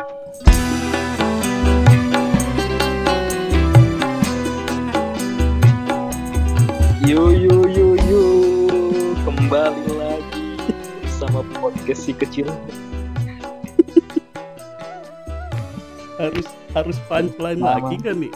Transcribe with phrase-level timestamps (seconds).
[0.00, 0.08] Yo
[7.28, 8.24] yo yo yo
[9.28, 10.56] kembali lagi
[11.04, 12.48] bersama podcast si kecil.
[16.16, 17.84] harus harus punchline Lama.
[17.84, 18.32] lagi kan nih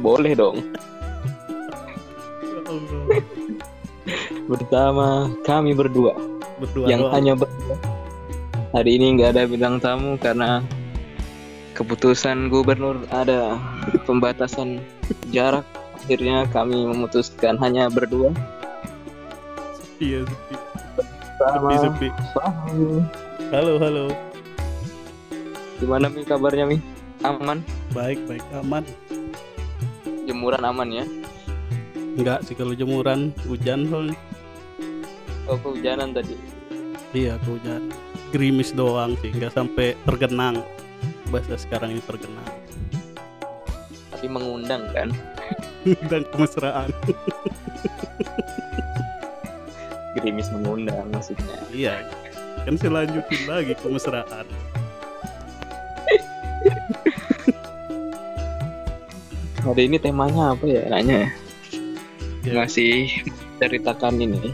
[0.00, 0.64] Boleh dong.
[2.40, 3.20] Ya Allah.
[4.48, 6.32] Bersama kami berdua
[6.62, 7.14] berdua yang doang.
[7.18, 7.51] hanya berdua.
[8.72, 10.64] Hari ini nggak ada bintang tamu karena
[11.76, 13.56] keputusan gubernur ada
[14.08, 14.80] pembatasan
[15.28, 15.64] jarak.
[16.02, 18.34] Akhirnya kami memutuskan hanya berdua.
[20.02, 20.54] iya sepi
[21.38, 22.10] Sama sepi sepi
[23.54, 24.04] halo halo
[25.78, 26.82] Gimana Mi kabarnya Mi?
[27.22, 27.62] Aman?
[27.94, 28.82] baik baik aman
[30.26, 31.06] Jemuran aman ya?
[32.18, 34.18] enggak sih kalau jemuran hujan soalnya
[35.46, 36.34] Oh kehujanan tadi.
[37.14, 37.94] iya hujan
[38.32, 40.64] gerimis doang sih nggak sampai tergenang
[41.28, 42.48] bahasa sekarang ini tergenang
[44.12, 45.12] Tapi mengundang kan?
[46.08, 46.88] dan kemesraan
[50.16, 51.56] Gerimis mengundang maksudnya.
[51.76, 52.08] iya
[52.64, 54.46] kan saya lanjutin lagi kemesraan
[59.62, 60.82] Hari ini temanya apa ya?
[60.90, 61.30] Nanya
[62.42, 63.06] ya ngasih
[63.62, 64.50] ceritakan ini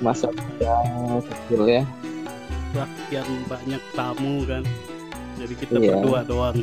[0.00, 0.32] masa
[1.28, 1.84] kecil ya.
[2.74, 4.62] Sekian banyak tamu kan
[5.38, 5.92] jadi kita Iya.
[5.98, 6.58] berdua doang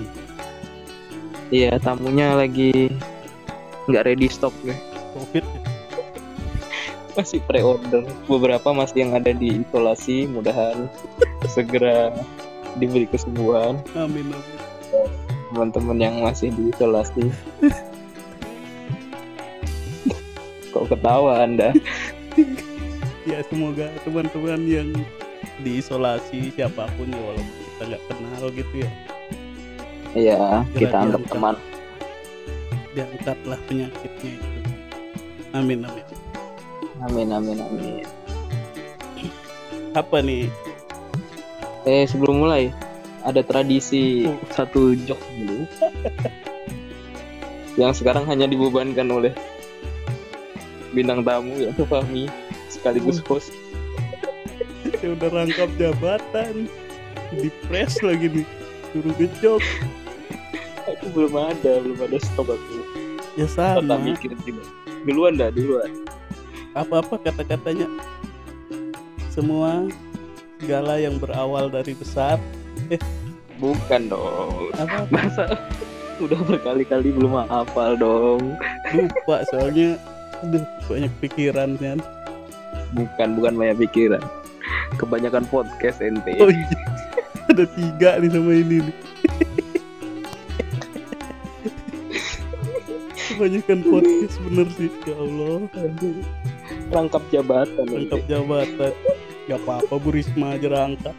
[1.52, 2.88] Iya tamunya lagi
[3.88, 4.72] nggak ready stock ya.
[5.12, 5.44] covid
[7.12, 8.08] Masih pre-order.
[8.24, 10.32] Beberapa masih yang ada di isolasi.
[10.32, 10.88] Mudahan
[11.44, 12.16] segera
[12.80, 14.60] diberi kesembuhan amin amin
[15.52, 17.28] teman-teman yang masih di isolasi.
[20.72, 21.76] Kok ketawa anda?
[23.30, 24.90] ya semoga teman-teman yang
[25.62, 28.92] diisolasi siapa pun ya walaupun kita nggak kenal gitu ya
[30.12, 30.40] Iya
[30.76, 31.32] kita anggap angkat.
[31.32, 31.56] teman.
[32.92, 34.60] diangkatlah penyakitnya itu
[35.54, 36.06] amin amin
[37.02, 38.04] Amin amin amin.
[39.94, 40.46] apa nih
[41.82, 42.70] Eh sebelum mulai
[43.24, 44.38] ada tradisi Oh.
[44.52, 45.66] satu jok dulu
[47.74, 49.34] yang sekarang hanya dibebankan oleh
[50.92, 52.28] bintang tamu yaitu Fahmi
[52.68, 53.50] sekaligus host.
[55.02, 56.70] Saya udah rangkap jabatan
[57.34, 58.48] di press lagi nih
[58.92, 59.64] suruh gejok
[60.82, 62.78] Aku belum ada, belum ada stok aku.
[63.34, 64.66] ya sama mikir juga.
[65.02, 65.88] Duluan dah, duluan.
[66.74, 67.86] apa-apa kata-katanya
[69.28, 69.88] semua
[70.58, 72.42] segala yang berawal dari besar
[73.58, 74.74] Bukan dong.
[74.74, 75.46] apa Masa
[76.18, 78.58] udah berkali-kali belum hafal dong.
[78.92, 79.96] lupa soalnya
[80.42, 81.98] aduh banyak pikiran kan
[82.92, 84.20] Bukan, bukan banyak pikiran.
[84.96, 86.36] Kebanyakan podcast ente.
[86.38, 86.68] oh iya
[87.48, 88.96] ada tiga nih sama ini nih
[93.32, 95.60] kebanyakan podcast bener sih ya Allah.
[96.92, 97.86] Rangkap jabatan.
[97.88, 98.94] rangkap jabatan
[99.50, 101.16] gak apa-apa Bu Risma aja rangkap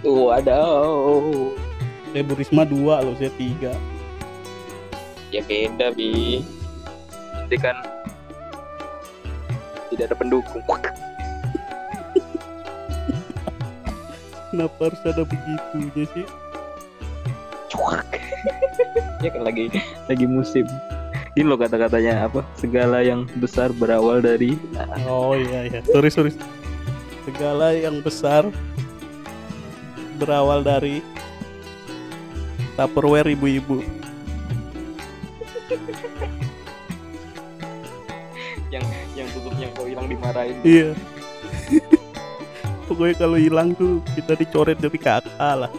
[0.00, 0.58] Tuh ada.
[2.12, 3.74] eh Bu Risma dua loh saya tiga
[5.32, 6.44] Ya beda bi.
[7.32, 7.72] Nanti kan
[9.88, 10.60] tidak ada pendukung.
[14.52, 16.26] Kenapa harus ada begitunya sih
[17.72, 18.04] Cuak.
[19.24, 19.72] ya kan lagi
[20.04, 20.68] lagi musim.
[21.32, 22.44] Ini loh kata-katanya apa?
[22.60, 24.60] Segala yang besar berawal dari
[25.08, 26.36] oh iya iya sorry sorry
[27.24, 28.44] segala yang besar
[30.20, 31.00] berawal dari
[32.76, 33.80] Tupperware ibu-ibu
[38.72, 40.56] yang yang tutupnya kok hilang dimarahin.
[40.64, 40.96] Iya.
[42.92, 45.72] Pokoknya kalau hilang tuh kita dicoret dari kakak lah.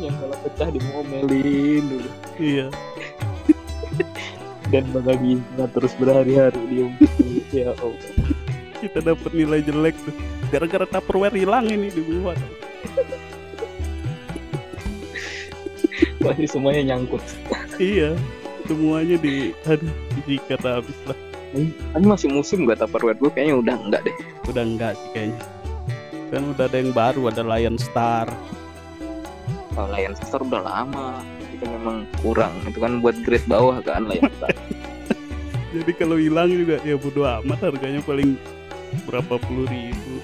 [0.00, 2.10] Yang kalau pecah dimomelin dulu.
[2.40, 2.72] Iya.
[4.72, 6.92] Dan bakal bisa terus berhari-hari diem.
[7.60, 8.16] ya Allah.
[8.80, 10.16] Kita dapat nilai jelek tuh.
[10.48, 12.40] Gara-gara Tupperware hilang ini dibuat.
[16.16, 17.20] Pasti semuanya nyangkut.
[17.76, 18.16] iya.
[18.64, 19.92] Semuanya di aduh
[20.24, 21.18] disikat habis lah.
[21.52, 24.16] Ini masih musim gak Tupperware gue kayaknya udah enggak deh.
[24.48, 25.44] Udah enggak sih kayaknya.
[26.34, 28.26] Kan udah ada yang baru, ada Lion Star.
[29.70, 31.22] Kalau Lion Star udah lama.
[31.54, 32.50] Itu memang kurang.
[32.66, 34.50] Itu kan buat grade bawah kan Lion Star.
[35.74, 38.34] Jadi kalau hilang juga ya bodo amat harganya paling
[39.06, 40.18] berapa puluh ribu.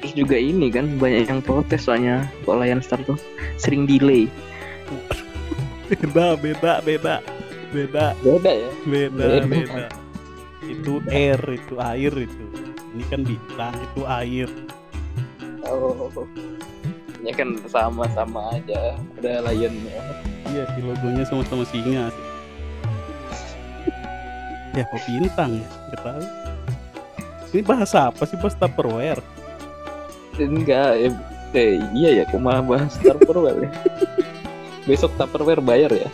[0.00, 3.20] Terus juga ini kan banyak yang protes soalnya kalau Lion Star tuh
[3.60, 4.24] sering delay.
[5.92, 7.14] Beda, beda, beda.
[7.72, 8.16] Beda.
[8.24, 8.70] Beda ya.
[8.88, 9.48] beda Beda.
[9.48, 9.84] beda
[10.62, 12.44] itu air itu air itu
[12.92, 14.48] ini kan bintang itu air.
[15.64, 16.10] Oh.
[17.22, 20.00] Ya kan sama-sama aja ada lionnya.
[20.50, 22.26] Iya sih logonya sama-sama singa sih.
[24.72, 25.68] Ya kok bintang ya?
[25.88, 26.22] Nggak tahu.
[27.52, 29.20] Ini bahasa apa sih bahas tupperware?
[30.40, 31.08] Enggak ya,
[31.52, 33.70] eh, iya ya aku malah bahas Tupperware ya?
[34.88, 36.08] Besok Tupperware bayar ya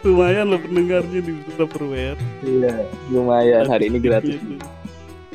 [0.00, 3.68] lumayan loh pendengarnya di tupperware iya lumayan.
[3.68, 4.40] Hari ini gratis.
[4.40, 4.56] Gitu.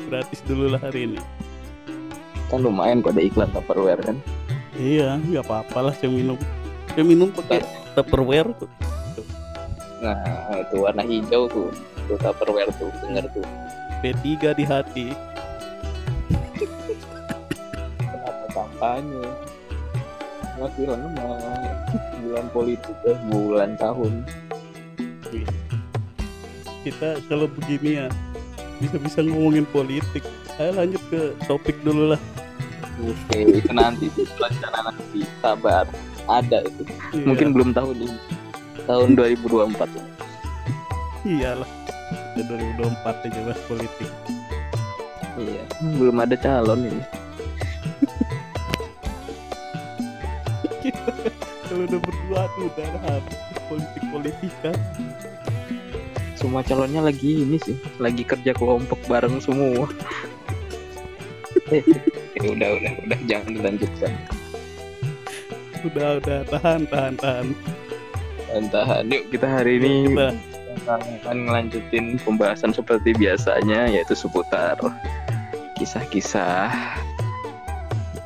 [0.06, 1.18] gratis dulu lah hari ini.
[2.46, 4.16] Kan lumayan kok ada iklan Tupperware kan?
[4.78, 6.38] Iya nggak apa-apa lah saya minum.
[6.94, 7.62] Saya minum pakai
[7.98, 8.70] tupperware tuh.
[10.02, 11.70] Nah itu warna hijau tuh.
[12.06, 13.46] Tuh Tupperware tuh denger tuh.
[14.02, 15.06] P3 di hati.
[17.98, 19.26] Kenapa kampanye
[20.58, 21.30] masih lama.
[22.22, 24.26] Bulan politik eh, bulan tahun
[26.86, 28.06] kita kalau begini ya
[28.78, 30.22] bisa-bisa ngomongin politik.
[30.56, 32.20] Ayo lanjut ke topik dulu lah.
[33.02, 34.08] Oke itu nanti
[34.38, 35.84] rencana nanti sabar.
[36.26, 36.82] Ada itu.
[37.14, 38.18] Iya, mungkin belum tahun ini
[38.86, 41.66] tahun 2024 iyalah
[42.38, 44.10] ya 2024 aja bahas politik.
[45.36, 45.64] Iya
[45.98, 47.02] belum ada calon ini.
[51.66, 54.72] Kalau udah berdua tuh udah habis politik politika
[56.36, 59.88] semua calonnya lagi ini sih lagi kerja kelompok bareng semua.
[61.72, 61.82] Eh,
[62.38, 64.12] eh, udah udah udah jangan dilanjutkan.
[65.82, 67.46] Udah udah tahan tahan tahan.
[68.46, 70.32] Tahan yuk kita hari ini kita.
[70.86, 74.78] akan ngelanjutin pembahasan seperti biasanya yaitu seputar
[75.76, 76.72] kisah-kisah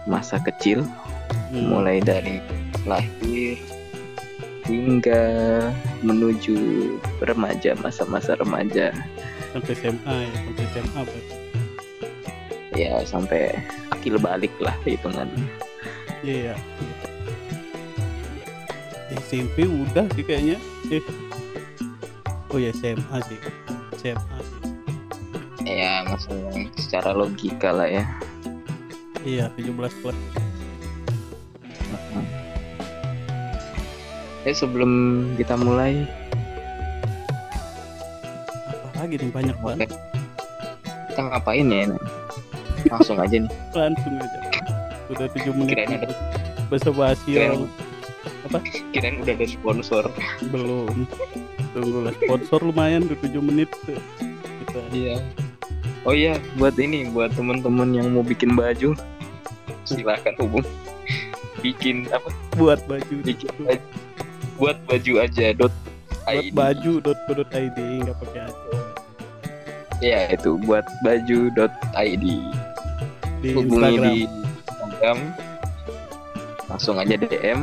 [0.07, 0.85] masa kecil
[1.51, 2.39] hmm, mulai dari
[2.85, 3.59] lahir
[4.69, 5.23] hingga
[6.05, 6.57] menuju
[7.25, 8.93] remaja masa-masa remaja.
[9.53, 11.35] Sampai SMA ya sampai SMA berarti.
[12.71, 13.43] ya sampai
[13.91, 15.29] akil balik lah hitungan.
[16.23, 16.55] Iya
[19.27, 20.57] SMP udah sih kayaknya.
[20.91, 21.03] Eh.
[22.51, 23.39] oh ya SMA sih.
[23.99, 24.59] SMA sih.
[25.67, 28.05] Ya maksudnya secara logika lah ya.
[29.27, 30.17] Iya 17 plus
[34.49, 34.91] eh sebelum
[35.37, 36.09] kita mulai.
[38.71, 39.91] Apa lagi nih banyak banget.
[41.13, 41.99] Kita ngapain ya ini?
[42.89, 43.53] langsung aja nih.
[43.77, 44.39] Langsung aja.
[45.13, 46.17] Udah 7 menit Kirain ada-
[46.71, 47.67] bahasa basi kirain,
[48.47, 48.65] orang
[48.95, 50.05] kirain udah ada sponsor.
[50.49, 51.05] Belum.
[51.77, 54.01] Tunggu lah sponsor lumayan udah 7 menit tuh.
[54.65, 55.21] Kita iya.
[56.09, 58.97] Oh iya buat ini buat temen-temen yang mau bikin baju
[59.85, 60.65] silahkan hubung.
[61.61, 62.33] Bikin apa?
[62.57, 63.21] Buat baju.
[63.21, 63.83] Bikin baju
[64.61, 65.73] buat baju aja dot
[66.21, 66.53] buat ID.
[66.53, 68.65] baju .co.id nggak pakai aja
[70.01, 72.25] ya itu buat baju dot ID
[73.41, 74.17] di hubungi Instagram di
[74.69, 75.19] Instagram
[76.67, 77.61] langsung aja DM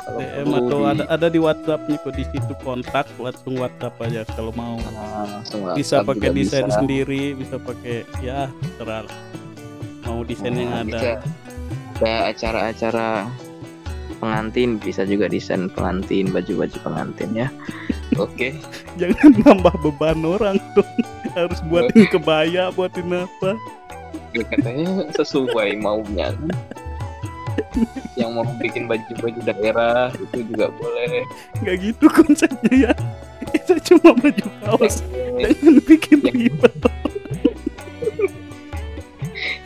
[0.00, 4.20] Kalau DM atau di- ada ada di WhatsAppnya kok di situ kontak langsung WhatsApp aja
[4.28, 6.76] kalau mau Ah, langsung bisa pakai desain bisa.
[6.76, 9.16] sendiri bisa pakai ya terserah lah.
[10.02, 11.10] mau desain yang Nah, ada bisa.
[11.96, 13.08] ada acara-acara
[14.20, 17.48] pengantin bisa juga desain pengantin baju-baju pengantin ya.
[18.20, 18.54] Oke.
[19.00, 20.94] Jangan nambah beban orang dong.
[21.36, 23.56] Harus buatin kebaya buatin apa?
[24.36, 26.34] Ya, katanya sesuai maunya.
[28.14, 31.26] Yang mau bikin baju-baju daerah itu juga boleh.
[31.62, 32.92] Nggak gitu konsepnya ya.
[33.56, 35.02] Itu cuma baju kaos.
[35.40, 36.74] Jangan bikin ribet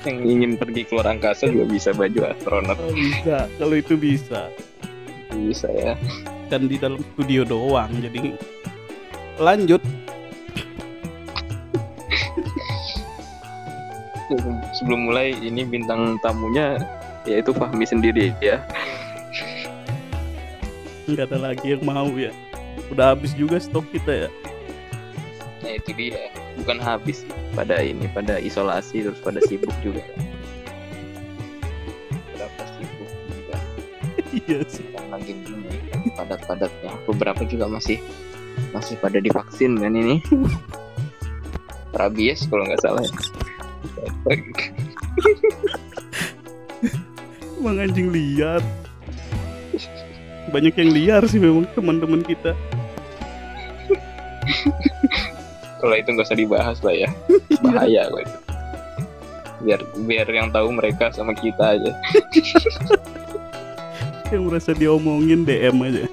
[0.05, 2.79] yang ingin pergi keluar angkasa juga bisa baju astronot.
[2.79, 3.49] Oh, bisa.
[3.57, 4.53] Kalau itu bisa.
[5.33, 5.97] Bisa ya.
[6.53, 8.37] Kan di dalam studio doang jadi
[9.41, 9.81] lanjut.
[14.77, 16.81] Sebelum mulai ini bintang tamunya
[17.25, 18.61] yaitu Fahmi sendiri ya.
[21.09, 22.33] Nggak ada lagi yang mau ya.
[22.93, 24.31] Udah habis juga stok kita ya.
[25.65, 26.29] Nah itu dia
[26.61, 30.03] bukan habis pada ini pada isolasi terus pada sibuk juga.
[32.35, 33.59] Berapa sibuk juga.
[34.35, 34.87] Iya sih.
[34.95, 36.93] Yang lagi ini padat-padatnya.
[37.07, 37.99] Beberapa juga masih
[38.71, 40.23] masih pada divaksin kan ini.
[41.95, 43.15] Rabies kalau nggak salah ya.
[47.65, 48.61] emang anjing liar.
[50.53, 52.53] Banyak yang liar sih memang teman-teman kita
[55.85, 57.09] kalau itu nggak usah dibahas lah ya.
[57.65, 58.37] Bahaya kok itu.
[59.69, 61.93] Biar biar yang tahu mereka sama kita aja.
[64.33, 66.05] Yang merasa diomongin DM aja.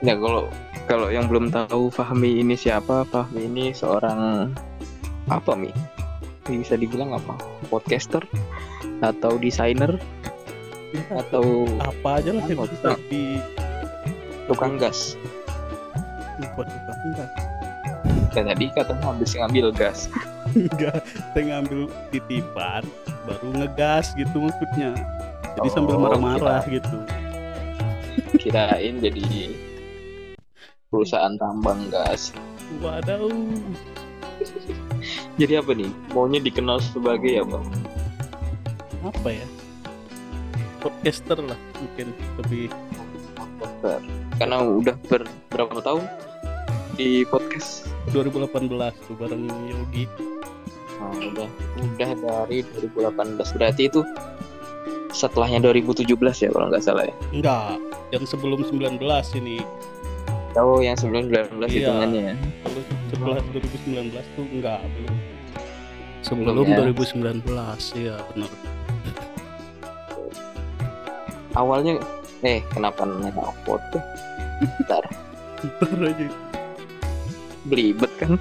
[0.00, 0.48] Ya kalau
[0.88, 4.48] kalau yang belum tahu Fahmi ini siapa Fahmi ini seorang
[5.28, 5.70] apa mi?
[6.48, 7.36] Bisa dibilang apa?
[7.68, 8.24] Podcaster?
[9.04, 10.00] Atau desainer?
[11.12, 13.38] Atau apa aja lah yang bisa di
[14.50, 15.16] tukang gas.
[16.54, 17.30] Buat tukang enggak
[18.34, 20.10] kayak tadi katanya habis ngambil gas.
[20.58, 22.82] Enggak saya ngambil titipan
[23.24, 24.90] baru ngegas gitu maksudnya.
[25.54, 26.98] Jadi sambil Oh, marah-marah gitu.
[28.42, 29.54] kirain jadi
[30.90, 32.34] perusahaan tambang gas.
[32.82, 33.30] Waduh.
[35.38, 35.90] Jadi apa nih?
[36.10, 37.62] Maunya dikenal sebagai apa?
[39.06, 39.46] Apa ya?
[40.82, 42.68] Podcaster lah mungkin lebih
[43.38, 44.02] podcaster
[44.36, 46.04] karena udah ber, berapa tahun
[46.94, 47.86] di podcast?
[48.12, 48.70] 2018
[49.08, 50.04] tuh bareng Yogi.
[51.00, 51.48] Nah, udah
[51.80, 54.00] udah dari 2018 berarti itu
[55.14, 56.06] setelahnya 2017
[56.42, 57.14] ya kalau nggak salah ya?
[57.30, 57.78] Enggak
[58.10, 58.98] yang sebelum 19
[59.38, 59.58] ini.
[60.54, 61.90] Oh yang sebelum 19 Iya.
[61.90, 62.34] hitungannya ya?
[63.10, 65.14] Setelah 2019 tuh enggak belum.
[66.24, 66.76] Sebelum sebelum ya.
[67.42, 68.50] 2019 ya benar.
[71.54, 72.02] Awalnya
[72.44, 74.04] eh kenapa nanya upload tuh?
[74.84, 75.04] Ntar
[75.64, 76.28] ntar aja.
[77.64, 78.36] Belibet kan?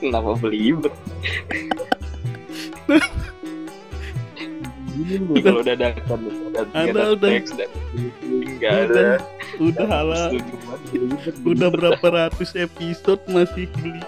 [0.00, 0.94] Kenapa belibet?
[5.44, 6.20] Kalau dadakan
[6.72, 7.28] ada udah.
[7.28, 7.68] teks dan
[8.24, 9.20] nggak ada.
[9.60, 10.26] udah udah lah
[10.88, 14.00] belibet, udah berapa ratus episode masih beli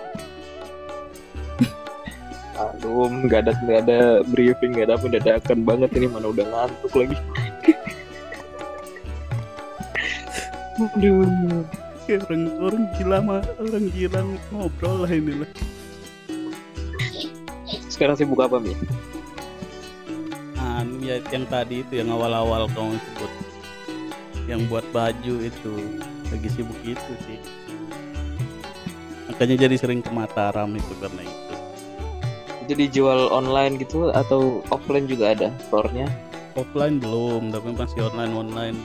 [2.87, 3.99] Aduh, nggak ada nggak ada
[4.31, 7.17] briefing, nggak ada apa dadakan banget ini mana udah ngantuk lagi.
[10.95, 11.67] Aduh.
[12.07, 14.23] Orang orang gila mah orang gila
[14.55, 15.51] ngobrol lah ini lah
[17.91, 18.79] Sekarang sibuk apa mi?
[20.77, 23.33] anu ya yang tadi itu yang awal-awal kamu sebut
[24.45, 25.75] yang buat baju itu
[26.29, 27.41] lagi sibuk itu sih
[29.27, 31.46] makanya jadi sering ke Mataram itu karena itu
[32.67, 36.07] Jadi jual online gitu atau offline juga ada store-nya?
[36.57, 38.79] offline belum tapi masih online online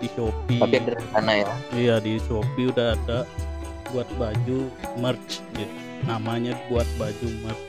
[0.00, 1.52] di Shopee Tapi ada rencana ya.
[1.70, 3.28] iya di Shopee udah ada
[3.92, 7.64] buat baju merch gitu namanya buat baju merch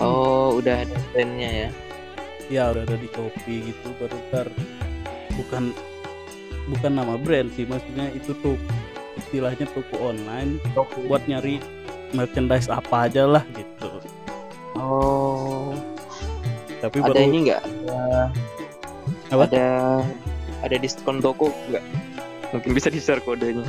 [0.00, 1.70] Oh, udah ada brandnya ya.
[2.48, 4.48] ya udah ada di Shopee gitu baru ntar
[5.36, 5.76] bukan
[6.66, 8.56] bukan nama brand sih maksudnya itu tuh
[9.14, 10.56] istilahnya toko online
[11.06, 11.60] buat nyari
[12.12, 13.88] merchandise apa aja lah gitu
[14.72, 15.76] Oh,
[16.80, 17.62] tapi ada baru ini nggak?
[17.62, 18.32] Ada,
[19.30, 19.44] Apa?
[19.46, 19.66] ada
[20.60, 21.84] ada diskon toko nggak?
[22.50, 23.68] Mungkin bisa di share kodenya.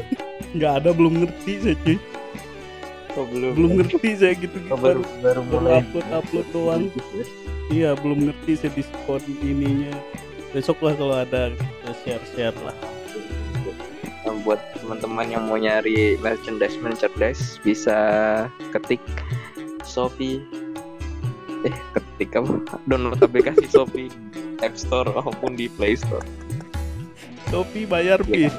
[0.54, 1.96] nggak ada belum ngerti saya cuy
[3.12, 3.52] Oh, belum.
[3.52, 5.80] belum ngerti saya gitu Oh, baru baru mulai.
[5.80, 6.82] upload upload doang
[7.68, 9.92] iya belum ngerti saya diskon ininya
[10.50, 11.52] besok lah kalau ada
[12.04, 12.76] share share lah
[14.44, 17.94] buat teman-teman yang mau nyari merchandise merchandise bisa
[18.74, 18.98] ketik
[19.86, 20.42] Shopee.
[21.62, 22.82] Eh ketik apa?
[22.90, 24.10] Download aplikasi Shopee.
[24.58, 26.26] App Store maupun di Play Store.
[27.54, 28.50] Shopee bayar pi.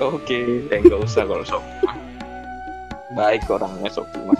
[0.00, 0.40] oke
[0.72, 1.86] eh nggak usah kalau Shopee
[3.14, 4.38] baik orangnya Shopee mah.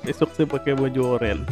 [0.00, 1.44] Besok saya pakai baju oranye.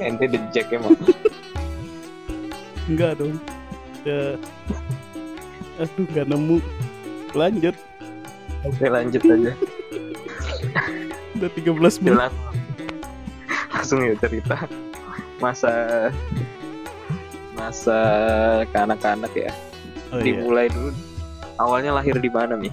[0.00, 0.96] Ente dicek emang
[2.86, 3.36] enggak dong.
[4.02, 4.38] Ya.
[5.82, 6.58] Aduh nggak nemu.
[7.36, 7.76] Lanjut.
[8.64, 9.52] Oke lanjut aja.
[11.36, 12.16] Udah 13 menit.
[12.16, 12.34] Jelas.
[13.74, 14.56] Langsung ya cerita.
[15.38, 15.72] Masa
[17.52, 17.98] masa
[18.72, 19.52] kanak-kanak ya.
[20.14, 20.38] Oh, iya.
[20.38, 20.94] dimulai dulu.
[21.60, 22.72] Awalnya lahir di mana nih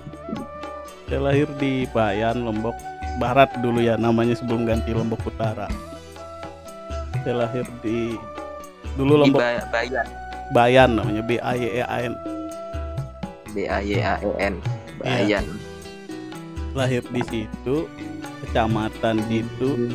[1.13, 2.73] saya lahir di Bayan Lombok
[3.21, 5.69] Barat dulu ya namanya sebelum ganti Lombok Utara.
[7.21, 8.17] Saya lahir di
[8.95, 9.41] dulu Lombok.
[9.41, 10.07] Ba- Bayan.
[10.53, 12.13] Bayan namanya B A Y E A N.
[13.53, 14.55] B A Y A E N
[15.01, 15.45] Bayan.
[16.73, 17.89] Lahir di situ
[18.45, 19.89] kecamatan itu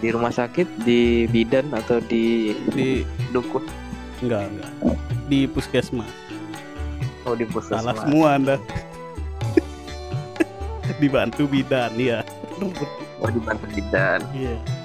[0.00, 3.62] di rumah sakit di bidan atau di di dukun?
[4.24, 4.72] Enggak enggak.
[5.30, 6.10] Di puskesmas.
[7.28, 8.56] Oh di salah puskesmas semua anda.
[11.00, 12.20] Dibantu bidan ya
[13.20, 14.20] oh di bantu bidan.
[14.36, 14.79] Iya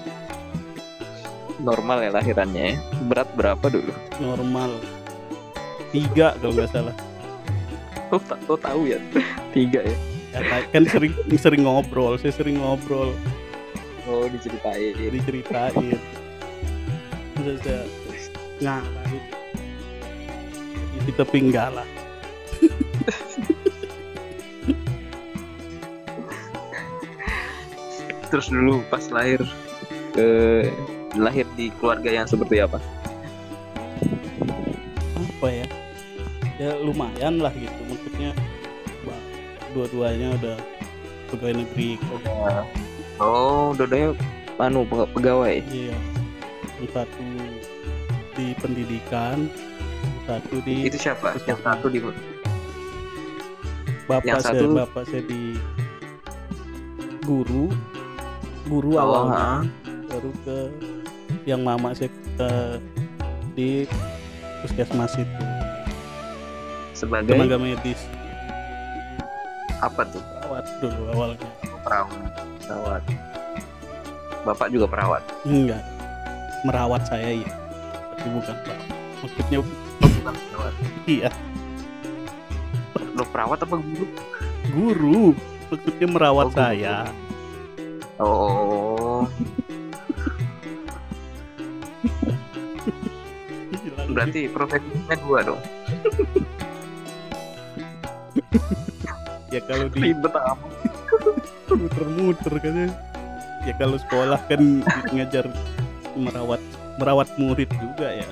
[1.66, 2.74] normal ya lahirannya ya?
[3.10, 3.90] Berat berapa dulu?
[4.22, 4.78] Normal.
[5.90, 6.96] Tiga kalau nggak salah.
[8.14, 9.02] Oh, ta- oh tahu ya?
[9.56, 9.98] Tiga ya?
[10.36, 13.18] Ya, kan sering sering ngobrol saya sering ngobrol.
[14.06, 14.94] Oh diceritain.
[14.94, 15.98] Diceritain.
[17.36, 17.82] Terus saya
[18.62, 19.10] ngalah
[21.06, 21.88] kita pinggah lah.
[28.34, 29.40] Terus dulu pas lahir?
[30.16, 30.28] Ke
[31.18, 32.80] lahir di keluarga yang seperti apa?
[35.16, 35.68] apa ya?
[36.58, 37.76] Ya lumayan lah gitu.
[37.86, 38.32] Maksudnya
[39.72, 40.58] dua-duanya udah
[41.30, 42.00] pegawai negeri.
[42.00, 42.20] Kok
[43.16, 44.12] Oh, dodanya
[44.58, 45.60] anu pe- pegawai.
[45.66, 45.96] iya.
[46.80, 47.24] Yang satu
[48.36, 49.48] di pendidikan
[50.26, 51.36] satu di Itu siapa?
[51.46, 52.00] Yang satu di
[54.06, 55.56] bapak yang saya satu- bapak saya di
[57.22, 57.72] guru
[58.66, 59.40] guru Oh, awalnya.
[59.40, 59.54] ha.
[60.06, 60.58] baru ke
[61.46, 62.50] yang mama saya ke
[63.54, 63.70] di
[64.62, 65.44] puskesmas itu
[66.92, 68.02] sebagai tenaga medis
[69.78, 70.22] apa tuh?
[70.42, 71.50] perawat dulu awalnya
[71.86, 72.18] Perawat.
[72.66, 73.02] Perawat.
[74.42, 75.22] Bapak juga perawat.
[75.44, 75.84] enggak
[76.64, 77.52] merawat saya ya
[78.12, 78.78] tapi bukan pak
[79.22, 79.60] maksudnya
[79.96, 80.74] Bukan perawat.
[81.06, 81.30] iya
[83.14, 84.06] Lo perawat apa guru?
[84.68, 85.26] guru
[85.68, 86.58] maksudnya merawat Oh, guru.
[86.58, 86.96] saya
[88.18, 89.65] Oh, Gila,
[94.16, 95.62] berarti profesinya dua dong.
[99.54, 100.72] ya kalau di Ribet amat.
[101.76, 102.88] muter-muter kan ya
[103.66, 105.50] ya kalau sekolah kan ngajar
[106.16, 106.62] merawat
[107.02, 108.28] merawat murid juga ya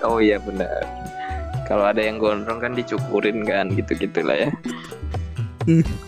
[0.00, 0.88] Oh iya benar.
[1.68, 4.50] Kalau ada yang gondrong kan dicukurin kan gitu gitulah ya.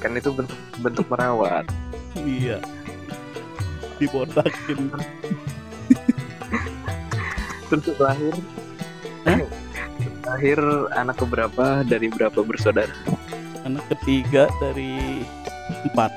[0.00, 1.68] Kan itu bentuk bentuk merawat.
[2.24, 2.60] iya
[3.96, 4.92] dibotakin
[7.72, 8.34] Terus lahir
[10.22, 10.58] lahir
[10.92, 12.92] anak keberapa dari berapa bersaudara?
[13.62, 15.22] anak ketiga dari
[15.86, 16.10] empat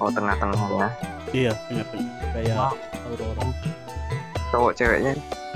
[0.00, 0.88] Oh tengah-tengahnya.
[1.30, 2.56] iya tengah-tengah kayak.
[3.04, 3.44] Aurora
[4.50, 5.12] Cowok ceweknya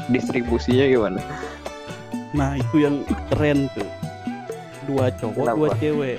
[0.07, 1.21] distribusinya gimana?
[2.29, 3.01] nah itu yang
[3.33, 3.89] keren tuh
[4.85, 5.57] dua cowok Kenapa?
[5.57, 6.19] dua cewek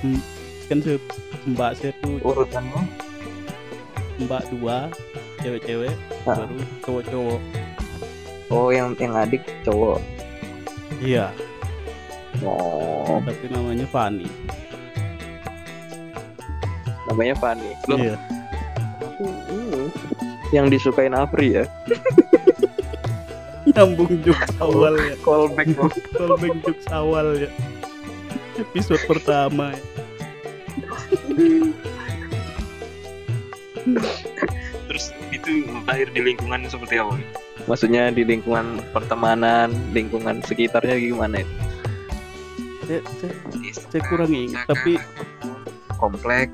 [0.00, 0.18] Hmm,
[0.66, 0.92] kan se
[1.46, 2.82] mbak saya tuh Urutannya?
[4.18, 4.88] mbak dua
[5.42, 6.38] cewek-cewek Ah.
[6.38, 7.40] baru cowok-cowok
[8.48, 9.98] Oh yang yang adik cowok.
[10.98, 11.32] iya
[12.40, 14.28] Oh tapi namanya Fani
[17.04, 17.70] namanya Fani.
[17.86, 18.16] Loh, iya
[19.20, 19.88] hmm,
[20.50, 21.64] yang disukain Apri ya?
[23.72, 25.68] nyambung jokes awal ya Callback
[26.12, 27.50] callback jokes awal ya
[28.54, 29.80] episode pertama ya.
[35.92, 37.20] lahir di lingkungan seperti apa?
[37.68, 41.54] Maksudnya di lingkungan pertemanan, lingkungan sekitarnya gimana itu?
[42.82, 43.34] saya, saya,
[43.88, 44.98] saya kurang ingat tapi
[45.96, 46.50] komplek.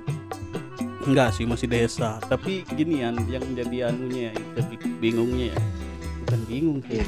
[1.09, 5.61] enggak sih masih desa tapi ginian yang jadi anunya ya jadi bingungnya ya
[6.21, 7.01] bukan bingung sih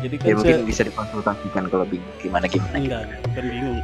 [0.00, 2.72] jadi kan Ya saya mungkin bisa dikonsultasikan kalau bingung gimana gimana.
[2.80, 3.80] enggak bukan bingung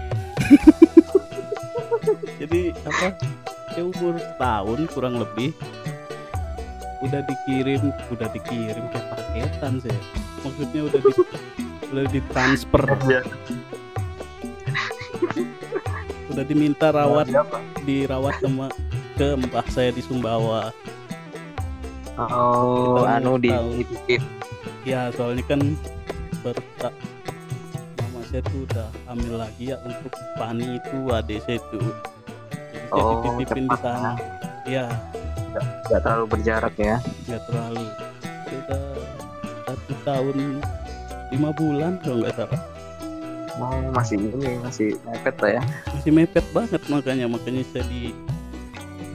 [2.41, 3.07] jadi apa
[3.77, 5.53] saya umur tahun kurang lebih
[7.05, 10.01] udah dikirim udah dikirim kayak paketan saya
[10.41, 11.13] maksudnya udah di
[11.87, 12.83] udah ditransfer.
[16.27, 17.59] Udah diminta rawat Siapa?
[17.87, 18.69] dirawat sama
[19.17, 20.69] ke mbah saya di Sumbawa.
[22.17, 23.53] Oh, Kita anu di
[24.85, 25.61] ya soalnya kan
[26.41, 26.93] baru tak
[28.01, 31.59] mama saya tuh udah hamil lagi ya untuk Pani itu saya itu jadi saya
[32.93, 34.13] Oh, dititipin di sana.
[34.65, 34.87] Ya
[35.87, 36.97] Gak terlalu berjarak ya.
[37.25, 37.85] nggak terlalu
[38.47, 38.79] kita
[39.65, 40.37] satu tahun
[41.31, 42.63] lima bulan kalau nggak salah
[43.57, 45.63] Oh, masih ini masih mepet lah ya.
[45.89, 48.13] masih mepet banget makanya makanya saya di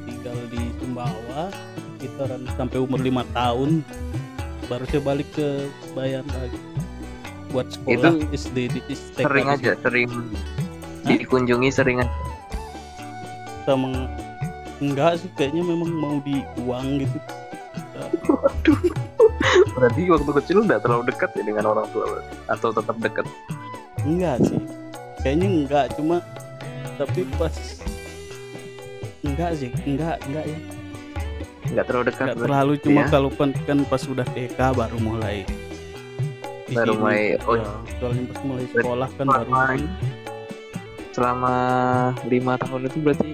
[0.04, 1.54] tinggal di Sumbawa
[1.96, 3.86] sekitaran sampai umur lima tahun
[4.66, 6.58] baru saya balik ke Bayan lagi
[7.54, 8.82] buat sekolah SD di
[9.14, 11.12] Sering aja, sering Hah?
[11.12, 12.10] dikunjungi sering aja.
[13.62, 14.10] sama
[14.82, 17.18] enggak sih kayaknya memang mau dibuang gitu
[19.72, 22.22] Berarti waktu kecil udah terlalu dekat ya dengan orang tua lu?
[22.48, 23.26] atau tetap dekat?
[24.02, 24.58] enggak sih
[25.22, 26.18] kayaknya enggak cuma
[26.98, 27.54] tapi pas
[29.22, 30.60] enggak sih enggak enggak ya
[31.72, 32.26] Nggak terlalu dekat.
[32.26, 33.08] enggak berarti terlalu cuma ya?
[33.08, 35.46] kalau kan, kan pas sudah TK baru mulai
[36.72, 37.02] Baru sini.
[37.04, 37.56] mulai, oh.
[37.56, 37.68] Ya,
[38.00, 39.52] soalnya pas mulai sekolah kan baru
[41.12, 41.54] selama
[42.26, 43.32] lima tahun itu berarti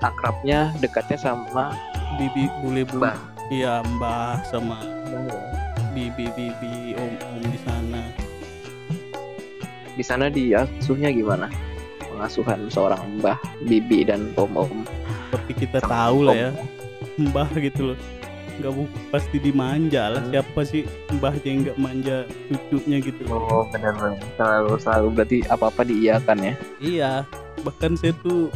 [0.00, 1.74] akrabnya dekatnya sama
[2.16, 3.16] bibi bule bu Mbah.
[3.50, 4.78] iya mbah sama
[5.92, 8.02] bibi bibi om om di sana
[9.98, 11.50] di sana diasuhnya gimana?
[11.98, 13.34] Pengasuhan seorang mbah,
[13.66, 14.86] bibi dan om om.
[15.28, 16.50] seperti kita Sama tahu lah ya
[17.18, 17.98] mbah gitu loh
[18.58, 20.30] nggak bu pasti dimanja lah Hmm.
[20.34, 20.82] siapa sih
[21.12, 22.16] mbahnya yang nggak manja
[22.48, 24.18] cucunya gitu loh Oh benar benar.
[24.34, 26.54] Selalu selalu berarti apa apa diiyakan ya.
[26.78, 27.12] iya
[27.62, 28.50] bahkan saya tuh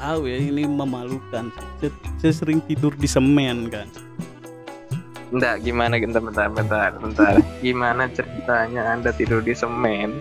[0.00, 3.86] tahu ya ini memalukan saya, saya sering tidur di semen kan
[5.30, 7.38] Enggak, gimana bentar, bentar, bentar, bentar.
[7.62, 10.18] Gimana ceritanya Anda tidur di semen?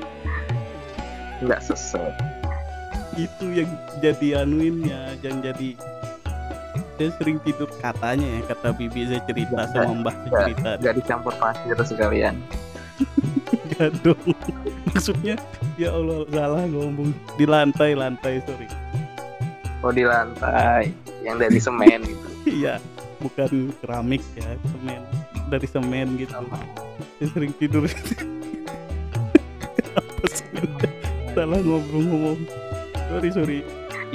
[1.42, 2.14] Enggak sesek.
[3.18, 3.68] itu yang
[4.00, 5.76] jadi anuinnya yang jadi
[6.96, 10.96] saya sering tidur katanya ya kata bibi saya cerita Nggak, sama mbah nggak, cerita Enggak
[11.02, 12.36] dicampur pasir sekalian.
[13.74, 14.24] Nggak dong
[14.94, 15.36] maksudnya
[15.76, 18.68] ya Allah salah ngomong di lantai lantai sorry
[19.80, 20.92] Oh di lantai,
[21.24, 22.28] yang dari semen gitu.
[22.64, 22.76] iya
[23.20, 25.02] bukan keramik ya semen
[25.52, 26.60] dari semen gitu Sama.
[27.20, 27.84] saya sering tidur
[30.00, 30.26] apa
[31.36, 32.40] salah ngobrol-ngomong
[33.12, 33.60] sorry sorry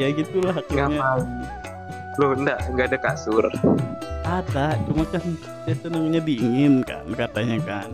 [0.01, 1.21] ya gitulah akhirnya?
[2.17, 3.45] Loh enggak, enggak ada kasur.
[4.25, 5.25] ada cuma kan
[5.69, 7.91] saya senangnya dingin kan katanya kan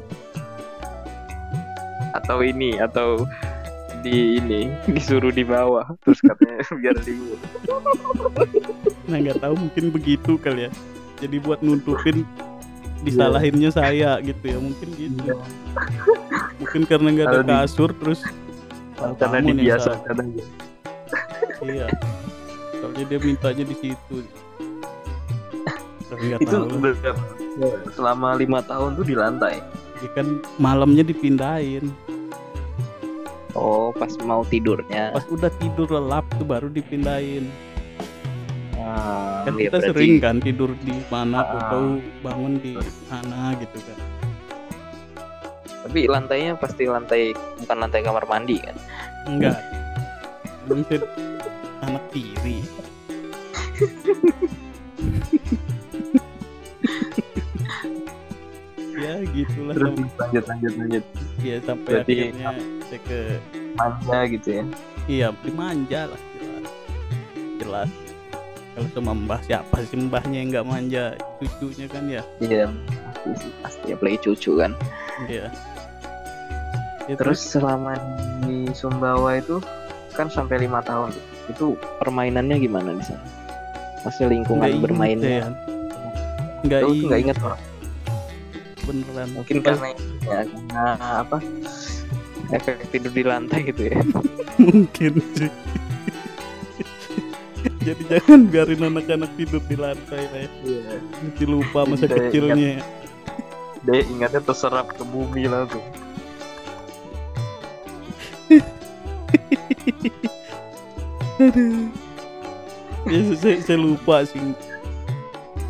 [2.11, 3.23] Atau ini, atau
[4.01, 5.87] di ini disuruh di bawah.
[6.05, 7.39] Terus katanya biar dingin
[9.11, 10.71] nah nggak tahu mungkin begitu kali ya.
[11.21, 12.25] Jadi buat nutupin
[13.03, 15.19] disalahinnya saya gitu ya mungkin gitu.
[15.25, 15.37] Iya.
[16.61, 18.21] mungkin karena nggak ada kasur terus
[19.01, 20.45] "Oh, karena kamu nih, Sal." dibiasakan aja.
[21.65, 21.87] iya.
[22.81, 24.17] Soalnya dia mintanya di situ.
[26.11, 26.67] Itu tahu
[27.95, 29.61] selama lima tahun tuh di lantai.
[30.01, 31.93] Dia kan malamnya dipindahin
[33.55, 35.13] oh pas mau tidurnya.
[35.13, 37.47] Pas udah tidur lelap tuh baru dipindahin.
[38.81, 41.47] Ah, kan iya, kita berarti- sering kan tidur di mana Ah.
[41.61, 41.81] atau
[42.21, 42.73] bangun di
[43.07, 43.99] sana gitu kan.
[45.81, 48.77] Tapi lantainya pasti lantai bukan lantai kamar mandi kan?
[49.27, 49.59] Enggak.
[50.65, 51.03] Saya
[51.83, 52.61] anak tiri
[59.01, 59.75] ya gitulah.
[59.75, 61.05] Terus sam- lanjut lanjut lanjut.
[61.41, 62.51] Ya sampai berarti- akhirnya
[62.85, 63.19] saya ke
[63.75, 64.65] manja gitu ya?
[65.09, 66.67] Iya dimanja lah jelas.
[67.59, 67.91] Jelas.
[68.71, 71.05] Kalau sama mbah siapa sih mbahnya yang nggak manja?
[71.41, 72.23] Cucunya kan ya?
[72.39, 72.65] Iya
[73.11, 73.87] pasti sih pasti.
[73.91, 74.73] Apalagi cucu kan.
[75.27, 75.47] Iya.
[77.09, 77.99] Ya, terus selama
[78.47, 79.59] di Sumbawa itu
[80.15, 81.11] kan sampai lima tahun.
[81.51, 83.25] Itu permainannya gimana di sana?
[84.07, 85.43] Masih lingkungan bermainnya?
[85.43, 85.49] ya.
[86.63, 87.49] Nggak tuh nggak?
[88.91, 89.31] Beneran.
[89.31, 89.95] Mungkin karena
[90.27, 91.39] ya karena apa
[92.51, 94.03] efek tidur di lantai gitu ya.
[94.67, 95.53] Mungkin sih.
[97.87, 100.51] Jadi jangan biarin anak-anak tidur di lantai lah ya.
[100.67, 100.99] iya.
[100.99, 102.83] Nanti lupa masa kecilnya.
[103.81, 105.81] dia ingatnya terserap ke bumi langsung
[111.41, 111.89] aduh.
[113.09, 114.37] Ya saya, saya lupa sih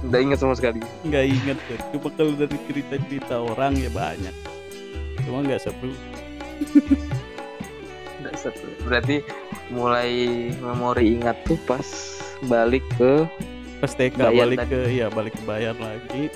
[0.01, 0.81] nggak ingat sama sekali.
[1.05, 4.35] Nggak inget tuh cuma kalau dari cerita-cerita orang ya banyak.
[5.29, 5.93] Cuma nggak seru.
[8.25, 8.71] Nggak seru.
[8.89, 9.17] Berarti
[9.69, 10.11] mulai
[10.57, 11.85] memori ingat tuh pas
[12.49, 13.29] balik ke
[13.81, 14.73] pas TK Bayar balik tadi.
[14.73, 16.33] ke iya balik ke bayar lagi.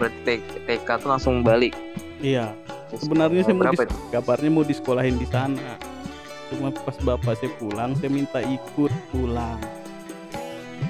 [0.00, 1.76] Berarti TK tuh langsung balik?
[2.24, 2.56] Iya.
[2.92, 3.76] Sebenarnya saya mau di,
[4.12, 5.80] kabarnya mau disekolahin di sana.
[6.52, 9.60] Cuma pas bapak saya pulang saya minta ikut pulang.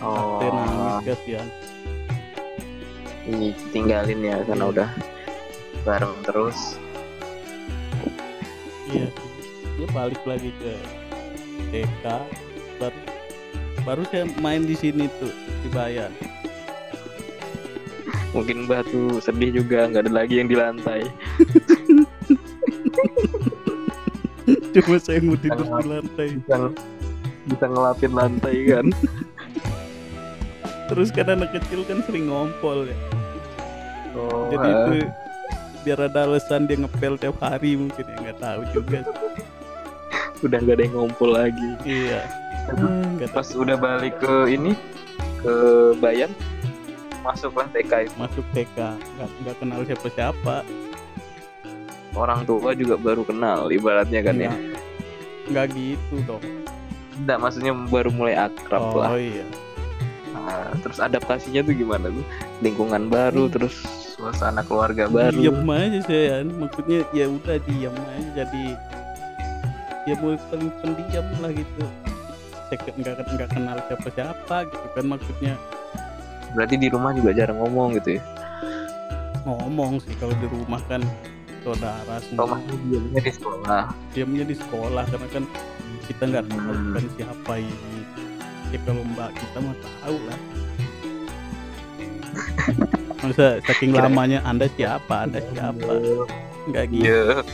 [0.03, 0.43] Oh.
[0.43, 1.47] Saya nangis kasihan
[3.27, 4.73] ini tinggalin ya karena Iya.
[4.75, 4.89] udah
[5.83, 6.59] bareng terus.
[8.91, 9.09] Iya.
[9.79, 10.75] Dia balik lagi ke
[11.71, 12.05] TK
[12.79, 12.99] baru
[13.83, 15.33] baru saya main di sini tuh
[15.63, 16.13] di Bayan.
[18.33, 21.05] Mungkin mbak tuh sedih juga nggak ada lagi yang di lantai.
[24.73, 26.29] Cuma saya mau tidur di lantai.
[26.41, 26.57] bisa
[27.43, 28.87] bisa ngelapin lantai kan
[30.93, 32.97] terus kan anak kecil kan sering ngompol ya.
[34.13, 34.77] Oh, jadi ah.
[34.93, 35.09] itu
[35.89, 39.01] biar ada alasan dia ngepel tiap hari mungkin ya nggak tahu juga.
[40.45, 41.71] Udah nggak ada yang ngumpul lagi.
[41.89, 42.29] Iya.
[42.77, 43.37] Ah, nggak tahu.
[43.41, 44.77] pas udah balik ke ini
[45.41, 45.55] ke
[45.97, 46.29] Bayan
[47.25, 48.15] masuklah TK itu.
[48.19, 50.57] masuk TK nggak nggak kenal siapa siapa
[52.19, 54.53] orang tua juga baru kenal ibaratnya kan ya.
[54.53, 54.61] Nggak
[55.49, 56.45] nggak gitu dong.
[57.13, 59.17] Enggak, maksudnya baru mulai akrab lah.
[59.17, 59.45] oh iya
[60.33, 62.25] Nah, terus adaptasinya tuh gimana tuh?
[62.61, 63.53] Lingkungan baru Hmm.
[63.53, 63.75] terus
[64.13, 65.37] suasana keluarga baru.
[65.37, 68.31] Diem aja saya maksudnya ya udah diem aja.
[68.43, 68.65] Jadi
[70.03, 71.85] ya mau paling pendiam lah gitu.
[72.67, 75.55] Saya ke- nggak nggak kenal siapa siapa gitu kan maksudnya.
[76.53, 78.23] Berarti di rumah juga jarang ngomong gitu ya?
[79.43, 81.03] Ngomong sih kalau di rumah kan
[81.63, 82.57] saudara semua.
[82.89, 83.83] Diamnya di sekolah.
[84.13, 85.45] Diamnya di sekolah karena kan
[86.03, 86.93] kita nggak tahu Hmm.
[86.93, 87.99] kan siapa ini
[88.73, 89.31] ya kalau mbak.
[89.37, 90.39] Kita mah tahu lah.
[93.23, 95.29] Masa saking Kira- lamanya anda siapa?
[95.29, 95.93] Anda siapa?
[96.73, 97.07] Nggak gitu.
[97.07, 97.23] Iya.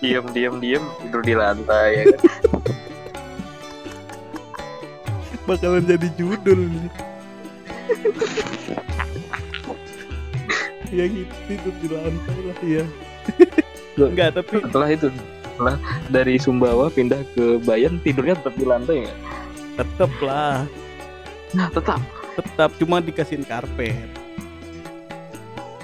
[0.00, 2.20] Diam diam diam tidur di lantai ya kan?
[5.50, 6.62] bakalan jadi judul.
[6.62, 6.86] Nih.
[10.94, 12.84] ya gitu tidur di lantai lah ya
[13.98, 15.76] enggak tapi setelah itu setelah
[16.08, 19.18] dari Sumbawa pindah ke Bayan tidurnya tetap di lantai nggak?
[19.80, 20.68] tetep lah.
[21.56, 22.00] Nah tetap.
[22.36, 24.08] Tetap cuma dikasihin karpet.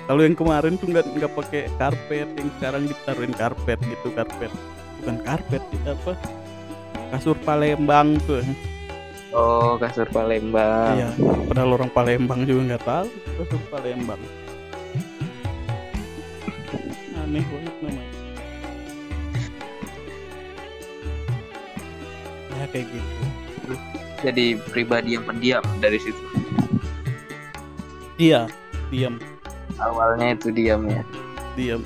[0.07, 4.53] Kalau yang kemarin tuh nggak nggak pakai karpet yang sekarang ditaruhin karpet gitu karpet.
[5.03, 6.12] Bukan karpet itu apa?
[7.11, 8.45] Kasur Palembang tuh.
[9.35, 10.95] Oh kasur Palembang.
[10.95, 11.11] Iya
[11.57, 13.09] padahal orang Palembang juga nggak tahu
[13.40, 14.21] kasur Palembang
[17.27, 18.15] aneh banget namanya.
[22.55, 23.23] Ya kayak gitu.
[24.23, 26.23] Jadi pribadi yang pendiam dari situ.
[28.17, 28.47] Iya
[28.95, 29.19] diam.
[29.77, 31.03] Awalnya itu diam ya.
[31.59, 31.83] Diam.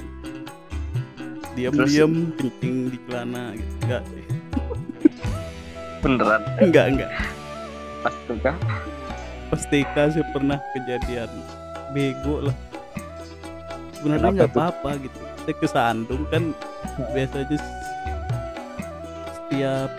[1.57, 3.73] Diam Terus- diam kencing di celana gitu.
[3.89, 4.25] Enggak sih.
[6.05, 6.43] Beneran?
[6.61, 7.11] Enggak enggak.
[8.05, 8.57] Pas itu kah
[9.51, 11.31] pas TK sih pernah kejadian.
[11.91, 12.57] Bego lah.
[13.99, 16.53] Sebenarnya nggak apa-apa gitu saya ke Sandung kan
[17.13, 17.59] biasanya
[19.35, 19.91] setiap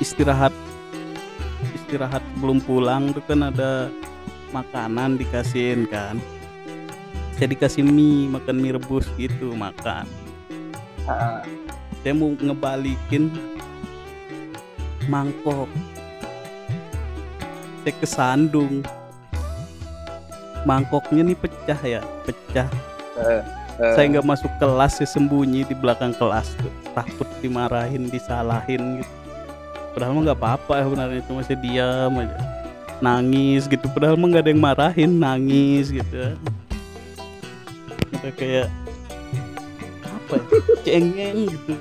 [0.00, 0.54] istirahat
[1.74, 3.88] istirahat sebelum pulang tuh kan ada
[4.52, 6.16] makanan dikasihin kan.
[7.38, 10.04] Saya dikasih mie makan mie rebus gitu makan.
[12.02, 13.30] Saya mau ngebalikin
[15.06, 15.70] mangkok.
[17.86, 18.82] Saya kesandung.
[20.66, 22.68] Mangkoknya nih pecah ya pecah.
[23.22, 23.42] Eh,
[23.78, 26.72] eh, saya nggak masuk kelas saya sembunyi di belakang kelas tuh.
[26.92, 29.14] Takut dimarahin disalahin gitu.
[29.94, 32.38] Padahal mah nggak apa-apa ya sebenarnya cuma saya diam aja.
[32.98, 36.34] Nangis gitu padahal mah nggak ada yang marahin nangis gitu.
[38.18, 38.68] Udah kayak
[40.02, 41.72] apa ya cengeng gitu.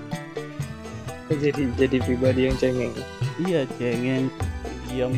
[1.27, 2.93] Jadi jadi pribadi yang cengeng.
[3.41, 4.29] Iya cengeng
[4.89, 5.13] diam.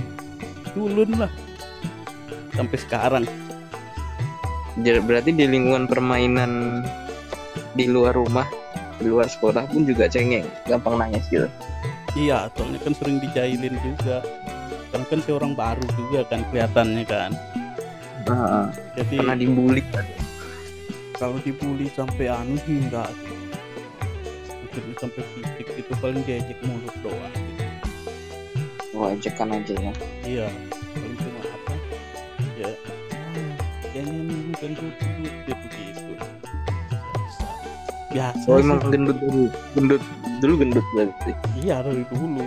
[0.74, 1.32] Culun lah.
[2.56, 3.24] Sampai sekarang
[4.84, 6.84] berarti di lingkungan permainan
[7.76, 8.48] di luar rumah
[9.00, 11.48] di luar sekolah pun juga cengeng gampang nangis gitu?
[12.18, 14.20] Iya soalnya kan sering dijailin juga.
[14.90, 17.32] Karena kan saya orang baru juga kan kelihatannya kan.
[18.30, 19.82] Ah, jadi pernah dibully
[21.20, 23.12] kalau dibully sampai anu sih enggak
[24.70, 27.34] akhirnya sampai fisik itu paling diajak mulut doang.
[27.34, 27.66] Gitu.
[28.94, 29.94] wajakan aja ya?
[30.24, 30.48] Iya
[30.94, 31.74] paling cuma apa?
[32.56, 32.72] Ya
[33.90, 34.90] kayaknya dulu
[35.46, 36.04] dia begitu
[38.10, 39.46] biasa oh emang gendut dulu.
[39.78, 40.02] Gendut
[40.42, 41.32] dulu gendut berarti.
[41.62, 42.42] Iya dari dulu.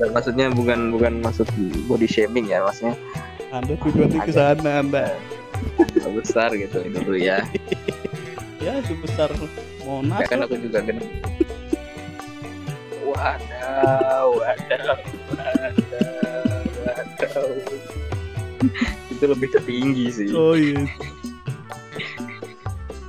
[0.00, 1.44] Dan maksudnya bukan bukan maksud
[1.84, 2.96] body shaming ya maksudnya
[3.52, 5.12] anda tujuannya ke sana anda.
[6.16, 7.44] Besar gitu dulu ya.
[8.60, 9.32] Ya sebesar
[9.88, 11.08] monas kan aku juga gendut.
[13.08, 15.00] Wadaw wadaw
[15.32, 17.79] wadaw wadaw
[19.20, 20.32] itu lebih ke tinggi sih.
[20.32, 20.80] Oh iya.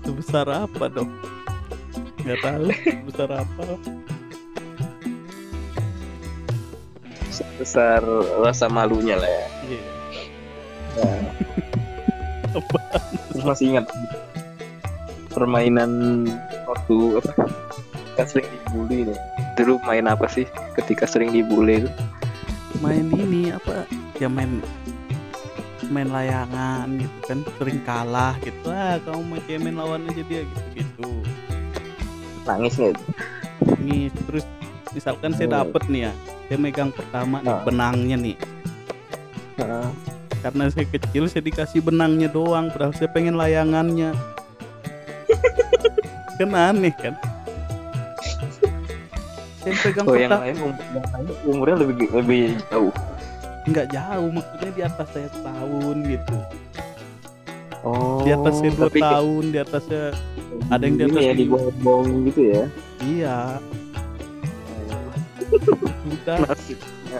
[0.04, 1.08] Sebesar apa dong?
[2.28, 3.64] Nggak tahu sebesar apa?
[7.56, 8.04] Besar
[8.44, 9.48] rasa malunya lah ya.
[9.72, 9.84] Iya.
[11.00, 11.32] Nah.
[12.60, 12.78] Apa?
[13.32, 13.88] Terus masih ingat
[15.32, 16.28] permainan
[16.68, 17.48] waktu apa?
[18.20, 19.20] Kan sering dibully nih
[19.56, 20.44] dulu main apa sih
[20.76, 21.90] ketika sering dibully itu?
[22.84, 23.88] Main ini apa?
[24.20, 24.60] Ya main
[25.92, 28.72] main layangan gitu kan sering kalah gitu.
[28.72, 31.10] Ah kamu mau cemen lawan aja dia gitu gitu.
[32.48, 33.06] Nangis nggak itu?
[33.82, 34.46] nih terus
[34.92, 35.54] misalkan saya Oh.
[35.62, 36.12] dapet nih ya
[36.48, 37.62] saya megang pertama nih, Ah.
[37.62, 38.38] benangnya nih.
[40.42, 44.16] Karena saya kecil saya dikasih benangnya doang padahal saya pengen layangannya.
[46.42, 47.14] Kan aneh kan?
[49.62, 52.94] Saya pegang oh yang pertama lain umur, yang lain umurnya lebih lebih jauh
[53.64, 56.38] nggak jauh maksudnya di atas saya setahun gitu.
[57.82, 60.08] Oh di atas saya dua tahun di atas saya
[60.70, 62.64] ada yang di atas ya di- dibohong gitu ya?
[63.02, 63.38] Iya.
[66.06, 66.38] Udah.
[66.46, 67.20] Nasibnya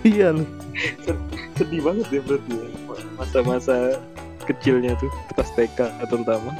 [0.00, 0.48] iya loh.
[1.54, 2.66] Sedih banget ya berarti ya
[3.14, 3.76] masa-masa
[4.48, 5.76] kecilnya tuh pas TK
[6.08, 6.56] terutama.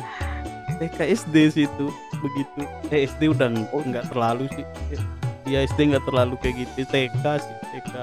[0.77, 1.87] TK SD sih itu
[2.21, 2.61] begitu.
[2.93, 3.81] Eh SD udah ng- Oh.
[3.81, 4.65] nggak terlalu sih.
[5.49, 6.85] Iya SD nggak terlalu kayak gitu.
[6.85, 7.95] TK sih TK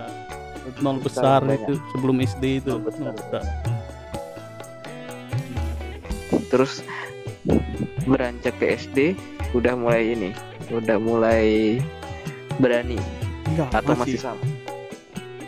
[0.77, 1.60] nol besar banyak.
[1.60, 3.01] itu sebelum SD itu Nol besar.
[3.01, 3.43] nol besar.
[6.47, 6.73] terus
[8.03, 8.97] beranjak ke SD
[9.51, 10.30] udah mulai ini
[10.69, 11.80] udah mulai
[12.58, 12.99] berani
[13.47, 14.45] enggak atau masih, masih sama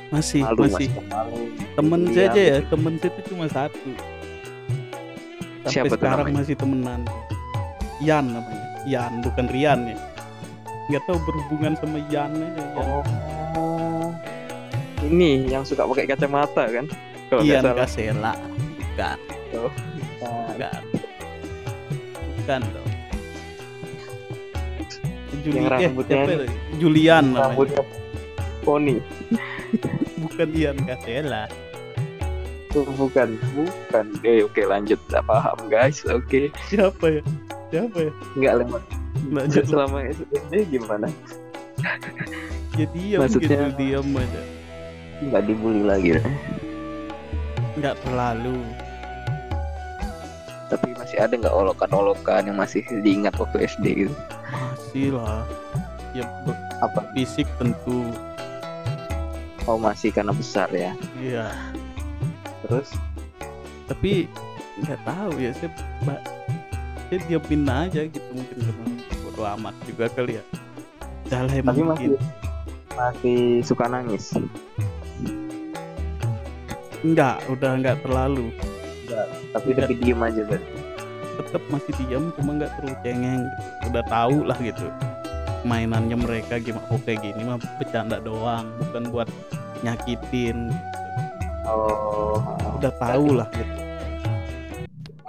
[0.09, 1.37] masih malu masih malu
[1.75, 3.89] temen Iya, saya aja ya temen saya itu cuma satu
[5.59, 6.37] sampai Siapa sekarang namanya?
[6.41, 7.01] masih temenan
[7.99, 9.97] Yan namanya Ian bukan Rian ya
[10.89, 12.79] nggak tahu berhubungan sama Ian aja Ian.
[12.79, 13.03] Oh.
[14.99, 16.85] Ini yang suka pakai kacamata kan?
[17.29, 17.75] Kalau nggak Ian.
[17.77, 18.33] Kasela
[18.89, 19.17] bukan
[20.19, 20.45] Oh.
[20.51, 20.81] bukan
[22.35, 22.89] bukan dong
[25.39, 26.45] Juli, Yang eh, rambutnya siapa itu?
[26.77, 27.81] Julian Rambutnya
[28.61, 28.95] poni.
[30.19, 31.43] bukan Ian Kasela
[32.69, 34.05] Tuh, bukan, bukan.
[34.21, 35.01] Eh, oke lanjut.
[35.09, 36.05] Tak paham guys.
[36.05, 37.21] Oke, siapa ya
[37.73, 38.83] siapa ya nggak lewat.
[39.25, 39.63] Lanjut.
[39.65, 41.09] Selama SD gimana?
[42.77, 44.41] ya diam Maksudnya- gitu diam aja
[45.19, 46.15] Nggak dibully lagi.
[46.15, 46.23] ya?
[47.75, 48.59] nggak terlalu
[50.67, 54.15] Tapi masih ada nggak olokan-olokan yang masih diingat waktu SD gitu?
[54.49, 55.47] masih lah
[56.11, 56.25] ya
[56.81, 57.07] Apa?
[57.13, 58.11] fisik tentu
[59.63, 60.91] Oh masih karena besar ya.
[61.15, 61.53] iya
[62.63, 62.91] Terus?
[63.85, 64.27] tapi
[64.79, 65.69] nggak tahu ya saya
[66.03, 66.25] ba-
[67.07, 68.57] saya diamin aja gitu mungkin
[69.23, 70.43] bodo amat juga kali ya
[71.29, 72.09] yang Tapi mungkin masih
[72.91, 74.33] masih suka nangis.
[77.01, 78.47] Enggak udah nggak terlalu
[79.49, 79.87] Tapi Nggak.
[79.89, 80.71] tapi diem aja berarti.
[81.39, 83.43] tetap masih diam cuma nggak terlalu cengeng
[83.87, 84.85] udah tahu lah gitu
[85.61, 89.29] mainannya mereka gimana oh kayak gini mah bercanda doang bukan buat
[89.81, 90.69] nyakitin
[91.69, 92.41] Oh.
[92.81, 93.77] udah tahu lah gitu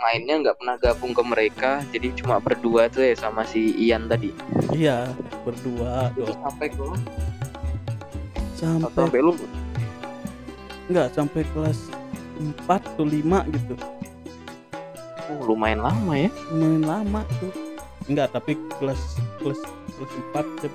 [0.00, 4.32] Mainnya nggak pernah gabung ke mereka, jadi cuma berdua tuh ya sama si Ian tadi.
[4.72, 5.12] iya
[5.44, 6.96] berdua Itu sampai atau
[8.56, 9.36] sampai sampai lu
[10.90, 11.86] nggak sampai kelas
[12.66, 13.74] 4 atau 5 gitu
[15.30, 16.30] oh, lumayan lama ya.
[16.50, 17.54] main lama tuh
[18.10, 19.60] enggak tapi kelas kelas
[19.94, 20.72] kelas 4 saya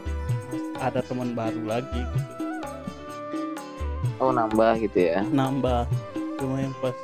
[0.79, 2.19] ada teman baru lagi gitu.
[4.23, 5.27] Oh nambah gitu ya.
[5.27, 5.83] nambah
[6.39, 6.95] cuma yang pas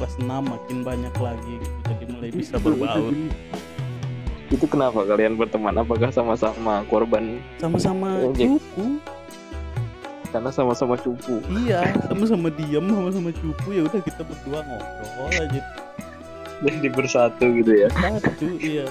[0.00, 3.12] kelas 6 makin banyak lagi gitu jadi mulai bisa berbaur
[4.46, 5.74] Itu kenapa kalian berteman?
[5.74, 7.42] Apakah sama-sama korban?
[7.58, 8.95] sama-sama cupu
[10.26, 11.40] Karena sama-sama cupu.
[11.62, 15.62] iya sama-sama diam sama-sama cupu ya udah kita berdua ngobrol aja
[16.56, 17.88] Jadi bersatu gitu ya.
[17.92, 18.86] satu iya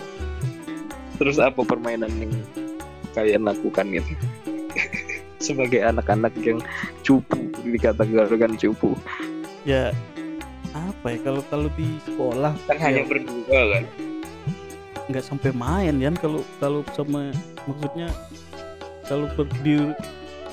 [1.15, 2.31] Terus apa permainan yang
[3.11, 4.13] kalian lakukan gitu?
[5.45, 6.59] Sebagai anak-anak yang
[7.01, 8.93] cupu dikategorikan cupu.
[9.65, 9.89] ya
[10.71, 13.83] apa ya kalau kalau di sekolah Kan ya, hanya berdua kan.
[15.07, 17.31] nggak sampai main kan kalau kalau sama
[17.63, 18.09] maksudnya
[19.05, 19.25] kalau
[19.63, 19.89] di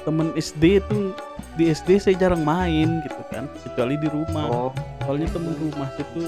[0.03, 1.15] temen SD itu
[1.55, 6.23] di SD saya jarang main gitu kan kecuali di rumah Oh, soalnya temen rumah itu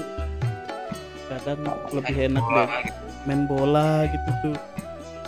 [1.25, 1.59] kadang
[1.91, 3.01] lebih enak deh gitu.
[3.25, 4.55] main bola gitu tuh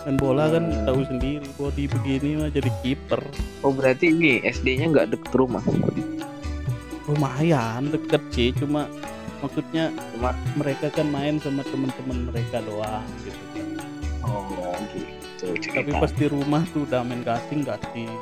[0.04, 0.84] main bola kan Hmm.
[0.84, 3.20] tahu sendiri body begini mah jadi kiper
[3.60, 5.64] Oh berarti ini SD-nya nggak deket rumah.
[7.04, 8.84] lumayan deket sih cuma
[9.38, 13.66] maksudnya Cuma mereka kan main sama teman-teman mereka doang gitu kan
[14.22, 15.46] oh gitu.
[15.72, 18.12] tapi pas di rumah tuh udah main gasing gasing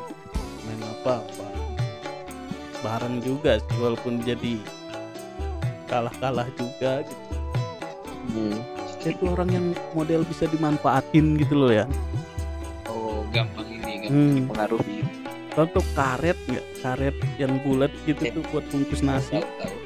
[1.06, 1.46] main apa apa
[2.78, 4.58] bareng juga sih walaupun jadi
[5.86, 7.24] kalah-kalah juga gitu.
[8.26, 8.58] Hmm.
[8.98, 11.86] saya tuh orang yang model bisa dimanfaatin gitu loh ya
[12.86, 14.34] Oh gampang ini kan Hmm.
[14.42, 14.98] dipengaruhi.
[15.48, 18.30] contoh karet nggak karet yang bulat gitu Eh.
[18.30, 19.76] tuh buat bungkus nasi Tahu tahu.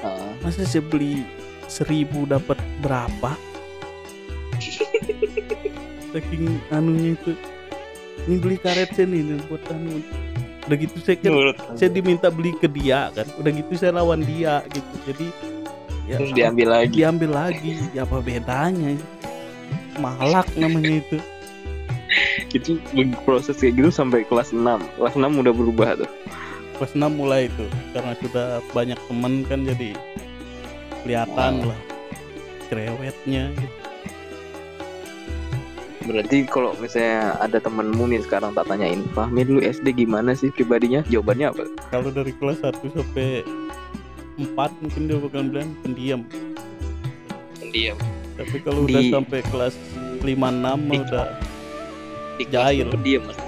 [0.00, 0.32] Ah.
[0.40, 1.24] masa saya beli
[1.64, 3.36] seribu dapat berapa
[6.10, 7.32] saking anunya itu
[8.24, 10.00] ini beli karet nih, buat anu
[10.64, 13.28] udah gitu saya kan Menurut saya diminta beli ke dia kan.
[13.36, 14.94] Udah gitu saya lawan dia gitu.
[15.04, 15.26] Jadi
[16.08, 16.92] ya terus diambil lagi.
[16.96, 17.72] diambil lagi.
[17.92, 18.96] Ya apa bedanya?
[20.00, 21.18] Malak namanya itu.
[22.54, 22.78] Itu
[23.26, 24.62] proses kayak gitu sampai kelas 6
[24.96, 26.10] Kelas 6 udah berubah tuh.
[26.78, 27.66] kelas 6 mulai itu.
[27.94, 29.90] Karena sudah banyak temen kan jadi
[31.04, 31.68] kelihatan Wow.
[31.70, 31.80] lah.
[32.66, 33.83] Cerewetnya gitu.
[36.04, 41.00] Berarti kalau misalnya ada temenmu nih sekarang tak tanyain, Fahmi dulu SD gimana sih pribadinya?
[41.04, 41.64] Jawabannya apa?
[41.88, 43.40] kalau dari kelas 1 sampai
[44.36, 46.20] 4 mungkin dia bakal bilang pendiam
[47.56, 47.96] Pendiam.
[48.34, 49.74] tapi kalau udah Di- sampai kelas
[50.20, 51.26] 5 6 Di- udah
[52.34, 52.86] Di Jahil.
[52.90, 53.22] pendiam.
[53.24, 53.38] Mas.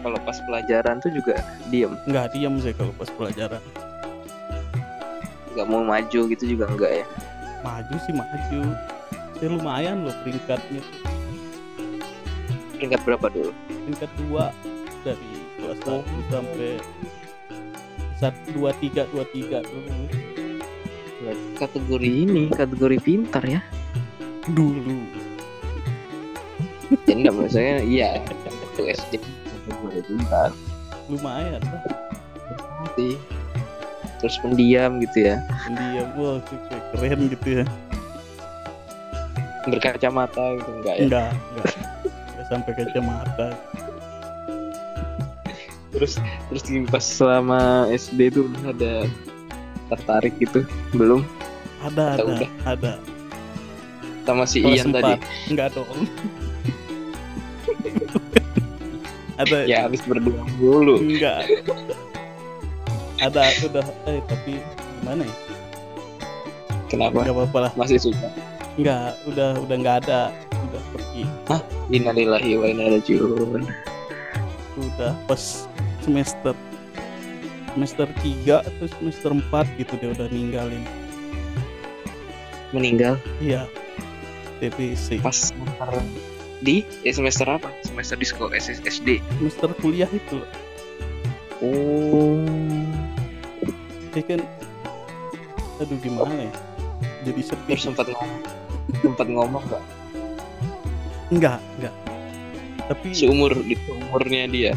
[0.00, 1.36] Kalau pas pelajaran tuh juga
[1.68, 1.92] diem.
[2.08, 3.60] nggak diam sih kalau pas pelajaran
[5.50, 7.06] Gak mau maju gitu juga enggak ya.
[7.60, 8.60] maju sih maju
[9.36, 10.80] saya lumayan loh peringkatnya
[12.80, 13.52] Peringkat berapa dulu?
[13.68, 16.70] peringkat 2 dari kelas 1 sampai
[18.16, 20.08] satu dua tiga dua tiga dulu
[21.56, 23.60] Kategori ini, kategori pintar ya.
[24.48, 25.04] dulu
[27.04, 28.08] Ya enggak maksudnya iya.
[28.48, 30.50] Waktu SD kategori pintar.
[31.08, 31.80] lumayan lah
[32.80, 33.20] Nanti
[34.16, 35.36] terus pendiam gitu ya.
[35.64, 36.38] pendiam wah
[36.96, 37.64] keren gitu ya
[39.62, 41.66] berkacamata gitu enggak ya enggak enggak
[42.50, 43.54] sampai kacamata
[45.90, 49.06] terus terus di- pas selama SD tuh ada
[49.90, 50.62] tertarik gitu?
[50.92, 51.26] Belum?
[51.82, 52.50] Ada Atau ada udah?
[52.62, 52.92] ada.
[54.22, 55.12] Sama si Kelas Ian tadi?
[55.14, 55.20] empat.
[55.50, 55.90] enggak dong.
[59.40, 59.64] Ada.
[59.64, 61.48] Ya habis berdua dulu enggak.
[63.18, 64.60] Ada udah eh tapi
[65.00, 65.34] gimana ya?
[66.86, 67.24] Kenapa?
[67.24, 67.72] Enggak apa-apa lah.
[67.74, 68.28] Masih suka?
[68.76, 70.20] Enggak udah udah enggak ada.
[70.54, 71.22] Udah pergi
[71.90, 73.62] Innalillahi wa inna ilaihi raji'un.
[74.78, 75.66] udah pas
[76.06, 76.54] semester
[77.74, 80.86] semester 3 atau semester 4 gitu dia udah ninggalin.
[82.70, 83.18] Meninggal?
[83.42, 83.66] Iya.
[84.62, 85.90] TBC pas semester
[86.62, 86.86] di?
[87.02, 87.74] Eh, semester apa?
[87.82, 90.38] Semester di sekolah SS SD semester kuliah itu.
[90.38, 90.50] Loh.
[91.66, 92.46] oh.
[94.14, 94.40] Dia kan
[95.82, 96.52] aduh gimana ya?
[97.26, 98.40] Jadi terus sempat ngomong
[99.02, 99.64] sempat ngomong
[101.30, 101.94] enggak enggak.
[102.90, 104.72] Tapi seumur di umurnya dia.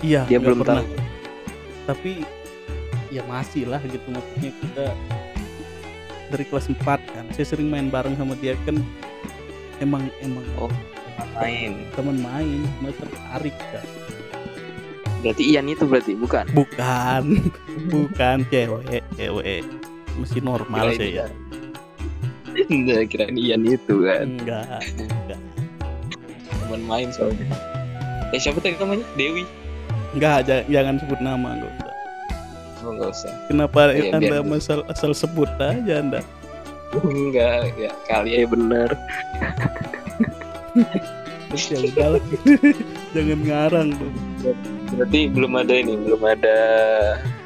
[0.00, 0.80] Iya dia belum pernah.
[0.80, 0.96] tahu.
[1.86, 2.12] Tapi
[3.10, 4.86] ya masih lah gitu maksudnya kita
[6.30, 8.78] dari kelas 4 kan saya sering main bareng sama dia kan
[9.82, 10.70] emang emang Oh.
[11.36, 11.84] main.
[11.92, 13.82] teman main cuma tertarik kan
[15.20, 16.46] berarti Ian itu berarti bukan?
[16.54, 17.22] Bukan
[17.92, 19.64] bukan cewek cewek.
[20.16, 21.26] Masih normal sih ya
[22.72, 24.38] Enggak kira Ian itu kan?
[24.38, 24.80] Enggak
[26.70, 27.50] teman main soalnya.
[28.30, 29.02] Eh siapa tadi namanya?
[29.18, 29.42] Dewi.
[30.14, 31.90] Enggak ja- jangan sebut nama enggak usah.
[32.80, 33.32] Oh nggak usah.
[33.50, 36.22] Kenapa Iya, anda masal asal sebut aja anda?
[36.94, 38.46] Enggak ya kali ya
[41.50, 42.22] ya udahlah
[43.14, 44.14] jangan ngarang dong.
[44.94, 46.56] Berarti belum ada ini belum ada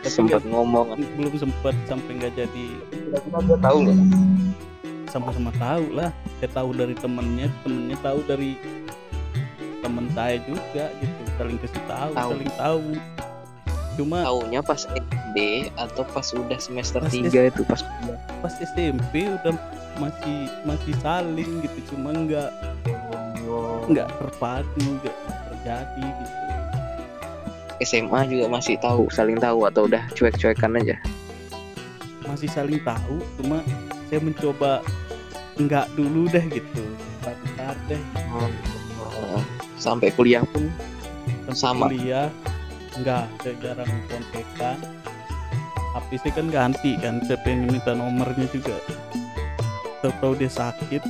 [0.05, 1.01] Tapi sempat ngomong.
[1.17, 2.67] belum sempat sampai nggak jadi.
[2.93, 3.97] Dia tahu nggak?
[5.09, 6.13] Sama-sama tahu lah.
[6.37, 8.61] Saya tahu dari temennya temennya tahu dari
[9.85, 12.31] temen saya juga gitu saling kasih tahu Tahu.
[12.33, 12.85] saling tahu.
[13.95, 17.81] Cuma taunya pas SD atau pas udah semester Pas 3 itu pas
[18.43, 19.55] pas SMP udah
[20.03, 22.51] masih masih saling gitu cuma nggak
[23.87, 25.17] nggak terpadu nggak
[25.47, 26.35] terjadi gitu.
[27.87, 30.97] SMA juga masih tahu saling tahu atau udah cuek-cuekan aja?
[32.27, 33.63] Masih saling tahu cuma
[34.11, 34.83] saya mencoba
[35.55, 36.83] nggak dulu deh gitu
[37.23, 38.03] bentar deh.
[38.35, 38.51] Oh,
[39.85, 40.73] sampai kuliah pun
[41.53, 41.85] Sampai Sama.
[41.93, 42.29] kuliah
[42.95, 44.79] nggak saya jarang kontekan.
[45.95, 48.81] HP saya kan ganti kan saya pengen minta nomornya juga.
[50.01, 51.03] Tahu-tahu dia sakit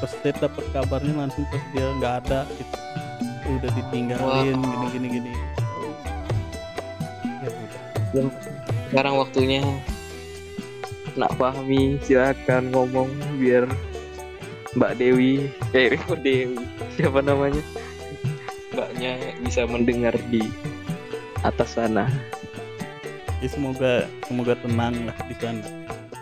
[0.00, 2.76] pas saya dapat kabarnya langsung pas dia nggak ada gitu.
[3.56, 4.68] Udah ditinggalin Wah.
[4.68, 5.32] gini gini gini.
[7.40, 8.24] Ya udah.
[8.90, 9.64] Sekarang waktunya.
[11.18, 13.10] Nak pahami silakan ngomong
[13.40, 13.66] biar
[14.78, 16.54] Mbak Dewi eh Dewi
[16.94, 17.58] siapa namanya
[18.70, 19.12] Mbaknya
[19.42, 20.46] bisa mendengar di
[21.42, 22.06] atas sana.
[23.40, 25.66] Ya semoga semoga tenang lah di sana.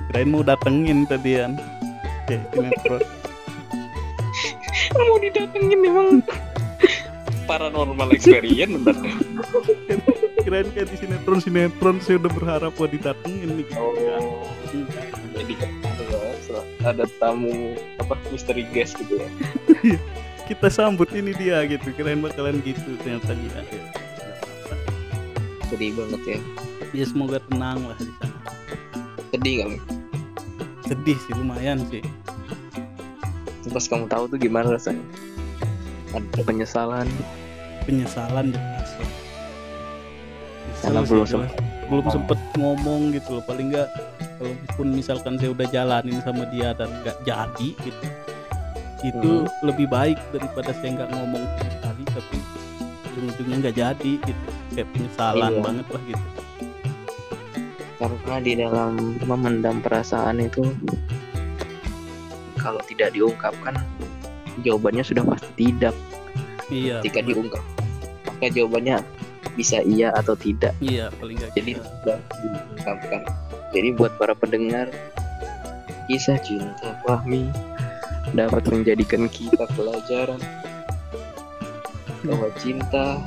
[0.09, 1.61] Kirain mau datengin tadian
[2.28, 3.01] ya sinetron
[5.09, 6.20] mau didatengin emang
[7.49, 9.01] paranormal experience bentar
[10.44, 13.66] kirain kayak di sinetron sinetron saya udah berharap buat didatengin nih.
[13.76, 14.49] Oh
[15.36, 15.72] jadi kan
[16.84, 19.28] ada tamu apa misteri guest gitu ya
[20.49, 23.84] kita sambut ini dia gitu kirain bakalan gitu ternyata enggak ya.
[25.68, 26.38] sedih banget ya
[26.96, 28.38] ya semoga tenang lah di sana
[29.28, 29.78] sedih Mi?
[30.88, 32.01] sedih sih lumayan sih
[33.68, 35.05] pas kamu tahu tuh gimana rasanya
[36.16, 37.05] ada penyesalan
[37.84, 38.90] penyesalan jelas.
[40.80, 41.53] Karena belum jelas.
[41.92, 43.92] belum sempet ngomong gitu loh paling enggak
[44.40, 48.05] kalaupun misalkan saya udah jalanin sama dia dan nggak jadi gitu
[49.01, 49.51] itu Hmm.
[49.62, 52.36] lebih baik daripada saya nggak ngomong sama sekali tapi
[53.09, 54.44] ujung-ujungnya nggak jadi gitu.
[54.70, 55.62] Kayak penyesalan Iya.
[55.62, 56.26] banget lah gitu.
[57.99, 60.62] Karena di dalam memendam perasaan itu
[62.57, 63.74] kalau tidak diungkapkan
[64.61, 65.94] jawabannya sudah pasti tidak.
[66.68, 67.28] Iya jika bener.
[67.32, 67.64] diungkap
[68.28, 68.96] maka jawabannya
[69.55, 70.74] bisa iya atau tidak?
[70.78, 73.20] Iya paling nggak jadi sudah diungkapkan.
[73.68, 74.88] Jadi buat para pendengar
[76.07, 77.51] kisah cinta Fahmi
[78.35, 80.41] dapat menjadikan kita pelajaran.
[82.26, 83.22] Bahwa cinta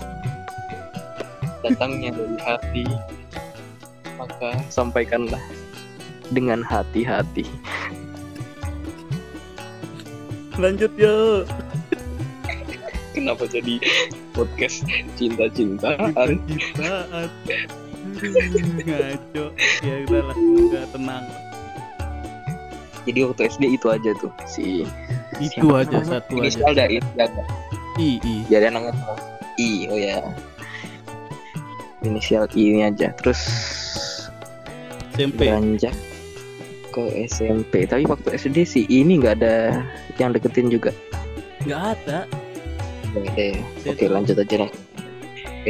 [1.63, 2.85] datangnya dari hati
[4.21, 5.41] maka sampaikanlah
[6.29, 7.45] dengan hati-hati.
[10.61, 11.49] Lanjut yuk.
[13.11, 13.81] Kenapa jadi
[14.31, 14.85] podcast
[15.17, 17.29] cinta-cintaan cintaan
[18.85, 19.45] ngaco.
[19.81, 21.25] Ya udahlah semoga tenang
[23.07, 24.85] jadi waktu SD itu aja tuh si
[25.41, 27.43] itu aja satu aja Inisial ada I, ada.
[27.97, 28.93] i i Jadi anaknya
[29.59, 30.17] I, oh ya.
[32.01, 33.13] Inisial I ini aja.
[33.19, 33.41] Terus
[35.13, 35.93] SMP beranjak
[36.91, 37.85] ke SMP.
[37.85, 39.85] Tapi waktu SD sih ini nggak ada
[40.17, 40.89] yang deketin juga.
[41.65, 42.25] nggak ada
[43.13, 43.57] Nggak ada ya.
[43.91, 44.71] Oke lanjut aja lah.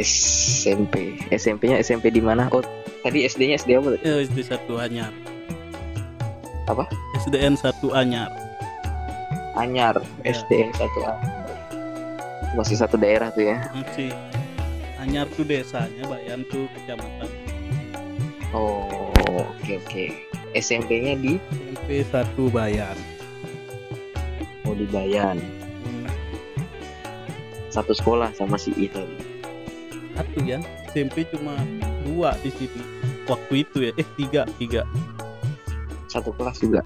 [0.00, 1.20] SMP.
[1.28, 2.48] SMP-nya SMP di mana?
[2.48, 2.64] Oh
[3.02, 3.98] tadi SD-nya SD apa?
[4.00, 5.10] eh, SD satu anyar
[6.70, 6.86] Apa?
[7.22, 8.30] SDN satu anyar
[9.52, 10.00] Anyar.
[10.24, 10.32] Ya.
[10.32, 11.12] SD satu A.
[12.56, 13.60] Masih satu daerah tuh ya.
[13.76, 14.08] masih
[14.96, 17.28] anyar tuh desanya bayan tuh kecamatan
[18.52, 18.88] Oh
[19.28, 20.04] oke oke.
[20.52, 21.36] SMP-nya di
[21.72, 22.96] SMP satu bayan
[24.62, 25.36] oh di Bayan.
[25.82, 26.06] Hmm,
[27.68, 29.16] Satu sekolah sama si I tadi.
[30.12, 30.60] satu ya
[30.92, 31.56] SMP cuma
[32.04, 32.80] dua di sini
[33.24, 34.84] waktu itu ya eh tiga tiga
[36.12, 36.80] Satu kelas juga.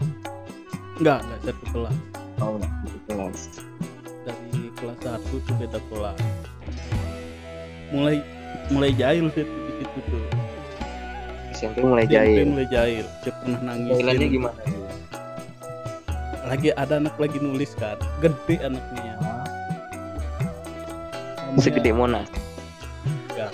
[0.96, 1.96] enggak enggak satu kelas
[2.38, 3.40] Oh satu kelas.
[4.22, 6.18] dari kelas satu tuh beda kelas
[7.88, 8.16] mulai
[8.68, 10.24] mulai jahil sih di situ tuh
[11.52, 12.44] SMP mulai SMP jahil.
[12.48, 14.60] mulai jahil saya pernah nangis Jahilannya gimana?
[16.46, 19.14] lagi ada anak lagi nulis kan gede anaknya
[21.46, 22.28] Namanya- Segede Monas.
[23.32, 23.52] gak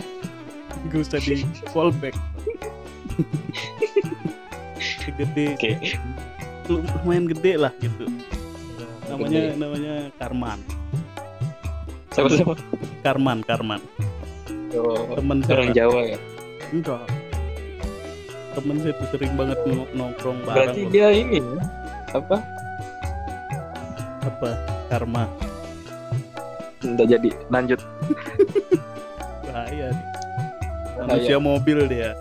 [0.94, 1.42] usah di
[1.72, 2.14] callback
[5.16, 5.56] gede.
[6.70, 8.06] Lu- lumayan gede lah gitu.
[9.10, 10.58] Namanya namanya Karman.
[12.12, 12.54] Siapa siapa?
[13.02, 13.80] Karman Karman.
[14.72, 16.18] Oh, temen orang Jawa ya.
[16.72, 17.04] enggak.
[18.52, 20.56] Temen saya tuh sering banget nong- nongkrong bareng.
[20.56, 21.40] Berarti dia ini
[22.12, 22.36] apa?
[24.22, 24.48] apa?
[24.88, 25.24] Karma.
[26.84, 27.80] Udah jadi lanjut.
[29.46, 30.06] bahaya nih.
[31.02, 32.12] manusia mobil dia.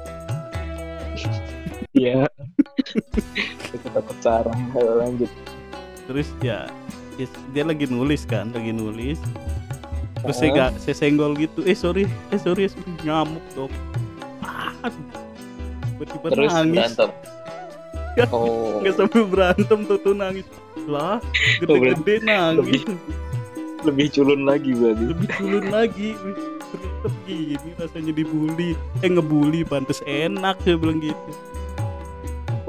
[1.91, 2.27] Iya.
[3.73, 4.57] Itu takut sarang.
[4.73, 5.31] Lanjut.
[6.01, 6.67] terus ya
[7.49, 9.15] dia lagi nulis kan lagi nulis
[10.17, 12.83] terus saya gak saya senggol gitu eh sorry eh sorry, sorry.
[13.01, 13.71] ngamuk dong
[14.41, 14.73] ah
[15.95, 17.09] tiba-tiba Terus nangis berantem.
[18.11, 18.81] Ya, Oh.
[18.81, 20.43] nggak sampai berantem tuh tuh nangis
[20.83, 21.23] lah
[21.57, 22.83] gede-gede nangis
[23.81, 25.03] Lebih culun lagi berarti.
[25.07, 26.09] lebih culun lagi
[26.67, 28.69] ternyata gini rasanya dibully
[28.99, 31.31] eh ngebully pantes enak saya bilang gitu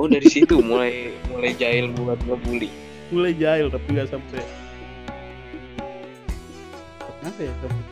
[0.00, 2.70] Oh dari situ mulai mulai jahil buat ngebully.
[3.12, 4.40] mulai jahil tapi nggak sampai
[6.96, 7.84] pernah ya sampai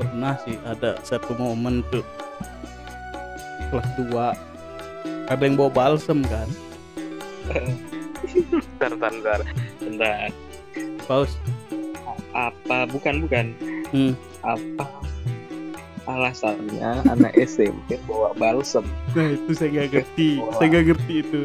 [0.00, 2.00] pernah sih ada satu momen tuh
[3.68, 6.48] kelas 2 ada yang bawa balsem kan
[8.32, 9.40] Bentar, bentar, bentar.
[9.82, 10.28] Bentar.
[11.04, 11.36] paus
[12.32, 12.88] Apa?
[12.88, 13.52] Bukan, bukan.
[13.92, 14.16] Hmm.
[14.40, 15.11] Apa
[16.04, 18.82] alasannya anak SMP bawa balsem?
[19.14, 20.28] nah itu saya nggak ngerti.
[20.52, 21.42] Saya nggak ngerti itu.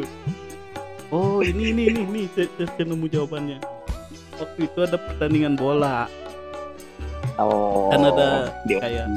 [1.07, 2.21] Oh ini ini ini ini.
[2.33, 3.59] Saya, saya, nemu jawabannya.
[4.35, 6.05] Waktu itu ada pertandingan bola.
[7.37, 7.89] Oh.
[7.89, 9.07] Kan ada dia- kayak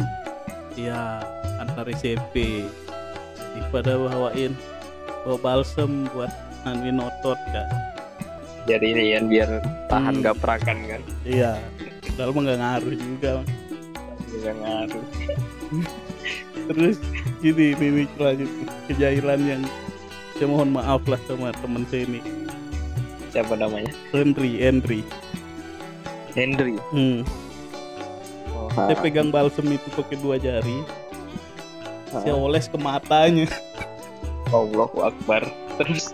[0.76, 1.24] ya
[1.56, 2.64] antar SMP
[3.50, 4.52] jadi pada bawain
[5.24, 6.30] bawa balsem buat
[6.62, 7.68] anuin otot kan
[8.68, 9.50] Jadi ini kan biar
[9.88, 10.24] tahan Hmm.
[10.24, 11.00] gaprakan kan.
[11.24, 11.56] iya.
[12.06, 13.32] Padahal mah nggak ngaruh juga
[14.30, 15.04] Bisa ngaruh.
[16.70, 17.02] terus
[17.42, 18.50] gini ini lanjut
[18.86, 19.62] kejahilan yang
[20.38, 22.22] saya mohon maaf lah sama temen saya ini
[23.30, 23.90] Siapa namanya?
[24.10, 25.00] Henry Henry
[26.34, 26.78] Henry.
[26.94, 27.22] hmm.
[28.54, 30.82] Oh, saya pegang balsem itu pakai dua jari
[32.14, 32.22] ah.
[32.22, 33.50] saya oles ke matanya
[34.50, 35.46] Allahu Akbar.
[35.78, 36.10] Terus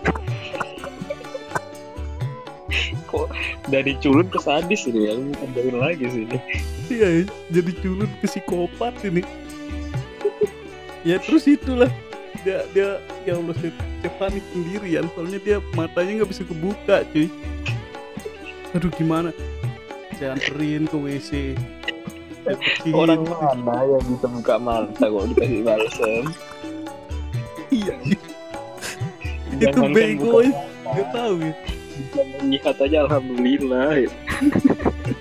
[3.07, 3.31] kok
[3.67, 5.13] dari culun ke sadis ini ya?
[5.39, 6.37] Tambahin lagi sih ini.
[6.91, 7.09] iya
[7.49, 9.23] jadi culun ke psikopat ini.
[11.01, 11.87] Ya terus itulah.
[12.45, 13.71] Dia dia ya Allah saya,
[14.03, 15.07] saya panik sendirian.
[15.15, 17.27] Soalnya dia matanya nggak bisa kebuka cuy.
[18.75, 19.31] Aduh gimana?
[20.19, 21.55] Saya anterin ke WC.
[22.95, 26.23] Orang mana yang bisa buka mata kok dikasih balsam?
[27.67, 28.15] iya itu
[29.59, 30.51] Jangankan bego ya.
[30.87, 31.53] nggak tahu ya
[31.97, 33.89] bisa melihat aja alhamdulillah.
[33.97, 34.09] ya.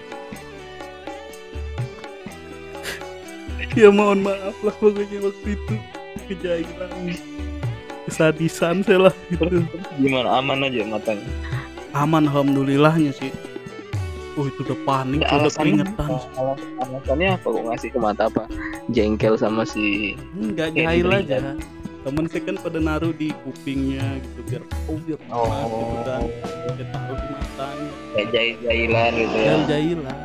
[3.76, 5.74] ya mohon maaf lah pokoknya waktu itu
[6.26, 6.90] kejailan
[8.04, 9.62] kesadisan saya lah gitu
[9.98, 10.28] gimana?
[10.34, 11.26] Aman aja matanya.
[11.92, 13.30] aman alhamdulillahnya sih
[14.36, 16.18] oh itu udah panik Ya, udah keringetan apa?
[16.36, 18.42] Alas- Alasannya apa kok ngasih ke mata apa?
[18.88, 21.36] Jengkel sama si enggak jahil aja
[22.06, 24.98] temen saya kan pada naruh di kupingnya gitu biar oh.
[25.02, 26.22] biar panas gitu kan.
[26.78, 27.90] Dia taruh di matanya.
[28.14, 29.42] Kayak jahil-jahilan gitu ya.
[29.42, 30.20] jahil jahilan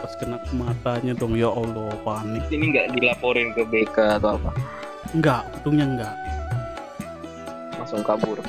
[0.00, 2.48] pas kena ke matanya dong ya Allah panik.
[2.48, 4.50] Ini nggak dilaporin ke BK atau apa?
[5.12, 6.14] enggak untungnya enggak
[7.76, 8.40] Langsung kabur.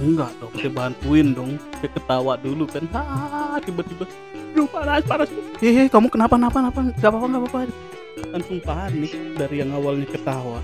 [0.00, 1.52] enggak dong saya bantuin dong.
[1.84, 2.88] Saya ketawa dulu kan.
[2.96, 4.08] Ha tiba-tiba.
[4.56, 5.28] Aduh panas panas.
[5.60, 7.97] Hehe kamu kenapa kenapa kenapa nggak apa-apa nggak apa-apa
[8.28, 10.60] langsung panik dari yang awalnya ketawa.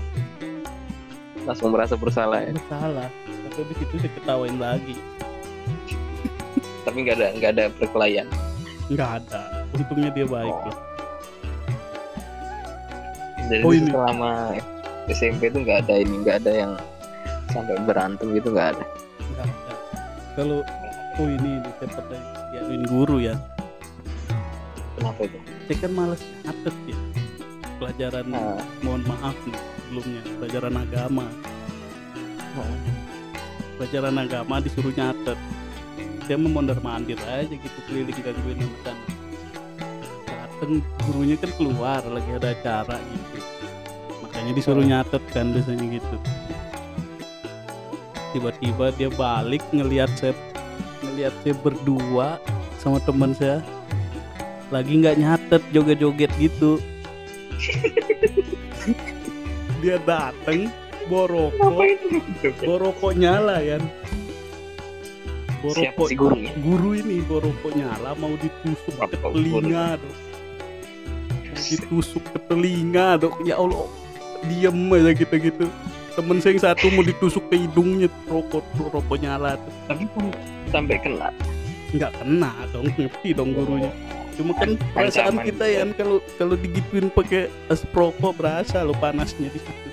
[1.45, 2.51] Langsung merasa bersalah ya?
[2.53, 3.09] Bersalah
[3.45, 4.95] tapi habis itu saya ketawain lagi.
[6.83, 8.27] Tapi nggak ada nggak ada perkelahian?
[8.91, 9.41] Nggak ada
[9.71, 10.67] untungnya dia baik Oh.
[10.67, 10.77] lah.
[13.45, 13.87] Jadi Oh, ini.
[13.87, 14.31] selama
[15.07, 16.71] SMP itu nggak ada ini nggak ada yang
[17.53, 18.85] sampai berantem gitu nggak ada?
[19.31, 19.73] Nggak ada.
[20.35, 20.59] Kalau
[21.15, 23.35] oh ini ini saya pernah diaduin guru ya.
[24.99, 25.37] Kenapa itu?
[25.69, 26.97] Saya kan malas nyatet ya
[27.77, 28.59] pelajaran Nah.
[28.81, 31.25] mohon maaf nih sebelumnya pelajaran agama.
[33.75, 35.39] Pelajaran agama disuruh nyatet.
[36.25, 38.97] Dia mau mondar mandir aja gitu keliling gangguin anak
[40.25, 43.37] dateng gurunya kan keluar lagi ada acara gitu.
[44.23, 46.17] Makanya disuruh nyatet kan biasanya gitu.
[48.33, 50.33] Tiba-tiba dia balik ngelihat saya
[51.03, 52.39] ngelihat saya berdua
[52.79, 53.59] sama teman saya.
[54.73, 56.81] Lagi nggak nyatet joget-joget gitu
[59.81, 60.67] dia dateng
[61.05, 61.85] borokok
[62.65, 63.77] borokok nyala ya
[65.65, 66.51] siapa borokok sih gurunya?
[66.61, 70.17] guru ini borokok nyala mau ditusuk ke telinga dong
[71.55, 73.89] ditusuk ke telinga dong ya Allah
[74.45, 75.65] diem aja gitu gitu.
[76.15, 80.03] Temen saya yang satu mau ditusuk ke hidungnya rokok rokok nyala tuh tapi
[80.71, 81.29] sampai kena?
[81.91, 83.91] Nggak kena dong ngerti dong gurunya
[84.35, 89.49] cuma kan perasaan kita ya kan kalau kalau digituin pakai asap rokok berasa lo panasnya
[89.49, 89.89] di situ.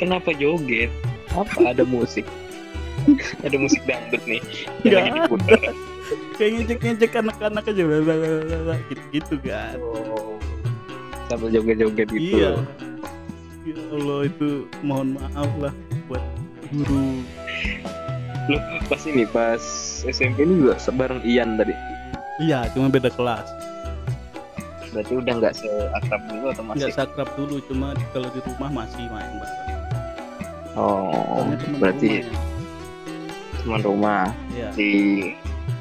[0.00, 0.88] Kenapa joget?
[1.36, 2.24] Apa ada musik?
[3.46, 4.42] Ada musik dangdut nih.
[4.82, 5.60] Yang lagi diputar.
[6.38, 7.82] kayak ngejek-ngejek anak-anak aja
[8.90, 9.78] gitu-gitu kan.
[9.78, 10.34] Oh.
[11.26, 12.38] sambil joget-joget gitu.
[12.38, 12.52] Iya.
[13.66, 15.74] Ya Allah itu mohon maaf lah
[16.06, 16.22] buat
[16.70, 17.22] guru
[18.46, 19.58] Loh, pas ini pas
[20.06, 21.74] SMP ini juga bareng Ian tadi?
[22.38, 23.48] Iya cuma beda kelas.
[24.94, 26.78] Berarti udah nggak seakrab dulu atau masih?
[26.78, 29.82] Nggak sakrab dulu cuma kalau di rumah masih main bareng.
[30.78, 33.58] Oh temen berarti rumah ya.
[33.58, 34.24] teman rumah.
[34.54, 34.68] Iya.
[34.78, 34.92] di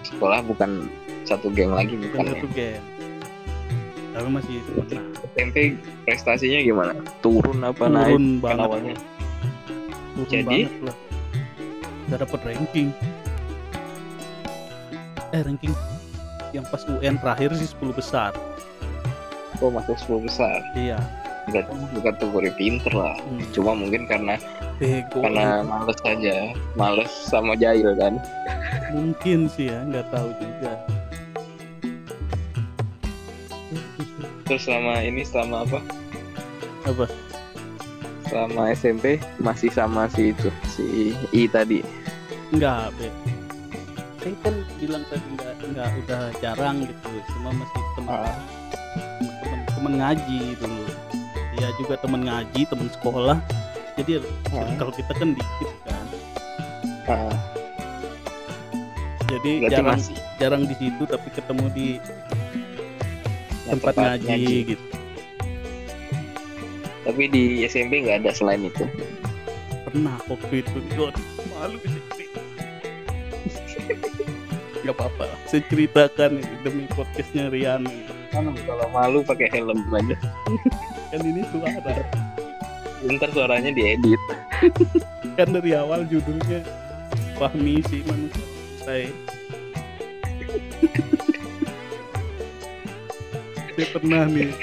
[0.02, 0.90] sekolah bukan
[1.26, 2.32] satu geng lagi bukan bukan ya?
[2.34, 2.86] satu game
[4.16, 4.56] tapi masih
[5.36, 5.76] SMP
[6.08, 6.94] prestasinya gimana?
[7.20, 8.64] Turun apa naik turun banget.
[8.64, 8.96] awalnya
[10.16, 10.48] turun Jadi?
[10.48, 10.96] banget lah
[12.10, 12.90] nggak dapet ranking.
[15.34, 15.74] Eh ranking
[16.56, 18.32] yang pas UN terakhir sih 10 besar.
[19.60, 20.58] Kok masuk 10 besar?
[20.78, 21.00] Iya.
[21.46, 23.14] Berarti bukan kategori pinter lah.
[23.22, 23.44] Hmm.
[23.54, 24.40] cuma mungkin karena
[24.82, 25.22] bego.
[25.22, 26.56] karena males aja.
[26.74, 28.18] Males sama jahil kan?
[28.96, 30.74] Mungkin sih ya nggak tahu juga.
[34.46, 35.80] Terus selama ini selama apa?
[36.86, 37.06] Apa
[38.30, 41.82] selama SMP masih sama si itu si I tadi.
[42.54, 43.08] Nggak be.
[44.22, 47.10] Saya kan bilang tadi nggak nggak udah jarang gitu.
[47.38, 48.36] Cuma masih teman Ah.
[49.42, 50.84] teman teman ngaji dulu.
[51.56, 53.38] Ya juga teman ngaji teman sekolah.
[53.96, 54.12] Jadi
[54.52, 54.70] Ah.
[54.76, 56.06] kalau kita kan dikit kan.
[57.06, 57.38] Ah,
[59.30, 61.88] jadi berarti jarang masih jarang di situ tapi ketemu di
[63.66, 64.86] yang tempat ngaji, gitu
[67.06, 68.84] tapi di SMP nggak ada selain itu.
[69.86, 71.14] Pernah waktu itu Aduh,
[71.54, 72.42] malu cerita
[74.86, 75.26] nggak apa-apa.
[75.50, 77.86] Saya ceritakan demi podcastnya Rian.
[78.30, 80.18] Kan kalau malu pakai helm aja.
[81.14, 81.94] Kan ini suara.
[83.06, 84.22] Ntar suaranya diedit.
[85.38, 86.62] Kan dari awal judulnya
[87.38, 88.46] Fahmi si manusia.
[88.86, 89.10] Saya
[93.76, 94.54] saya pernah nih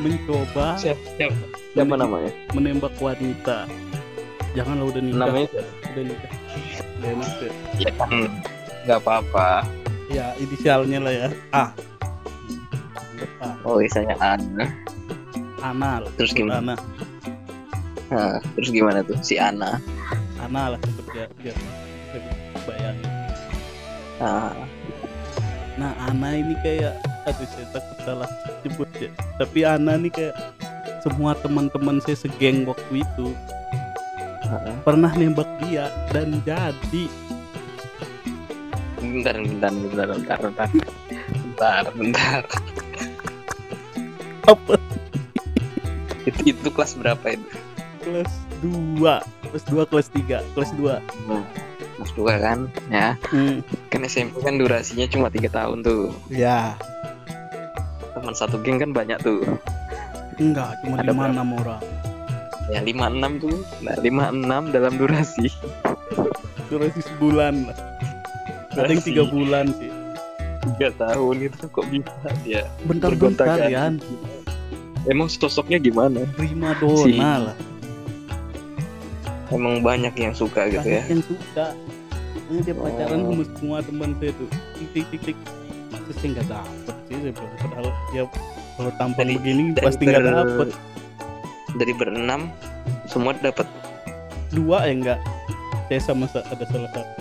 [0.00, 0.78] mencoba.
[0.78, 1.44] Siapa siapa,
[1.74, 2.32] siapa namanya?
[2.52, 3.66] menembak wanita.
[4.58, 5.18] Janganlah udah nikah.
[5.22, 6.32] Namanya udah nikah.
[6.98, 7.52] Udah nikah.
[7.78, 8.10] Ya kan?
[8.86, 9.48] Nggak apa-apa.
[10.10, 11.28] Ya inisialnya lah ya.
[11.54, 11.64] A.
[13.38, 13.48] A.
[13.62, 14.66] Oh misalnya Ana.
[15.62, 16.10] Ana lah.
[16.18, 16.74] Terus gimana?
[16.74, 16.74] Ana.
[18.10, 19.14] Nah, terus gimana tuh?
[19.22, 19.78] Si Ana.
[20.42, 21.54] Ana lah sebut biar biar
[22.10, 22.24] biar
[22.66, 23.10] bayangin.
[24.18, 24.52] Ah,
[25.78, 28.30] nah Ana ini kayak aduh saya takut salah
[28.66, 29.10] sebut ya.
[29.38, 30.34] Tapi Ana nih kayak
[31.00, 33.32] semua teman-teman saya segeng waktu itu.
[34.50, 34.74] Ah.
[34.82, 37.04] pernah nembak dia dan jadi.
[39.00, 40.68] Bentar bentar bentar bentar bentar.
[41.32, 42.42] Bentar bentar.
[44.44, 44.74] Apa?
[46.26, 47.48] Itu itu kelas berapa itu?
[48.00, 49.00] Kelas 2
[49.50, 51.44] kelas 2 kelas 3 kelas 2 nah,
[52.00, 53.12] kelas dua kan ya.
[53.28, 53.60] Hmm.
[53.92, 56.12] kan SMP kan durasinya cuma tiga tahun tuh.
[56.32, 56.74] Ya.
[58.16, 59.44] Teman satu geng kan banyak tuh
[60.40, 61.82] enggak cuma Ada lima enam orang.
[62.70, 63.56] Ya 56 tuh.
[63.82, 65.46] Nah 56 dalam durasi.
[66.70, 67.54] Durasi sebulan.
[68.72, 69.90] Ada yang tiga bulan sih.
[70.60, 72.28] Tiga tahun itu kok bisa?
[72.46, 73.90] Dia bentar-bentar ya.
[75.08, 76.22] Emang sosoknya gimana?
[76.38, 77.56] Prima donna lah.
[79.50, 81.02] Emang banyak yang suka gitu ya?
[81.02, 81.66] banyak yang suka.
[82.30, 83.34] Makanya dia pacaran Oh.
[83.34, 84.48] sama semua teman saya tuh.
[84.78, 85.38] Tik tik tik tik.
[85.90, 88.22] Masa sih nggak dapet sih padahal ya
[88.80, 90.68] kalau tampang Dari- begini dari pasti nggak ber- dapet.
[91.76, 92.40] dari berenam
[93.04, 93.68] semua dapat
[94.50, 95.20] dua ya enggak
[95.86, 97.18] saya sama sa- ada salah satu.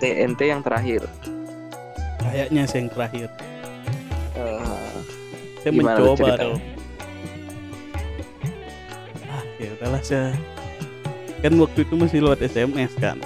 [0.00, 1.02] Ente yang terakhir.
[2.18, 3.28] Kayaknya saya yang terakhir.
[4.34, 4.94] Eh,
[5.60, 6.58] saya mencoba dong.
[9.26, 10.30] Ah ya udahlah saya
[11.38, 13.18] kan waktu itu masih lewat SMS kan.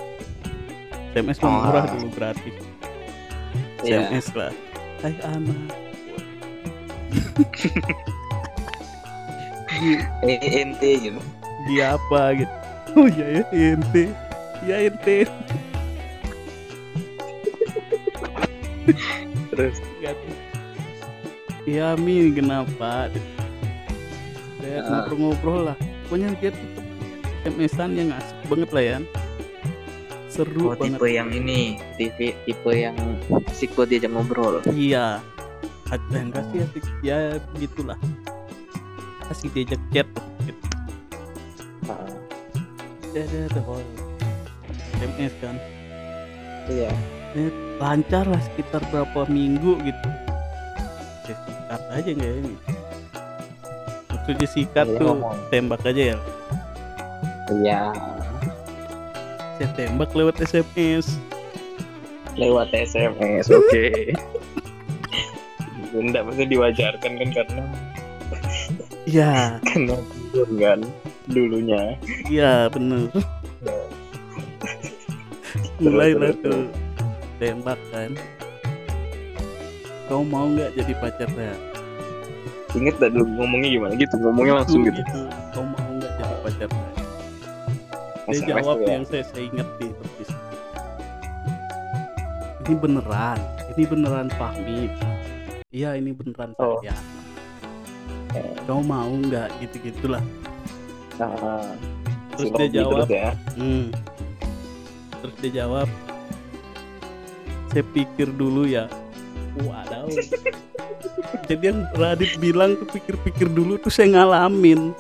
[1.12, 1.48] SMS Oh.
[1.48, 2.56] murah dulu gratis.
[3.80, 4.08] Iya.
[4.08, 4.52] SMS lah.
[5.00, 5.79] Hai anak
[9.80, 10.02] Di-
[10.52, 11.20] ente gitu
[11.68, 12.54] dia apa gitu.
[12.96, 14.04] Oh iya ya ente.
[14.64, 15.16] Ya ente.
[19.50, 19.76] Terus?
[21.68, 23.12] Ya mi kenapa?
[24.58, 25.06] Saya Ah.
[25.06, 25.76] ngobrol-ngobrol lah.
[26.04, 26.68] Pokoknya dia tuh
[27.46, 28.98] SMS-an yang asik banget lah ya
[30.30, 30.96] seru oh banget.
[30.96, 31.60] tipe yang ini
[31.98, 32.94] tipe tipe yang
[33.50, 34.62] asik buat diajak ngobrol.
[34.68, 35.18] Iya
[35.90, 37.18] ada yang kasih asik ya
[37.52, 37.98] begitulah.
[39.26, 40.08] Kasih diajak chat.
[40.42, 40.66] Gitu.
[43.10, 43.82] Ya ya tuh.
[44.96, 45.56] SMS kan?
[46.70, 46.90] Iya.
[47.34, 50.08] Eh, lancar lah sekitar berapa minggu gitu.
[51.26, 52.54] Ya sikat aja nggak ini?
[54.10, 55.36] Maksudnya sikat Iya, tuh ngomong.
[55.48, 56.18] tembak aja ya?
[57.50, 57.80] Iya.
[59.58, 61.18] Saya tembak lewat SMS
[62.32, 63.84] lewat SMS oke
[65.90, 67.64] Enggak maksudnya diwajarkan kan karena
[69.06, 69.32] iya.
[69.68, 69.96] karena
[70.30, 70.80] turun kan
[71.30, 71.98] dulunya.
[72.30, 73.10] Iya bener.
[75.82, 76.70] Mulai lah tuh
[77.42, 78.14] tembak kan.
[80.06, 81.54] Kau mau nggak jadi pacar saya?
[82.74, 83.92] Inget dah dulu ngomongnya gimana?
[83.98, 85.02] Gitu ngomongnya langsung gitu.
[85.54, 86.92] kau mau nggak jadi pacar saya?
[88.30, 88.86] Dia SMS jawab ya.
[88.94, 89.90] yang saya saya inget di
[92.70, 93.38] ini beneran
[93.74, 94.86] ini beneran Fahmi
[95.70, 96.78] iya ini beneran Oh.
[96.80, 96.94] saya.
[98.64, 99.50] Kau mau nggak?
[99.60, 100.22] Gitu gitulah
[101.18, 101.66] Nah,
[102.32, 103.04] terus dia jawab.
[103.04, 103.30] terus ya.
[103.54, 103.86] Hmm.
[105.20, 105.88] terus dia jawab
[107.68, 108.88] saya pikir dulu ya.
[109.60, 110.08] Waduh
[111.48, 114.90] jadi yang Radit bilang tuh pikir-pikir dulu tuh saya ngalamin.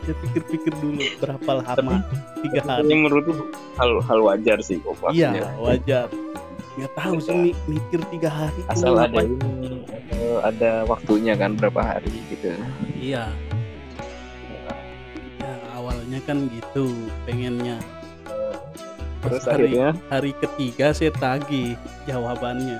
[0.00, 1.96] Saya pikir-pikir dulu berapa lama?
[2.38, 2.82] Tiga hari.
[2.84, 3.26] ini menurut
[3.74, 5.46] hal hal wajar sih kok iya maksudnya.
[5.58, 6.06] wajar
[6.76, 9.80] nggak tahu sih mi- mikir tiga hari asal ada ini
[10.42, 12.52] ada waktunya kan berapa hari gitu.
[12.94, 13.32] Iya.
[15.40, 16.92] Ya awalnya kan gitu
[17.24, 17.80] pengennya.
[19.22, 19.90] Terus Pas hari, akhirnya?
[20.06, 21.74] hari ketiga saya tagih
[22.04, 22.78] jawabannya.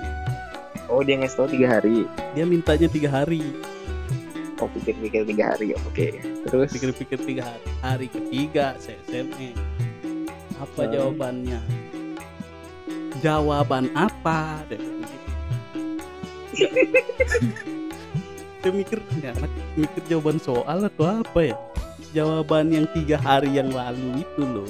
[0.87, 2.07] Oh dia ngasih tau tiga hari?
[2.31, 3.43] Dia mintanya tiga hari.
[4.57, 6.07] Oh pikir-pikir tiga hari oke.
[6.47, 6.69] Terus?
[6.71, 7.65] Pikir-pikir tiga hari.
[7.81, 9.57] Hari ketiga saya SMS
[10.57, 10.89] apa Hmm.
[10.89, 11.59] jawabannya
[13.21, 14.61] jawaban apa?
[14.69, 15.15] Dia gitu.
[18.57, 21.55] saya mikir ya, anak mikir jawaban soal atau apa ya?
[22.15, 24.69] Jawaban yang tiga hari yang lalu itu loh.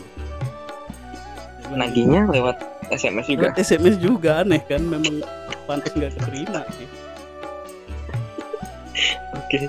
[1.67, 1.73] Gitu.
[1.75, 2.57] naginya lewat
[2.91, 3.51] SMS juga.
[3.51, 4.81] Lewat SMS juga aneh kan?
[4.83, 5.23] Memang
[5.67, 6.87] pantas nggak keterima sih.
[9.35, 9.59] Oke.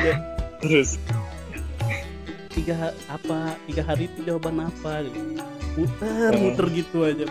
[0.00, 0.16] Ya.
[0.64, 0.96] terus.
[2.52, 3.56] Tiga apa?
[3.68, 5.04] Tiga hari itu jawaban apa
[5.74, 6.42] muter Hmm.
[6.42, 7.26] muter gitu aja.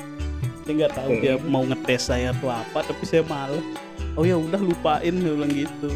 [0.64, 1.22] Saya nggak tahu Hmm.
[1.22, 3.64] dia mau ngetes saya atau apa tapi saya malas
[4.14, 5.90] oh ya udah lupain dia bilang gitu.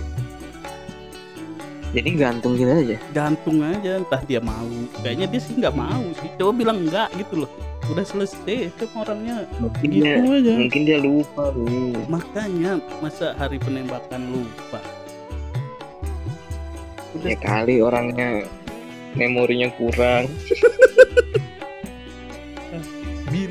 [1.93, 2.97] Jadi gantung gitu aja?
[3.13, 4.65] Gantung aja entah dia mau.
[4.99, 6.29] Kayaknya dia sih nggak mau sih.
[6.35, 7.49] Coba bilang enggak gitu loh.
[7.85, 10.53] Udah selesai sama orangnya mungkin gitu dia aja.
[10.55, 14.79] mungkin dia lupa lu makanya masa hari penembakan lupa?
[17.13, 18.47] Udah ya kali orangnya
[19.13, 20.25] memorinya kurang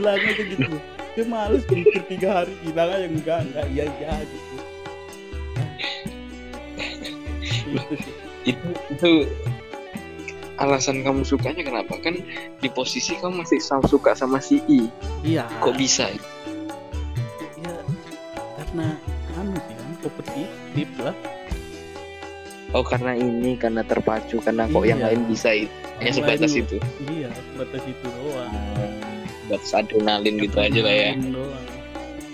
[0.02, 0.76] bilang aja gitu.
[1.14, 4.54] Dia males mikir tiga hari bilang aja enggak enggak iya iya gitu.
[7.62, 8.14] Gitu sih.
[8.42, 9.10] itu itu
[10.58, 11.94] alasan kamu sukanya kenapa?
[12.02, 12.18] Kan
[12.58, 14.90] di posisi kamu masih sama suka sama si I.
[15.22, 15.46] Iya.
[15.62, 16.10] Kok bisa?
[17.62, 17.74] Ya
[18.58, 18.98] karena
[19.38, 21.14] anu sih kan kompetitif lah.
[22.72, 25.12] Oh karena ini karena terpacu karena kok yang Iya.
[25.12, 25.68] lain bisa itu
[26.00, 26.76] hanya Yang sebatas itu.
[27.04, 28.52] Iya sebatas itu doang
[29.52, 31.12] batas adrenalin gitu aja lah ya.
[31.14, 31.64] Doang.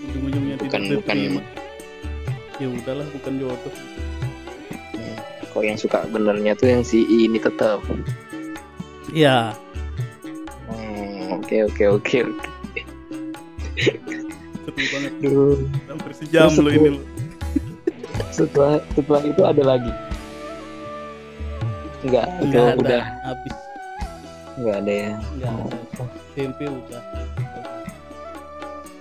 [0.09, 1.45] ujung-ujungnya Bukan- tidak bukan-
[2.57, 3.75] ya udahlah bukan jodoh.
[5.53, 7.83] Oh yang suka benernya tuh yang si I ini tetap
[9.09, 9.57] Iya,
[10.69, 12.43] Hmm, oke oke oke oke.
[14.79, 15.13] Banget.
[15.19, 15.59] Duh,
[15.89, 17.01] Hampir sejam lo ini lo.
[18.37, 19.91] setelah setelah itu ada lagi?
[22.01, 23.03] Enggak Enggak ada, udah.
[23.27, 23.55] Habis.
[24.55, 25.11] enggak ada ya?
[25.35, 26.07] Enggak ada.
[26.39, 27.03] SMP udah.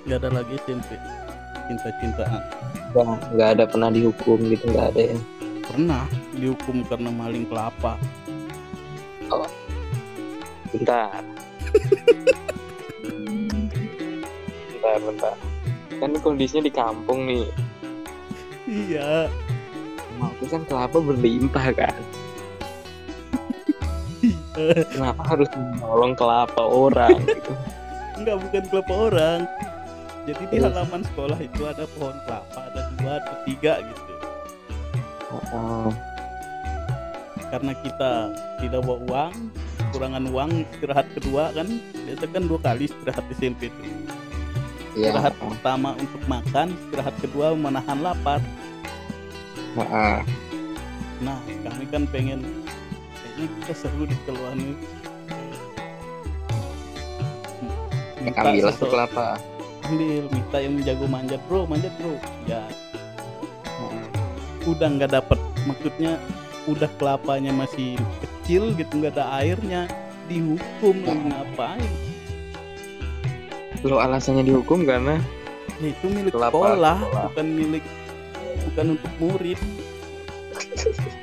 [0.09, 0.89] Enggak ada lagi SMP.
[1.69, 2.41] Cinta-cintaan.
[3.35, 5.17] enggak ada pernah dihukum gitu enggak ada ya
[5.67, 7.93] Pernah dihukum karena maling kelapa.
[10.67, 11.21] bentar
[14.71, 15.35] bentar bentar
[15.99, 17.47] kan kondisinya di kampung nih
[18.67, 19.31] Iya.
[20.19, 21.95] Maksudnya kan kelapa berlimpah kan.
[24.91, 27.53] Kenapa harus menolong kelapa orang gitu
[28.17, 29.39] Enggak bukan kelapa orang.
[30.25, 30.65] Jadi di Terus?
[30.73, 34.13] halaman sekolah itu ada pohon kelapa, ada dua atau tiga gitu.
[35.53, 35.91] oh,
[37.47, 38.11] Karena kita
[38.59, 39.33] tidak bawa uang,
[39.95, 43.81] kurangan uang istirahat kedua kan, biasa kan dua kali istirahat SMP itu.
[44.97, 48.41] iya Istirahat pertama untuk makan, istirahat kedua menahan lapar.
[49.77, 50.19] Heeh.
[51.23, 52.41] Nah, kami kan pengen
[53.37, 54.73] kita seru di keluar nih.
[58.19, 59.37] Minta ambil sesok- kelapa.
[59.85, 62.17] Ambil minta yang jago manjat bro manjat bro.
[62.43, 62.65] Ya.
[64.65, 66.19] Udah nggak dapet maksudnya
[66.65, 69.87] udah kelapanya masih kecil gitu nggak ada airnya
[70.27, 71.91] dihukum lagi ngapain?
[73.79, 75.21] Lo alasannya dihukum karena
[75.77, 77.25] ya itu milik Kelapa sekolah sekolah.
[77.29, 77.85] bukan milik
[78.65, 79.59] bukan untuk murid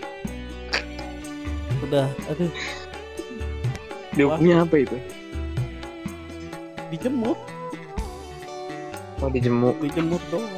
[1.95, 2.51] udah aduh
[4.12, 4.97] dihukumnya apa itu?
[6.90, 7.38] Dijemur.
[9.22, 10.51] Oh dijemuk dijemur doang.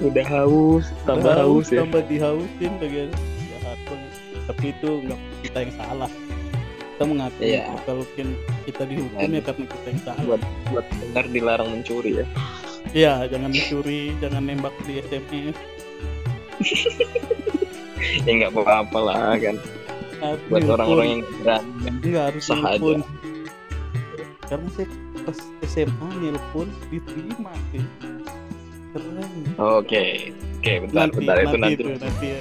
[0.00, 1.80] Udah haus tambah Udah haus ya?
[1.80, 3.08] tambah dihausin bagian.
[3.50, 4.12] Jahat banget
[4.44, 6.10] tapi itu nggak kita yang salah.
[6.90, 7.64] Kita mengakui Iya.
[7.84, 10.22] kalau kin- kita dihukum ya karena kita yang salah.
[10.26, 12.26] Buat buat benar dilarang mencuri ya?
[12.92, 15.56] Iya, jangan mencuri jangan nembak di SMS
[18.26, 19.56] ya nggak apa-apa lah kan.
[20.20, 21.94] Harus buat orang-orang yang berani kan.
[22.04, 22.76] nggak harus sah aja.
[22.76, 23.00] nelpon
[24.50, 24.86] karena saya
[25.22, 27.84] pas SMA nelpon diterima sih.
[28.90, 29.30] Keren.
[29.56, 32.26] Oke oke bentar nanti, bentar itu nanti, nanti.
[32.26, 32.40] ya.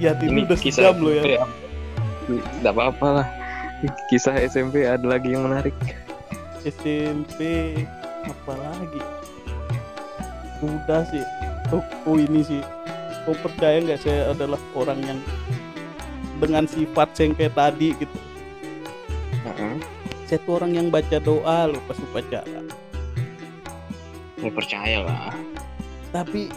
[0.00, 1.42] Ya ini udah kisah sejam loh ya.
[2.62, 3.26] Nggak apa-apa lah
[4.06, 5.74] kisah SMP ada lagi yang menarik.
[6.62, 7.74] SMP
[8.22, 9.02] apa lagi?
[10.62, 11.26] Udah sih
[11.74, 12.62] oh, oh ini sih
[13.22, 15.18] kau percaya nggak saya adalah orang yang
[16.42, 18.18] dengan sifat kayak tadi gitu?
[19.46, 19.74] Heeh.
[20.26, 22.60] saya tuh orang yang baca doa loh pas upacara.
[24.42, 25.30] Ya percaya lah.
[26.10, 26.50] Tapi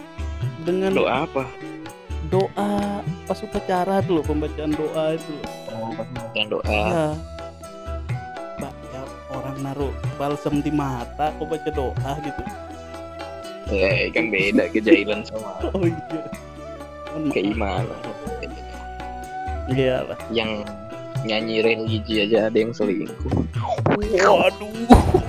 [0.66, 1.44] dengan doa apa?
[2.32, 5.34] Doa pas upacara loh pembacaan doa itu
[5.70, 6.66] oh pas bacaan doa.
[6.66, 7.06] Ya
[8.56, 12.42] Mbak, ya orang naruh balsam di mata kok baca doa gitu.
[13.70, 16.22] Ya kan beda kejahilan sama oh iya
[17.18, 17.32] Maaf.
[17.32, 17.86] keimanan
[19.68, 20.62] iya lah yang
[21.22, 23.44] nyanyi religi aja ada yang selingkuh
[23.96, 24.70] Waduh.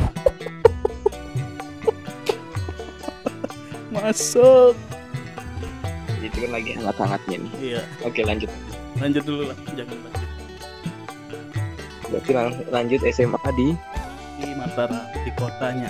[3.90, 4.76] Masuk.
[6.20, 8.50] itu kan lagi hangat-hangatnya nih Iya, oke lanjut
[8.98, 10.30] lanjut dulu lah, jangan lanjut.
[12.08, 13.68] berarti lang- lanjut SMA di
[14.38, 15.90] Di Mataram, di kotanya.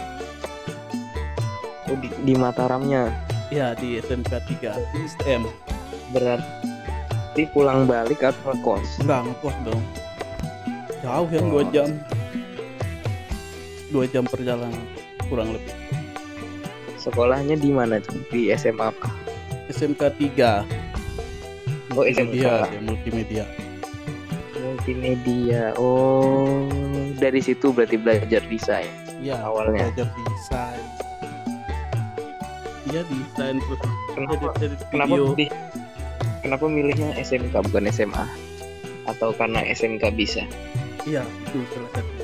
[1.86, 3.12] oh, di, di Mataramnya
[3.48, 5.48] Ya, di SMK 3, di STM.
[6.10, 9.84] Berarti pulang balik atau ngekos Enggak, ngekos dong.
[11.00, 11.90] Jauh yang dua jam.
[13.88, 14.84] Dua jam perjalanan,
[15.26, 15.72] kurang lebih.
[16.98, 19.08] sekolahnya di mana tuh di SMA apa
[19.70, 20.02] SMK
[20.36, 20.68] 3.
[21.96, 22.36] Oh, SMK.
[22.36, 23.46] Multimedia, ya, multimedia.
[24.58, 26.68] multimedia oh
[27.16, 29.88] dari situ berarti belajar desain Ya, Awalnya.
[29.96, 30.84] belajar desain.
[32.86, 33.80] Iya, desain terus
[34.12, 35.26] kenapa edit-edit kenapa video.
[35.32, 35.50] milih
[36.48, 38.24] kenapa milihnya SMK bukan SMA
[39.04, 40.48] atau karena SMK bisa
[41.04, 42.24] Iya, itu salah satu.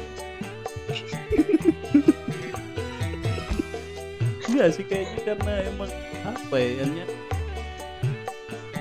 [4.47, 5.89] Enggak sih kayaknya karena emang
[6.24, 7.05] apa ya kayaknya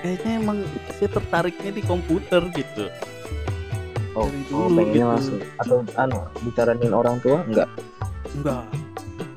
[0.03, 0.59] kayaknya emang
[0.99, 2.90] saya tertariknya di komputer gitu.
[4.18, 5.07] oh, Dari oh dulu pengennya gitu.
[5.14, 7.68] langsung atau anu ditaranin orang tua enggak
[8.32, 8.64] Enggak.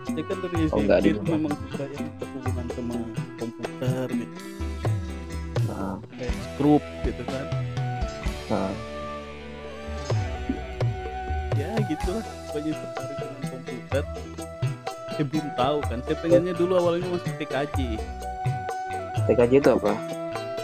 [0.06, 2.08] Saya kan dari Oh, SMP enggak memang suka yang
[6.58, 7.46] grup gitu kan.
[8.52, 8.74] nah.
[11.56, 12.26] Ya gitu lah.
[12.52, 14.04] Pokoknya tertarik dengan komputer.
[15.16, 16.00] Saya belum tahu kan.
[16.04, 17.78] Saya pengennya dulu awalnya masuk TKJ.
[19.26, 19.94] TKJ itu apa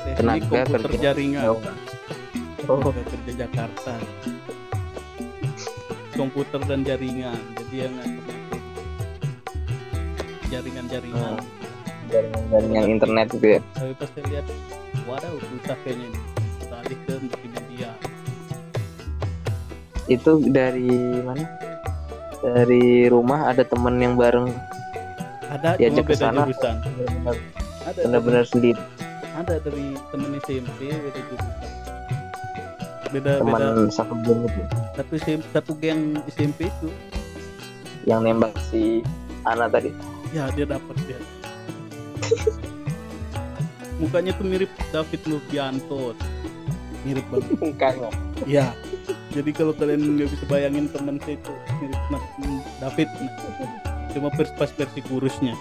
[0.01, 1.45] teknik Tenaga komputer kerja jaringan.
[2.69, 3.93] Oh, tenaga kerja Jakarta
[6.21, 8.37] komputer dan jaringan jadi yang ngatur
[10.51, 11.60] jaringan-jaringan Oh.
[12.11, 13.59] Jaringan-jaringan internet gitu ya.
[13.73, 14.45] tapi pas saya lihat
[15.07, 16.19] waduh susah kayaknya ini
[16.81, 17.89] beralih ke multimedia.
[20.09, 20.89] Itu dari
[21.23, 21.45] mana?
[22.41, 24.49] Dari rumah ada temen yang bareng.
[25.51, 26.47] Ada Diajak ke sana.
[27.91, 28.79] benar-benar sendiri.
[29.35, 31.53] Ada dari temen SMP beda jurusan.
[33.11, 34.61] Beda teman beda satu geng itu.
[34.95, 36.01] Satu SMP, satu geng
[36.31, 36.87] SMP itu.
[38.07, 39.05] Yang nembak si
[39.45, 39.91] Ana tadi.
[40.31, 41.19] ya dia dapat dia
[44.01, 46.17] mukanya tuh mirip David Nurbianto
[47.01, 48.09] mirip banget Mukanya.
[48.49, 48.67] ya
[49.31, 52.21] jadi kalau kalian nggak bisa bayangin teman saya itu mirip nah,
[52.81, 53.31] David nah.
[54.13, 55.53] cuma pers pas versi kurusnya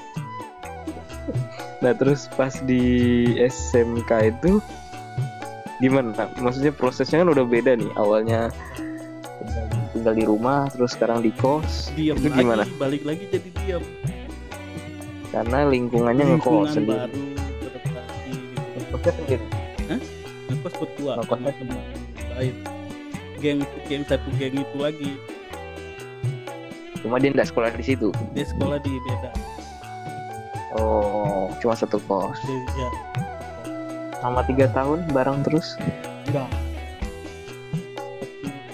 [1.81, 4.61] Nah terus pas di SMK itu
[5.81, 6.13] gimana?
[6.37, 7.89] Maksudnya prosesnya kan udah beda nih.
[7.97, 8.53] Awalnya
[9.41, 11.89] tinggal, tinggal di rumah, terus sekarang di kos.
[11.97, 12.65] diam Itu lagi gimana?
[12.77, 13.83] balik lagi jadi diam
[15.31, 16.99] Karena lingkungannya ngekos lingkungan sendiri.
[16.99, 17.23] baru
[17.61, 19.47] beradaptasi gitu Ngekosnya sendiri.
[20.51, 21.79] ngekos berdua Ngekos sama teman
[22.31, 22.55] lain
[23.39, 25.13] geng geng satu geng itu lagi
[27.01, 28.13] Cuma dia nggak sekolah di situ.
[28.33, 29.31] dia sekolah di beda
[30.73, 32.39] Oh, cuma satu kos.
[32.45, 32.91] dia ya
[34.17, 35.75] Selama tiga tahun bareng terus.
[36.27, 36.47] enggak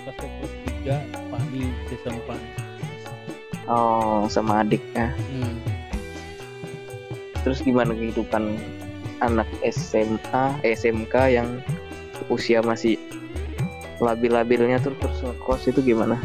[0.03, 0.97] pas kelas tiga
[1.31, 2.49] Pani desa Pani
[3.65, 5.11] Oh, sama adiknya.
[5.31, 5.55] hmm.
[7.47, 8.59] Terus gimana kehidupan
[9.23, 11.63] anak SMA, SMK yang
[12.27, 12.99] usia masih
[14.03, 16.19] labil-labilnya tuh terus ngekos itu gimana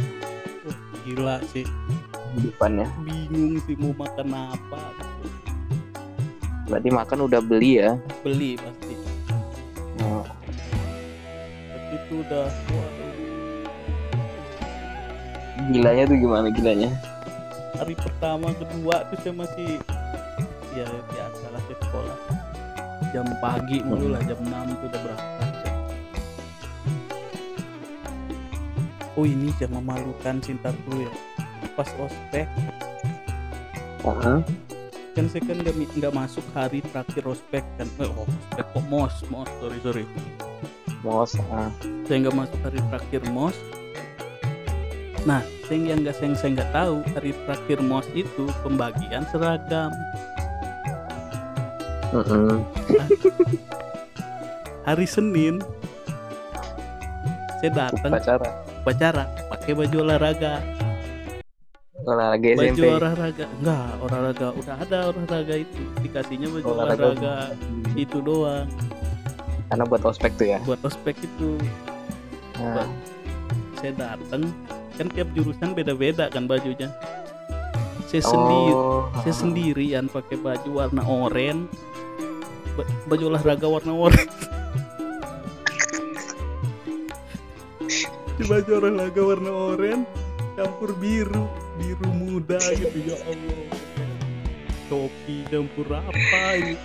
[1.06, 1.64] gila sih
[2.36, 2.90] kehidupannya?
[3.06, 4.82] bingung sih mau makan apa
[6.68, 7.96] Berarti makan udah beli ya?
[8.26, 8.96] beli pasti
[10.02, 10.26] Oh,
[11.70, 13.14] tapi itu udah waduh,
[15.70, 16.90] gilanya tuh gimana gilanya?
[17.78, 19.70] hari pertama kedua tuh saya masih
[20.76, 22.18] ya biasa lah saya sekolah
[23.12, 25.52] jam pagi mulu lah jam 6 tuh udah berangkat
[29.22, 31.14] oh ini yang memalukan cinta dulu ya.
[31.76, 32.48] Pas ospek.
[34.02, 34.40] Heeh.
[35.12, 37.88] kan saya kan nggak mi- nggak masuk hari terakhir ospek kan.
[38.00, 40.06] Eh, oh, ospek kok mos mos sorry sorry.
[41.04, 41.70] Mos, ah.
[42.08, 43.58] saya nggak masuk hari terakhir mos.
[45.28, 49.92] Nah saya yang nggak saya nggak tahu hari terakhir mos itu pembagian seragam
[54.84, 55.64] Hari Senin.
[57.64, 58.12] Saya datang.
[58.12, 58.50] Upacara.
[58.84, 59.24] upacara.
[59.48, 60.60] Pakai baju olahraga.
[62.04, 62.84] Olahraga baju SMP.
[62.92, 63.46] olahraga.
[63.64, 64.48] Enggak olahraga.
[64.60, 65.82] Udah ada olahraga itu.
[66.04, 67.16] Dikasihnya baju Olahraga.
[67.16, 67.36] olahraga.
[67.96, 68.68] Itu doang.
[69.72, 70.60] Karena buat ospek tuh ya.
[70.68, 71.56] buat ospek itu.
[72.60, 72.92] Nah,
[73.80, 74.52] saya datang.
[75.00, 76.92] Kan tiap jurusan beda-beda kan bajunya.
[78.12, 81.64] Saya sendiri oh, saya sendirian pakai baju warna oranye
[83.08, 84.28] baju olahraga warna oranye
[88.38, 90.06] di baju olahraga warna oranye
[90.56, 91.46] campur biru
[91.82, 93.66] biru muda gitu ya Allah.
[94.92, 96.76] Topi campur apa ini?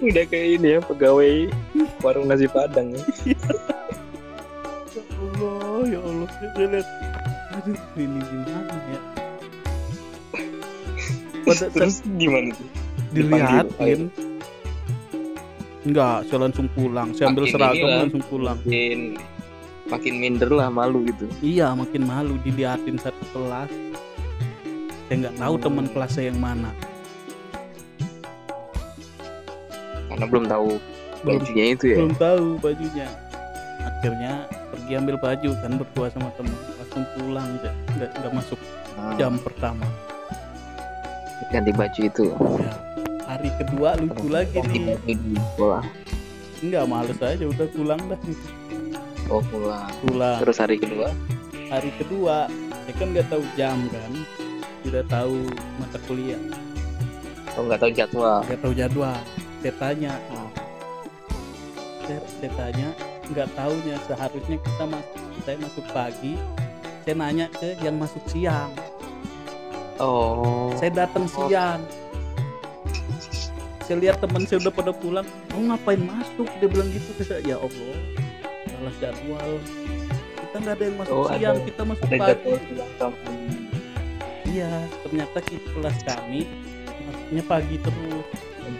[0.08, 1.52] Udah kayak ini ya pegawai
[2.00, 3.00] warung nasi padang ya.
[4.96, 6.28] ya Allah ya Allah.
[6.56, 6.88] Saya lihat.
[7.58, 9.00] Aduh ini gimana ya?
[11.44, 12.77] Pada Terus gimana tuh?
[13.10, 14.00] Dilihatin.
[15.82, 17.08] Enggak saya langsung pulang.
[17.14, 18.58] Saya ambil Makin seragam langsung pulang.
[18.60, 19.00] Makin
[19.88, 21.24] makin minder lah malu gitu.
[21.40, 23.70] iya makin malu dilihatin satu kelas.
[25.08, 25.64] Saya nggak tahu Hmm.
[25.64, 26.70] teman kelas saya yang mana.
[30.08, 30.68] Karena belum tahu
[31.18, 31.96] belum bajunya itu ya.
[31.98, 33.08] belum tahu bajunya.
[33.80, 34.32] Akhirnya
[34.68, 36.58] pergi ambil baju kan berdua sama teman.
[36.76, 37.74] Langsung pulang nggak
[38.20, 38.60] nggak masuk
[38.98, 39.86] Ah, jam pertama
[41.48, 42.24] ganti baju itu.
[42.60, 42.72] ya.
[43.24, 45.82] hari kedua lucu lagi nih baju di sekolah.
[46.58, 48.20] nggak males aja udah pulang dah
[49.28, 49.92] Oh pulang.
[50.00, 51.08] pulang Terus hari kedua.
[51.68, 52.48] hari kedua
[52.88, 54.12] saya kan nggak tahu jam kan
[54.80, 55.36] tidak tahu
[55.76, 56.40] mata kuliah
[57.58, 58.40] Oh nggak tahu jadwal.
[58.48, 59.18] nggak tahu jadwal
[59.60, 60.12] saya tanya
[62.06, 62.88] saya, saya tanya
[63.28, 66.34] nggak tahunya seharusnya kita masuk saya masuk pagi
[67.04, 68.72] saya nanya ke yang masuk siang
[69.98, 70.70] Oh.
[70.78, 71.82] saya datang siang.
[73.82, 75.26] Saya lihat teman saya udah pada pulang.
[75.50, 76.46] Mau ngapain masuk?
[76.60, 77.08] Dia bilang gitu.
[77.24, 77.98] Saya ya allah
[78.68, 79.52] salah jadwal.
[80.38, 82.52] Kita nggak ada yang masuk Oh, ada- siang kita masuk ada pagi.
[84.48, 84.70] iya
[85.04, 86.40] ternyata kita kelas kami
[87.04, 88.26] masuknya pagi terus.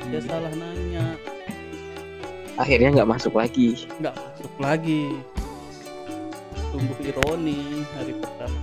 [0.08, 1.16] Dia salah nanya.
[2.56, 3.84] Akhirnya nggak masuk lagi.
[3.98, 5.18] Nggak masuk lagi.
[6.68, 8.60] Tumbuh ironi hari pertama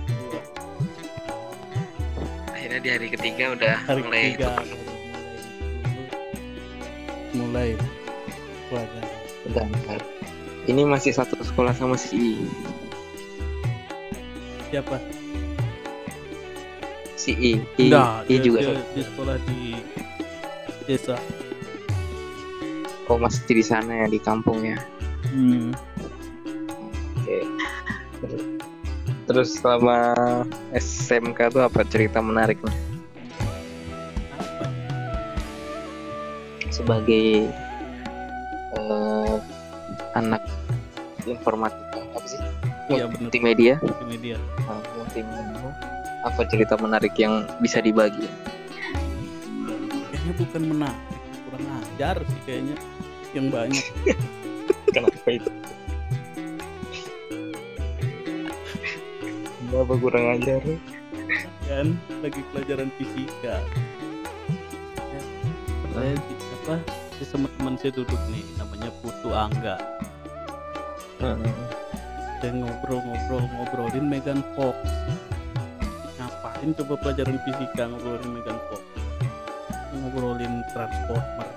[2.76, 4.76] akhirnya di hari ketiga udah hari mulai ketiga baru
[7.36, 7.68] mulai.
[7.72, 7.72] Mulai.
[8.68, 9.08] Pelajaran
[9.46, 10.00] Bentar, bentar.
[10.66, 12.32] ini masih satu sekolah sama si I.
[14.68, 14.96] Siapa?
[17.16, 17.52] Si I.
[17.80, 18.58] I, enggak I dia, juga.
[18.60, 18.84] dia, satu.
[18.92, 19.60] dia sekolah di
[20.84, 21.16] desa.
[23.06, 24.76] Oh masih di sana ya di kampung ya
[25.32, 25.70] hmm.
[29.26, 30.14] Terus selama
[30.70, 32.70] SMK tuh apa cerita menariknya?
[34.38, 34.64] apa
[36.70, 37.50] Sebagai
[38.76, 39.36] eh,
[40.14, 40.42] anak
[41.26, 42.38] informatika apa sih?
[42.86, 43.74] iya Multimedia.
[43.82, 45.70] di media Nah, multimedia.
[46.22, 48.26] Apa cerita menarik yang bisa dibagi?
[50.06, 51.02] kayaknya bukan menarik
[51.44, 52.76] kurang ajar sih kayaknya
[53.30, 53.84] yang banyak
[54.94, 55.50] Kenapa itu?
[59.66, 60.62] Kenapa kurang ajar?
[61.66, 63.58] kan lagi pelajaran fisika.
[64.94, 65.20] Ya,
[65.90, 66.78] saya apa
[67.18, 69.74] si sama teman saya duduk nih namanya Putu Angga.
[71.18, 74.78] Saya ngobrol-ngobrol ngobrolin Megan Fox.
[76.14, 78.82] Ngapain coba pelajaran fisika ngobrolin Megan Fox?
[79.98, 81.48] Ngobrolin Transformer.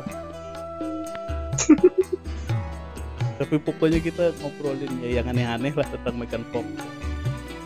[3.40, 6.66] Tapi pokoknya kita ngobrolin ya yang aneh-aneh lah tentang Megan Fox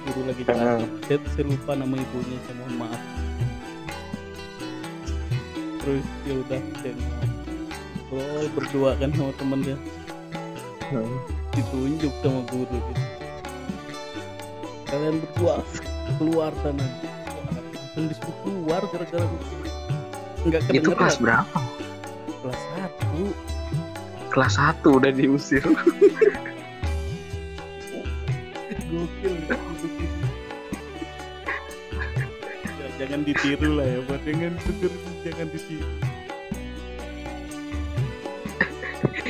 [0.04, 3.02] guru lagi jelasin saya, saya lupa nama ibunya saya mohon maaf.
[5.84, 9.78] Terus ya udah saya ngobrol berdua kan sama temennya
[11.54, 13.04] ditunjuk sama guru gitu
[14.94, 15.66] kalian berdua
[16.22, 16.86] keluar sana.
[17.82, 19.26] Langsung disuruh keluar gara-gara
[20.46, 21.60] nggak Itu kedengeran kelas berapa?
[22.44, 23.24] kelas satu.
[24.30, 25.64] Kelas 1 udah diusir.
[33.24, 34.92] jangan ditiru lah ya buat jangan tidur
[35.24, 35.88] jangan ditiru.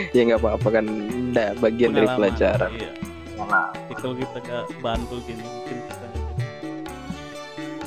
[0.10, 0.86] Ya nggak apa-apa kan
[1.30, 2.72] udah bagian dari Pengalaman, pelajaran.
[2.74, 2.92] iya.
[3.38, 6.06] Nah, Jadi kalau kita nggak bantu gini mungkin kita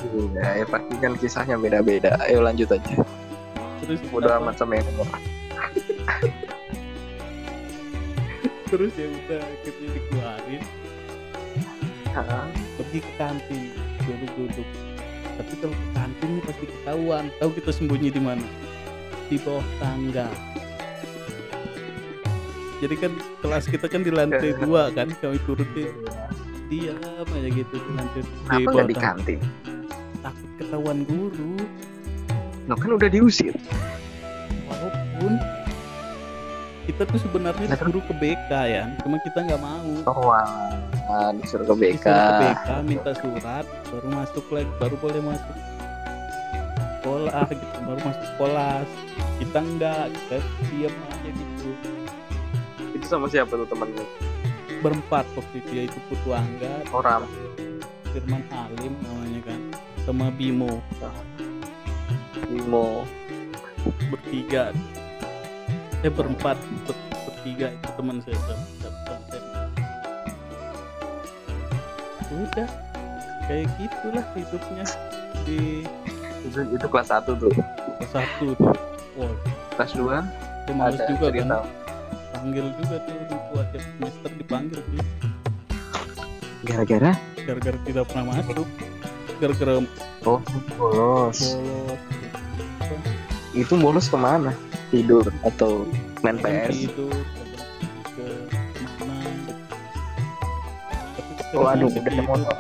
[0.07, 2.15] iya, ya pasti kan kisahnya beda-beda.
[2.31, 3.03] Ayo lanjut aja.
[3.83, 4.87] terus apa, amat sama yang
[8.71, 10.63] terus ya udah akhirnya dikeluarin.
[12.81, 13.63] Pergi ke kantin
[14.07, 14.86] duduk-duduk
[15.37, 18.47] tapi kalau kantin pasti ketahuan tahu kita sembunyi di mana
[19.27, 20.29] di bawah tangga
[22.77, 25.93] jadi kan kelas kita kan di lantai dua kan kami turutin
[26.67, 29.09] diam aja gitu di lantai di Kenapa bawah nggak di tangga.
[29.15, 29.41] kantin?
[30.19, 31.55] takut ketahuan guru
[32.67, 33.55] Lo kan udah diusir.
[34.67, 35.33] walaupun
[36.85, 40.47] kita tuh sebenarnya Lah, kan- disuruh ke BK ya cuma kita nggak mau Oh, wah.
[41.07, 42.03] Ah, disuruh ke BK.
[42.03, 45.55] disuruh ke BK minta surat baru masuk lagi baru boleh masuk
[46.99, 48.89] sekolah gitu baru masuk kelas
[49.39, 50.37] kita enggak kita
[50.67, 51.71] diam aja gitu
[52.93, 54.03] Itu sama siapa tuh temennya?
[54.77, 57.25] berempat waktu itu yaitu Putu Angga Orang.
[58.13, 59.61] Firman Halim namanya kan
[60.03, 60.83] sama Bimo
[62.45, 63.07] Bimo.
[64.11, 64.75] bertiga
[66.03, 68.37] eh berempat ber- bertiga itu teman saya.
[72.39, 72.69] Udah
[73.47, 74.85] kayak gitulah hidupnya
[75.45, 75.61] di
[76.47, 77.51] Itu, itu kelas 1 tuh.
[77.51, 78.75] kelas satu tuh
[79.17, 79.33] wah
[79.75, 80.07] Kelas 2
[80.67, 81.57] saya males ada juga cerita.
[81.57, 81.67] kan
[82.33, 83.17] panggil juga tuh
[83.51, 85.03] buat tiap semester dipanggil sih
[86.63, 88.67] Gara-gara gara-gara tidak pernah masuk
[89.37, 89.73] gara-gara
[90.25, 90.41] oh
[90.75, 91.39] bolos.
[91.55, 91.99] bolos
[93.53, 94.53] Itu bolos ke mana?
[94.89, 95.87] Tidur atau
[96.21, 96.87] main PS?
[96.87, 97.15] tidur
[101.53, 102.57] Oh, aduh, udah ada motor.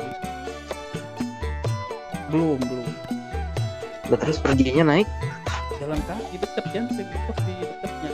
[2.27, 2.87] belum belum
[4.07, 5.09] Lah, terus perginya naik?
[5.77, 8.11] jalan kaki deket kan saya di dekatnya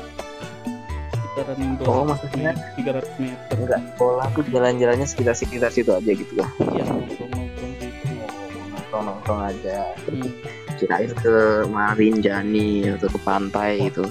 [1.08, 2.52] sekitaran Oh, 200 maksudnya?
[2.52, 6.50] meter, 300 meter Enggak, sekolah tuh jalan-jalannya sekitar-sekitar situ aja gitu lah.
[6.68, 8.04] iya nongkrong-nongkrong gitu
[8.68, 9.78] Nongkrong-nongkrong aja.
[10.02, 10.30] hmm.
[10.74, 11.34] Kirain ke
[11.66, 14.02] Marin Jani atau ke pantai gitu.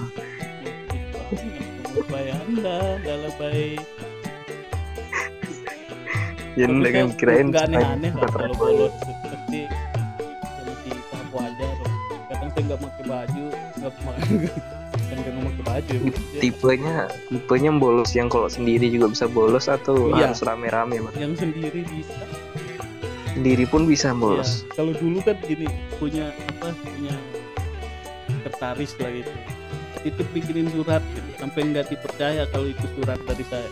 [1.92, 3.76] Lebay anda, dah lebay.
[6.54, 9.72] Ya kan saya kirain nggak aneh-aneh lah kalau bolos pasti ya
[10.62, 11.76] masih tahap wajar.
[12.28, 13.44] Kadang saya nggak pakai baju,
[13.78, 14.22] nggak pakai
[15.08, 15.96] kan nggak pakai baju.
[15.96, 16.96] ya, tipenya
[17.28, 20.28] tipenya bolos yang kalau sendiri juga bisa bolos atau Iya.
[20.28, 21.14] harus rame-rame Mas?
[21.16, 22.20] Yang sendiri bisa.
[23.32, 25.64] sendiri pun bisa Ya, bolos kalau dulu kan gini
[25.96, 27.16] punya apa punya
[28.44, 29.32] tertaris lah gitu.
[30.02, 31.30] Itu bikinin surat gitu.
[31.38, 33.70] sampai nggak dipercaya kalau itu surat dari saya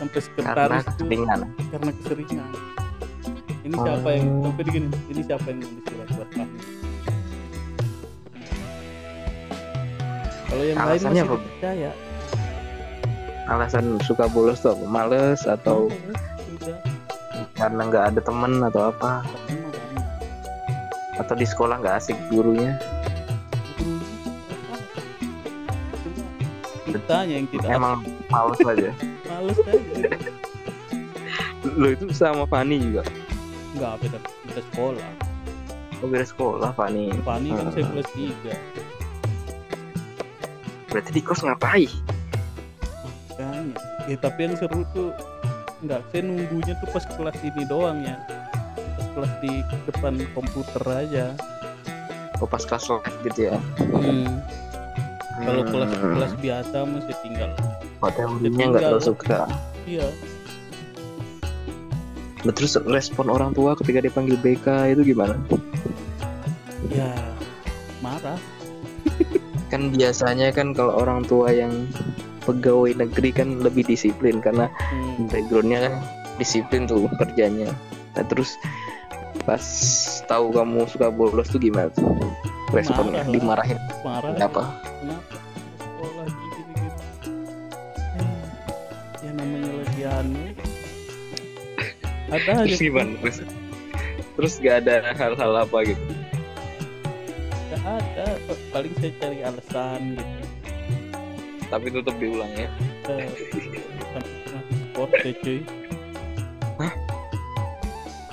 [0.00, 2.48] sampai karena sekretaris itu keseringan karena keseringan
[3.60, 3.84] ini Oh.
[3.84, 6.56] siapa yang sampai begini ini siapa yang nulis surat buat kamu?
[10.50, 11.36] Kalau yang lain Alasannya masih apa?
[11.38, 11.90] dipercaya
[13.50, 14.84] alasan suka bolos tuh apa?
[14.86, 15.86] males atau
[16.48, 16.78] sudah
[17.54, 19.10] karena nggak ada temen atau apa?
[21.18, 22.74] Atau di sekolah nggak asik gurunya?
[26.86, 28.90] Kitanya yang tidak emang males aja
[29.40, 30.10] males aja
[31.64, 33.04] lo itu sama Fani juga?
[33.76, 34.18] Nggak beda
[34.48, 35.10] beda sekolah.
[36.00, 37.12] Oh beda sekolah Fani.
[37.20, 37.72] Fani kan Hmm.
[37.72, 38.54] saya kelas tiga.
[40.88, 41.92] Berarti di kos ngapain?
[43.36, 43.76] Kan?
[44.08, 45.12] Ya tapi yang seru tuh
[45.80, 48.16] nggak saya nunggunya tuh pas kelas ini doang ya.
[48.74, 49.52] Pas kelas di
[49.86, 51.26] depan komputer aja.
[52.40, 53.56] Oh pas kelas live gitu ya?
[55.40, 56.12] Kalau kelas Hmm.
[56.16, 57.52] kelas biasa masih tinggal
[58.00, 59.38] hotel Dia roomnya nggak terlalu suka.
[59.84, 60.08] iya.
[62.40, 65.36] Nah, terus respon orang tua ketika dipanggil BK itu gimana?
[66.88, 67.12] Ya
[68.00, 68.40] marah.
[69.68, 71.84] Kan biasanya kan kalau orang tua yang
[72.42, 75.94] pegawai negeri kan lebih disiplin karena Hmm, backgroundnya kan
[76.40, 77.68] disiplin tuh kerjanya.
[78.16, 78.56] Nah terus
[79.44, 79.60] pas
[80.24, 82.08] tahu kamu suka bolos tuh gimana tuh?
[82.72, 83.20] Responnya?
[83.20, 84.32] Marah dimarahin marah.
[84.40, 84.62] apa
[92.30, 93.12] ada aja terus gimana?
[93.18, 93.38] Terus
[94.38, 96.04] terus gak ada hal-hal apa gitu?
[97.74, 98.26] Gak ada.
[98.70, 100.44] Paling saya cari alasan gitu.
[101.70, 102.70] Tapi tetap diulang ya.
[103.10, 103.26] Eh,
[104.14, 105.60] sampai pernah di sport ya cuy.
[106.80, 106.94] Hah?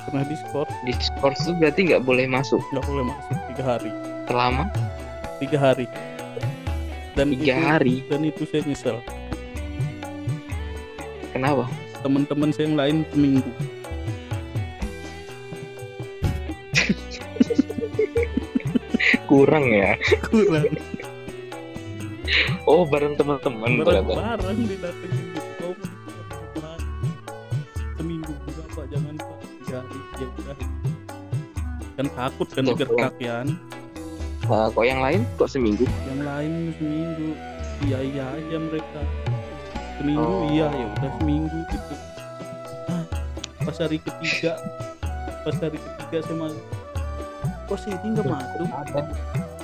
[0.07, 2.63] pernah di sport di sports tuh berarti nggak boleh masuk?
[2.71, 3.35] Nggak boleh masuk.
[3.51, 3.91] Tiga hari.
[4.29, 4.63] Selama?
[5.43, 5.87] Tiga hari.
[7.17, 7.95] Dan tiga itu hari?
[8.07, 8.97] dan itu saya nyesel.
[11.33, 11.65] Kenapa?
[12.05, 13.51] Teman-teman saya yang lain seminggu
[19.27, 19.93] kurang ya?
[20.31, 20.71] Kurang.
[22.67, 24.03] Oh bareng teman-teman ternyata.
[24.03, 25.25] bareng-bareng didatengin
[26.57, 26.77] Pak,
[27.95, 28.33] seminggu
[28.75, 28.85] pak.
[28.91, 29.37] Jangan pak.
[29.67, 30.55] Tiga hari udah
[31.97, 33.41] kan takut kan Tuh, gertak ya
[34.45, 35.25] nah, kok yang lain?
[35.35, 35.83] Kok seminggu?
[36.07, 37.27] Yang lain seminggu.
[37.83, 39.01] Iya iya aja mereka.
[39.97, 40.47] Seminggu Oh.
[40.53, 41.93] iya ya udah seminggu gitu.
[42.87, 43.03] Ah,
[43.65, 44.53] pas hari ketiga.
[45.43, 46.47] Pas hari ketiga sama
[47.67, 48.67] kok sih ini nggak masuk.
[48.71, 49.01] ada.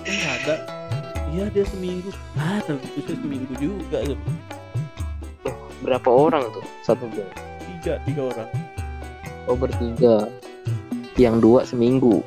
[0.04, 0.56] Nggak ada.
[1.34, 2.10] Iya dia seminggu.
[2.36, 3.98] Ah tapi itu saya seminggu juga
[5.84, 6.66] berapa orang tuh?
[6.84, 7.32] Satu geng
[7.80, 8.50] tiga tiga orang.
[9.48, 10.28] Oh bertiga.
[11.16, 12.20] Yang dua seminggu.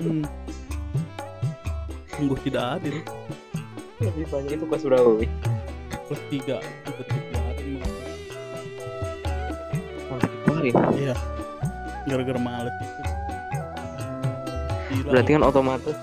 [0.00, 0.24] Hmm.
[2.20, 3.00] sungguh tidak adil
[4.00, 5.26] lebih banyak itu kelas berapa Wi?
[6.08, 7.72] plus tiga itu tiga hari.
[10.44, 11.14] Kemarin iya.
[12.08, 12.74] Gara-gara males
[15.00, 15.96] Gila, berarti kan otomatis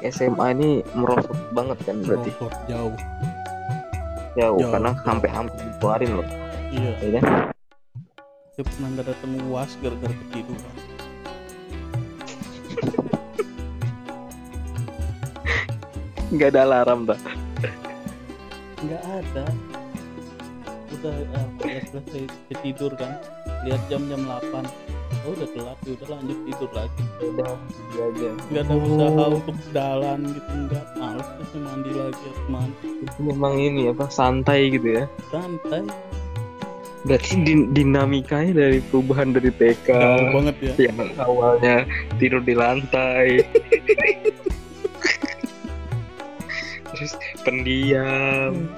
[0.00, 2.30] SMA ini merosot banget kan berarti?
[2.38, 2.94] Rokok jauh.
[4.38, 4.70] Jauh, Jauh.
[4.70, 6.28] karena sampai hampir dikeluarin loh.
[6.70, 6.92] Iya.
[7.02, 7.50] Ya kan?
[8.54, 10.70] Saya pernah nggak datang uas gara-gara ketiduran?
[16.30, 17.18] Nggak ada alarm dah
[18.80, 19.44] nggak ada.
[20.90, 23.20] Udah ah, ya saya tidur kan.
[23.64, 27.02] Lihat jam jam 8 oh udah telat ya udah lanjut tidur lagi.
[27.20, 27.52] Udah
[28.00, 30.84] aja nggak ada usaha untuk jalan gitu nggak.
[30.96, 32.88] Males terus mandi lagi harus mandi.
[33.04, 35.04] Itu memang ini apa santai gitu ya?
[35.28, 35.82] Santai.
[37.00, 40.74] Berarti din- dinamikanya dari perubahan dari TK jauh banget ya.
[40.92, 41.88] yang awalnya
[42.20, 43.40] tidur di lantai.
[46.92, 48.68] Terus pendiam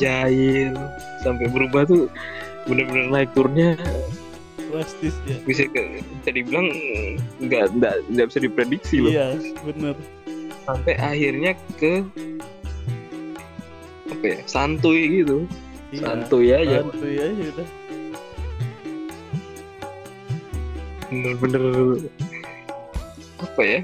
[0.00, 0.72] jahil
[1.20, 2.08] sampai berubah tuh
[2.64, 3.76] bener-bener naik turunnya
[4.70, 5.36] drastis ya.
[5.44, 6.66] Bisa ke, bisa dibilang
[7.42, 9.10] nggak nggak nggak bisa diprediksi loh.
[9.12, 9.26] Iya
[9.66, 9.94] bener.
[10.64, 12.06] Sampai akhirnya ke
[14.10, 15.44] apa ya santuy gitu.
[15.90, 16.00] Iya.
[16.06, 16.78] santuy aja.
[16.86, 17.68] santuy aja udah.
[21.10, 21.62] Bener-bener
[23.42, 23.80] apa ya?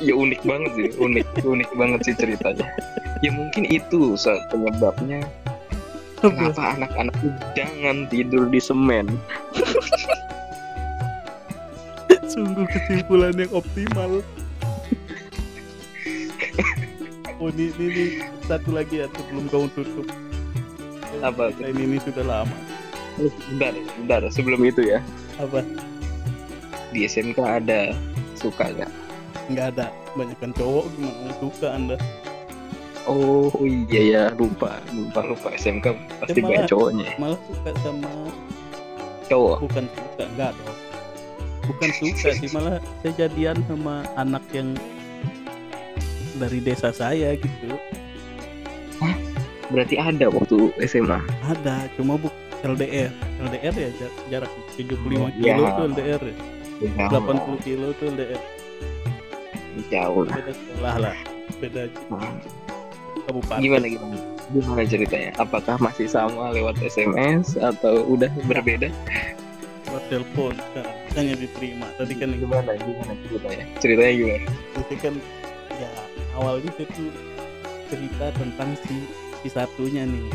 [0.00, 2.66] Ya unik banget sih unik unik banget sih ceritanya.
[3.24, 5.24] Ya mungkin itu saat penyebabnya
[6.32, 7.14] kenapa anak-anak
[7.54, 9.06] jangan tidur di semen?
[12.32, 14.20] Sungguh kesimpulan yang optimal.
[17.36, 18.04] Oh ini, ini, ini
[18.48, 20.08] satu lagi ya sebelum kamu tutup.
[21.20, 21.52] Apa?
[21.52, 21.60] Tuh?
[21.60, 22.56] Selain ini sudah lama.
[23.20, 24.20] Bentar bentar.
[24.32, 25.04] Sebelum itu ya.
[25.36, 25.60] Apa?
[26.96, 27.92] Di SMK ada
[28.40, 28.88] suka nggak?
[29.52, 29.92] Nggak ada.
[30.16, 32.00] Banyak kan cowok gimana suka anda
[33.06, 35.86] Oh iya ya lupa lupa lupa SMK
[36.18, 37.14] pasti banyak cowoknya ya.
[37.16, 38.10] malah suka sama
[39.24, 39.56] cowok.
[39.62, 40.78] bukan suka enggak dong
[41.64, 44.74] bukan suka sih malah saya jadian sama anak yang
[46.36, 47.78] dari desa saya gitu
[49.66, 51.18] Berarti ada waktu SMA.
[51.42, 52.30] ada cuma bu
[52.62, 53.10] LDR
[53.40, 55.74] LDR ya jar- jarak 75 Oh, kilo iya.
[55.74, 56.36] tuh LDR ya.
[57.02, 58.42] Jauh, 80 kilo tuh LDR
[59.86, 60.34] jauh lah.
[60.38, 61.16] beda sekolah lah
[61.58, 62.32] beda Nah,
[63.26, 64.16] kabupaten Gimana gimana?
[64.54, 65.30] Gimana ceritanya?
[65.36, 68.88] Apakah masih sama lewat SMS atau udah berbeda?
[69.86, 72.70] lewat telepon sekarang hanya diterima tadi kan Gimana?
[72.78, 73.64] Gimana ceritanya?
[73.82, 74.46] Ceritanya gimana?
[74.76, 75.14] itu kan
[75.76, 75.90] ya
[76.38, 77.10] awalnya tuh
[77.86, 78.96] cerita tentang si
[79.42, 80.26] si satunya nih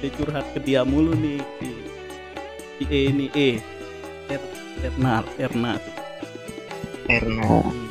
[0.00, 1.68] saya curhat ke dia mulu nih si
[2.80, 3.48] si E ini E
[4.32, 4.42] Er
[4.82, 5.72] Erna Erna.
[7.06, 7.60] Erna.
[7.60, 7.90] Hmm,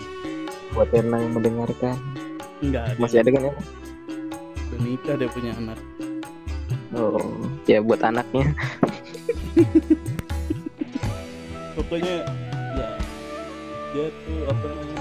[0.73, 1.95] Buat Erna yang mendengarkan.
[2.59, 3.53] enggak Masih ada kan ya?
[4.71, 5.79] Udah nikah dia punya anak
[6.91, 7.23] Oh,
[7.63, 8.51] ya buat anaknya.
[11.73, 12.15] pokoknya
[12.75, 12.87] ya
[13.91, 14.99] dia tuh apa namanya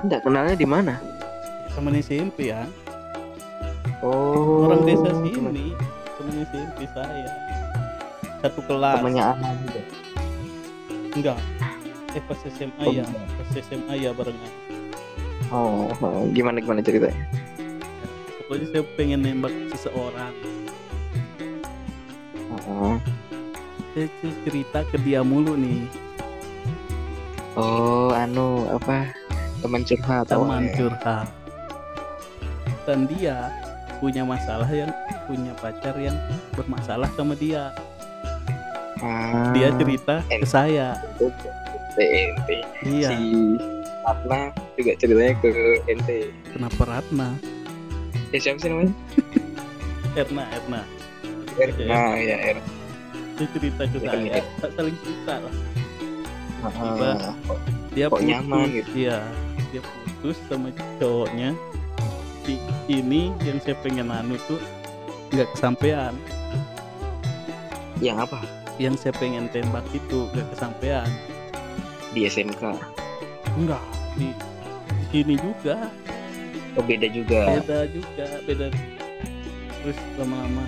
[0.00, 0.94] Enggak kenalnya di mana?
[1.70, 2.66] teman SMP ya
[4.02, 4.66] Oh.
[4.66, 5.70] orang desa sini
[6.18, 7.30] teman SMP saya
[8.40, 9.80] satu kelas Temannya Ana juga.
[11.12, 11.38] enggak
[12.10, 14.52] eh pas SMA Oh, ya pas SMA ya barengan
[15.50, 17.14] Oh, oh, gimana gimana ceritanya?
[18.50, 20.34] Pokoknya saya pengen nembak seseorang
[22.66, 22.98] Oh,
[23.94, 24.06] saya
[24.42, 25.86] cerita ke dia mulu nih
[27.54, 29.10] oh anu apa?
[29.58, 30.26] Teman curhat.
[30.26, 30.74] teman awalnya.
[30.74, 31.26] curhat
[32.82, 33.54] dan dia
[33.98, 34.90] punya masalah yang
[35.24, 36.18] punya pacar yang
[36.54, 37.70] bermasalah sama dia
[38.98, 40.98] Ah, dia cerita ke saya
[41.94, 42.48] TNT.
[42.84, 43.56] iya Si
[44.02, 44.40] Ratna
[44.74, 45.50] juga ceritanya ke
[45.86, 46.10] NT.
[46.50, 47.28] kenapa Ratna
[48.30, 48.94] Eh siapa sih namanya?
[50.12, 50.80] Erna Erna
[51.56, 52.62] Erna ya Erna.
[53.34, 55.54] dia cerita ke Ya saya tak saling cerita lah
[56.60, 57.32] Ah,
[57.88, 58.90] dia Kok putus nyaman gitu.
[58.94, 59.24] iya
[59.70, 60.68] dia putus sama
[61.00, 61.56] cowoknya
[62.44, 64.60] si ini yang saya pengen anu tuh
[65.30, 66.12] nggak kesampaian
[67.98, 68.44] yang apa?
[68.76, 71.08] yang saya pengen tembak itu nggak kesampaian
[72.12, 72.60] Di SMK.
[73.56, 73.80] enggak
[74.14, 74.36] di,
[74.90, 75.88] di sini juga
[76.78, 77.58] Oh beda juga.
[77.62, 78.66] beda juga beda.
[79.82, 80.64] Terus lama-lama.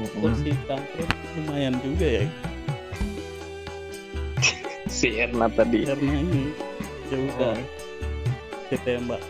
[0.00, 0.52] Kok si
[1.36, 2.24] lumayan juga ya.
[4.90, 5.86] Si Erna tadi.
[5.88, 6.52] karena ini.
[7.08, 7.56] Ya udah.
[7.56, 9.22] Oh, tembak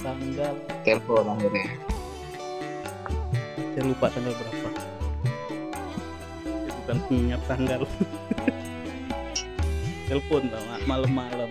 [0.00, 0.54] tanggal.
[0.82, 1.66] Telepon akhirnya.
[3.70, 4.70] saya lupa tanggal berapa.
[6.42, 7.80] Saya bukan ingat tanggal.
[10.10, 10.42] Telepon
[10.90, 11.50] malam-malam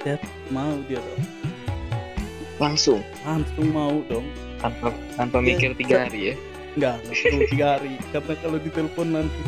[0.00, 0.16] saya
[0.48, 1.22] mau dia dong?
[2.56, 3.00] Langsung?
[3.24, 4.26] Langsung mau dong.
[4.60, 6.34] Tanpa tanpa Ya, mikir tiga hari ya.
[6.76, 7.92] enggak enggak perlu tiga hari.
[8.12, 9.40] Karena kalau ditelepon nanti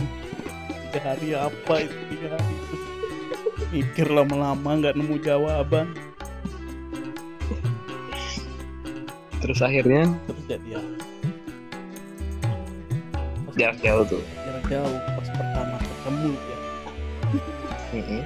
[0.88, 2.54] tiga hari apa itu tiga hari?
[3.52, 5.86] Terus mikir lama-lama nggak nemu jawaban.
[9.42, 10.06] Terus akhirnya?
[10.28, 10.82] Terus jadi ya
[13.52, 14.22] jarak jauh tuh.
[14.48, 16.58] jarak jauh pas pertama ketemu ya.
[17.92, 18.22] Mm-mm.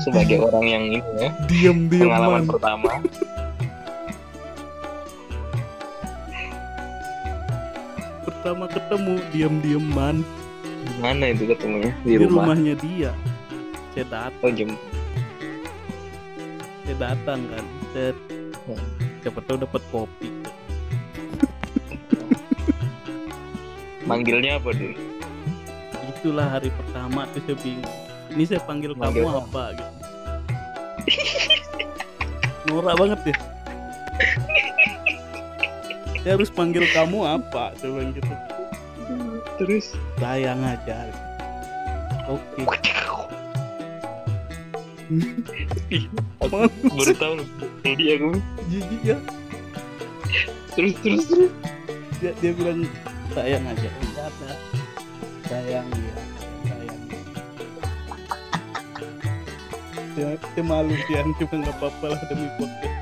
[0.00, 2.90] Sebagai orang yang ini ya diam pengalaman pertama.
[8.22, 10.16] pertama ketemu diam-diaman
[10.80, 12.44] Di mana itu ketemunya di, di rumah?
[12.48, 13.12] rumahnya dia
[13.90, 14.70] saya datang Oh jam.
[16.84, 18.10] saya datang kan saya
[18.60, 18.76] Hmm.
[19.24, 20.28] siapa tahu dapat kopi
[24.04, 24.94] Manggilnya apa dulu?
[26.12, 27.88] itulah hari pertama tuh saya bingung
[28.30, 29.26] ini saya panggil Manggil.
[29.26, 29.92] kamu apa gitu.
[32.70, 33.36] Norak banget ya.
[36.20, 37.72] Saya harus panggil kamu apa?
[37.80, 38.32] Bilang gitu.
[39.56, 39.96] Terus?
[40.20, 41.08] Sayang aja.
[42.28, 42.62] Oke.
[46.38, 46.54] Aku
[46.94, 47.48] baru tahu loh.
[47.82, 48.28] Jadi aku
[48.70, 49.16] jijik ya.
[50.78, 51.52] Terus terus terus.
[52.22, 52.86] dia, dia bilang
[53.34, 53.90] sayang aja.
[53.90, 54.50] Enggak ada
[55.50, 56.09] sayang dia
[60.12, 62.98] dia, dia malu dia cuma nggak apa-apa lah demi podcast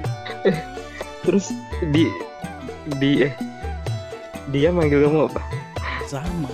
[1.23, 1.47] Terus
[1.91, 2.09] di
[2.97, 3.35] di eh
[4.49, 5.43] dia manggil kamu apa?
[6.07, 6.49] sama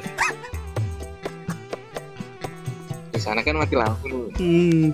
[3.15, 4.27] Di sana kan mati lampu.
[4.35, 4.91] Hmm,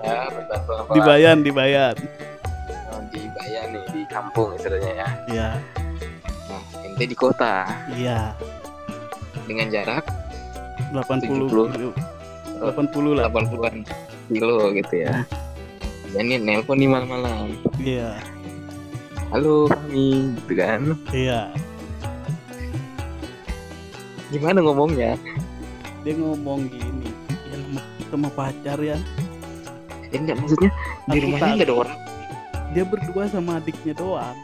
[0.00, 1.96] ya bentar pelan dibayan dibayan
[3.12, 5.08] di Bayan nih di kampung istilahnya ya.
[5.28, 5.48] Ya
[6.94, 7.66] ente di kota.
[7.90, 8.30] Iya.
[9.50, 10.06] Dengan jarak?
[10.94, 11.74] 80 70.
[11.74, 11.90] kilo.
[12.62, 13.26] 80 lah.
[13.26, 13.82] 80-an
[14.30, 15.26] kilo gitu ya.
[16.14, 17.58] Jadi nelpon di malam-malam.
[17.82, 18.14] Iya.
[19.34, 20.94] Halo kami gitu kan?
[21.10, 21.50] Iya.
[24.30, 25.18] Gimana ngomongnya?
[26.06, 27.10] Dia ngomong gini
[27.50, 28.94] ya nama sama pacar ya.
[30.14, 30.70] Ya enggak maksudnya
[31.10, 31.98] di rumahnya enggak ada orang?
[32.70, 34.38] Dia berdua sama adiknya doang.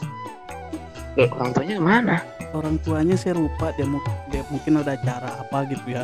[1.15, 2.19] Loh, orang tuanya mana
[2.53, 6.03] orang tuanya saya lupa dia, mu- dia mungkin ada acara apa gitu ya.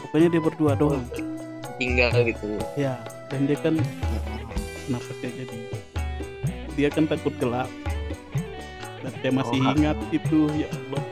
[0.00, 1.04] Pokoknya dia berdua doang.
[1.74, 2.54] tinggal gitu.
[2.78, 2.94] Ya
[3.26, 3.74] dan dia kan
[4.86, 5.58] kenapa saya jadi
[6.74, 7.66] dia kan takut gelap.
[9.02, 11.04] Dan saya masih Oh, ingat itu ya Allah.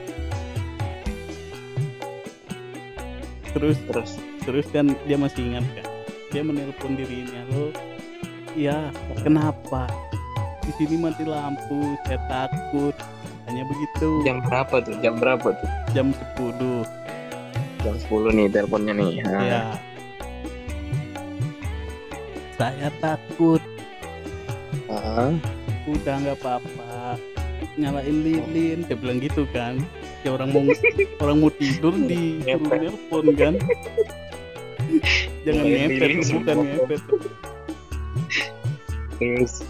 [3.52, 4.12] Terus terus?
[4.42, 5.86] terus kan dia masih ingat kan
[6.32, 7.70] dia menelpon diri ini halo
[8.58, 8.90] ya
[9.22, 9.86] kenapa?
[10.62, 12.90] Di sini mati lampu saya takut
[13.48, 14.08] hanya begitu.
[14.26, 14.94] Jam berapa tuh?
[15.02, 15.68] Jam berapa tuh?
[15.96, 16.06] Jam
[16.38, 17.02] 10
[17.82, 19.10] jam 10 nih teleponnya nih.
[19.26, 19.60] Nah, ya
[22.62, 23.58] saya takut.
[24.86, 25.34] Ah,
[25.90, 27.18] udah nggak apa-apa.
[27.74, 28.86] Nyalain lilin.
[28.86, 29.82] Dia bilang gitu kan.
[30.22, 30.62] Ya orang mau
[31.26, 33.58] orang mau tidur di nelpon kan.
[35.42, 36.10] Jangan ngepet.
[36.30, 37.02] bukan ngepet.
[39.18, 39.66] Terus.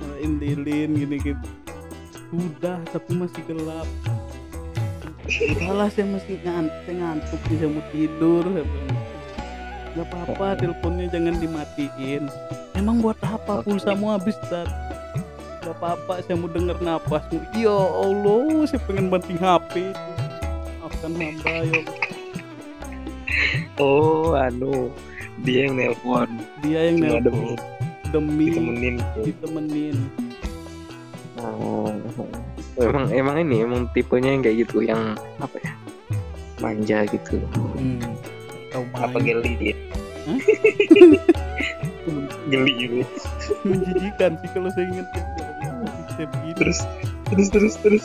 [0.00, 1.16] Nyalain lilin gini
[2.32, 3.88] gitu udah tapi masih gelap.
[5.28, 8.44] Udahlah saya masih ngantuk saya ngantuk saya mau tidur
[9.92, 12.24] nggak apa-apa teleponnya jangan dimatiin.
[12.72, 14.64] Emang buat apa pulsamu habis dan
[15.60, 17.38] nggak apa-apa saya mau denger napasmu.
[17.52, 19.92] Ya Allah saya pengen banting HP
[20.80, 21.82] maafkan hamba ya
[23.78, 24.88] oh anu
[25.44, 26.28] dia yang nelpon.
[26.64, 27.60] Dia yang nelpon.
[28.12, 28.96] demi ditemenin.
[29.24, 29.96] ditemenin
[31.42, 31.90] oh
[32.78, 35.72] emang emang ini emang tipenya yang kayak gitu yang apa ya
[36.62, 37.42] manja gitu.
[37.74, 37.98] Hmm.
[38.70, 39.76] tahu apa geli dia?
[40.24, 40.38] Hah?
[42.52, 42.96] geli gitu.
[43.66, 45.08] Menjijikan sih kalau saya ingat.
[46.22, 46.78] Ya terus
[47.28, 48.04] terus terus terus.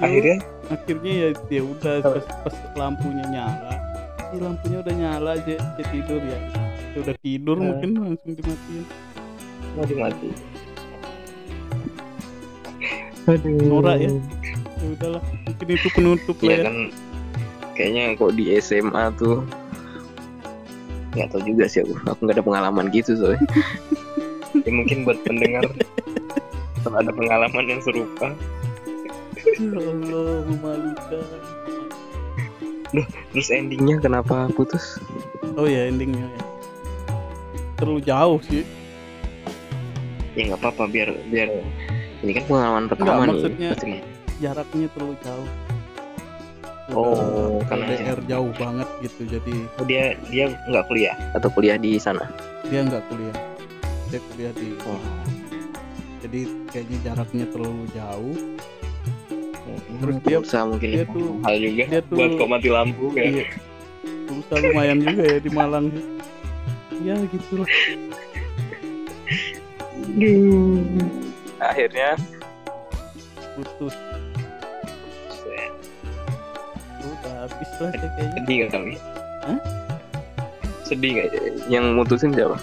[0.00, 0.36] Ya akhirnya?
[0.72, 3.74] akhirnya ya ya udah pas, pas lampunya nyala.
[4.32, 6.38] Si lampunya udah nyala aja saya tidur ya.
[6.90, 7.64] Saya udah tidur Eh.
[7.68, 8.84] mungkin langsung dimatiin.
[9.76, 10.28] Mau dimati
[13.28, 13.60] aduh.
[13.60, 14.10] Norak ya.
[14.80, 16.64] ya udahlah mungkin itu penutup lah ya ya.
[16.64, 16.76] kan
[17.76, 19.44] kayaknya kok di SMA tuh
[21.10, 21.94] nggak tahu juga sih aku.
[22.06, 23.42] Aku nggak ada pengalaman gitu soalnya
[24.64, 25.66] ya mungkin buat pendengar
[26.80, 28.32] kalau ada pengalaman yang serupa.
[29.40, 31.24] Ya Allah memalukan.
[33.32, 34.98] Terus endingnya kenapa putus?
[35.54, 36.42] Oh ya endingnya ya.
[37.78, 38.64] Terlalu jauh sih.
[40.34, 41.48] Ya nggak apa-apa biar biar
[42.20, 43.92] ini kan pengalaman pertama nih maksudnya- pasti
[44.38, 45.48] jaraknya terlalu jauh
[46.90, 51.94] Oh, karena LDR jauh banget gitu jadi Oh, dia dia nggak kuliah atau kuliah di
[51.96, 52.26] sana
[52.66, 53.36] dia nggak kuliah
[54.10, 54.98] dia kuliah di oh.
[56.18, 58.34] jadi kayaknya jaraknya terlalu jauh
[60.00, 63.22] terus dia- usaha mungkin dia tuh- hal juga dia tuh- buat kok mati lampu kan
[63.24, 63.44] Iya.
[64.26, 65.86] Pulsa lumayan juga ya di Malang.
[67.02, 67.70] Ya gitu lah.
[71.60, 72.16] Akhirnya
[73.54, 73.96] Putus.
[77.00, 78.24] Udah habis lah kayaknya.
[78.40, 78.94] sedih kali.
[79.44, 79.58] Hah?
[80.86, 81.28] sedih nggak
[81.70, 82.58] yang mutusin siapa?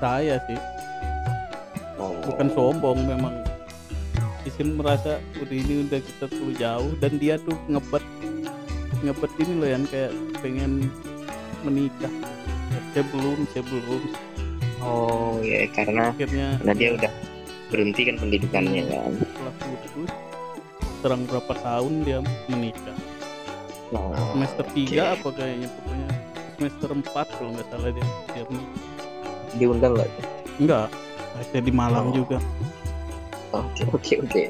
[0.00, 0.60] Saya sih.
[2.00, 2.16] Oh.
[2.28, 3.34] bukan sombong memang.
[4.44, 6.92] Isin merasa udah ini udah kita terlalu jauh.
[7.00, 8.04] Dan dia tuh ngebet
[9.04, 10.12] ngebet ini loh yang kayak
[10.44, 10.92] pengen
[11.64, 12.12] menikah.
[12.92, 14.02] Saya belum saya belum
[14.82, 17.12] oh ya karena akhirnya karena dia udah
[17.70, 19.12] berhenti kan pendidikannya kan.
[19.18, 20.10] Setelah putus
[21.04, 22.18] serang berapa tahun dia
[22.48, 22.96] menikah?
[23.92, 24.90] Oh, semester oke.
[24.90, 26.08] 3 apa kayaknya pokoknya
[26.56, 28.82] semester 4 kalau nggak salah dia dia menikah.
[29.54, 30.10] Diundang nggak?
[30.58, 30.88] Enggak
[31.50, 32.14] saya di Malang Oh.
[32.14, 32.38] juga.
[33.50, 34.42] Oke oke oke.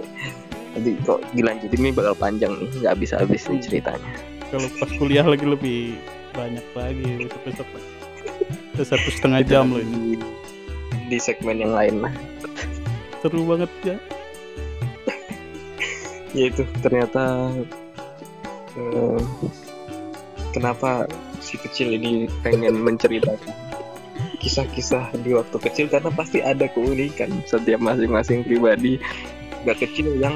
[0.76, 4.10] Nanti kok dilanjutin ini bakal panjang nih nggak habis habis nih ceritanya.
[4.52, 5.96] Kalau pas kuliah lagi lebih
[6.36, 7.68] banyak lagi besok besok
[8.82, 10.18] satu setengah jam loh ini.
[11.06, 12.14] Di, segmen yang lain lah.
[13.22, 13.96] Seru banget ya.
[16.38, 17.54] Yaitu ternyata
[18.74, 19.22] eh,
[20.50, 21.06] kenapa
[21.38, 23.54] si kecil ini pengen menceritakan
[24.42, 25.86] kisah-kisah di waktu kecil?
[25.86, 28.98] Karena pasti ada keunikan setiap masing-masing pribadi
[29.62, 30.34] gak kecil yang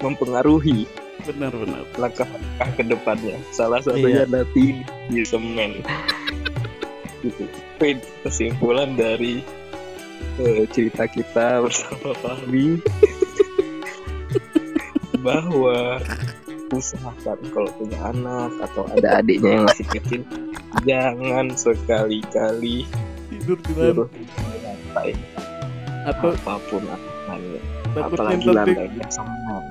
[0.00, 0.88] mempengaruhi
[1.26, 3.36] benar-benar langkah-langkah ke depannya.
[3.52, 4.30] Salah satunya Iya.
[4.30, 5.84] ada di semen
[7.28, 7.44] gitu
[7.80, 9.44] Itu kesimpulan dari
[10.40, 12.80] eh, cerita kita bersama Fahmi.
[15.24, 16.00] Bahwa
[16.72, 20.22] usahakan kalau punya anak atau ada adiknya yang masih kecil
[20.84, 22.84] jangan sekali-kali
[23.32, 25.16] tidur di lantai.
[26.08, 27.60] Atau apa pun takutnya
[27.96, 29.64] apalagi lantainya semen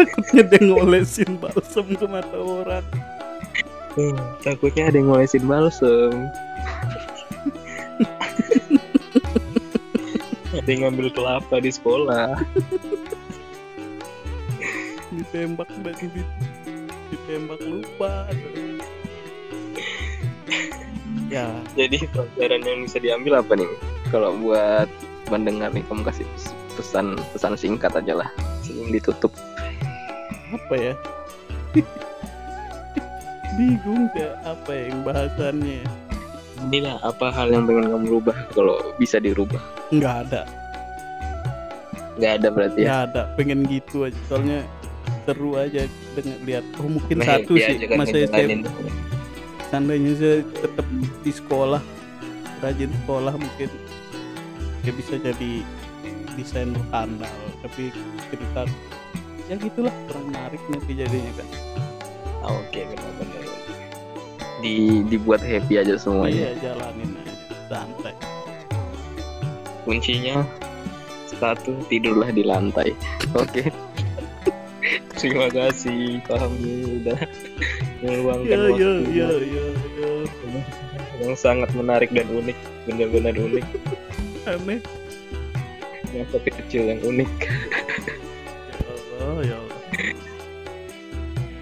[0.00, 2.86] takutnya dia ngolesin balsam ke mata orang.
[3.98, 6.30] Hmm, takutnya ada yang ngolesin balsem.
[10.68, 12.36] Yang ngambil kelapa di sekolah.
[15.10, 16.22] ditembak dan di,
[17.10, 18.30] ditembak lupa
[21.30, 21.46] ya
[21.78, 23.70] Jadi pelajaran yang bisa diambil apa nih?
[24.10, 24.90] Kalau buat
[25.30, 26.26] mendengar nih, kamu kasih
[26.74, 28.30] pesan pesan singkat aja lah
[28.62, 29.30] sebelum ditutup.
[30.50, 30.94] apa ya
[33.54, 35.86] bingung ya apa yang bahasannya
[36.66, 39.79] Inilah apa hal yang pengen kamu rubah kalau bisa dirubah?
[39.90, 40.42] Nggak ada.
[42.16, 42.86] Nggak ada berarti ya?
[42.86, 43.22] nggak ada.
[43.34, 44.18] Pengen gitu aja.
[44.28, 44.60] Soalnya
[45.24, 45.82] seru aja
[46.14, 46.64] dengan lihat.
[46.78, 48.16] Oh mungkin Nah, satu happy sih masa.
[48.26, 48.66] SMP
[49.70, 50.86] seandainya saya tetap
[51.22, 51.78] di sekolah
[52.58, 53.70] rajin sekolah mungkin
[54.82, 55.62] ya bisa jadi
[56.34, 57.30] desainer handal
[57.62, 57.94] tapi
[58.26, 58.66] cerita
[59.46, 61.48] ya gitulah kurang menarik nanti jadinya kan
[62.40, 63.44] Ah, Oke, benar-benar.
[64.58, 66.34] Di dibuat happy aja semuanya.
[66.34, 67.34] iya jalanin aja.
[67.68, 68.14] Santai
[69.90, 70.46] kuncinya.
[71.26, 72.94] Satu tidurlah di lantai.
[73.34, 73.74] Oke.
[75.18, 77.18] Terima kasih Fahmi udah
[78.00, 79.64] meluangkan ya waktu ya ya
[80.00, 80.12] ya
[81.20, 82.56] yang sangat menarik dan unik
[82.88, 83.66] benar-benar unik.
[84.48, 84.80] Aneh.
[86.16, 87.32] Masa kecil yang unik.
[87.36, 88.76] Ya
[89.20, 89.80] Allah ya Allah.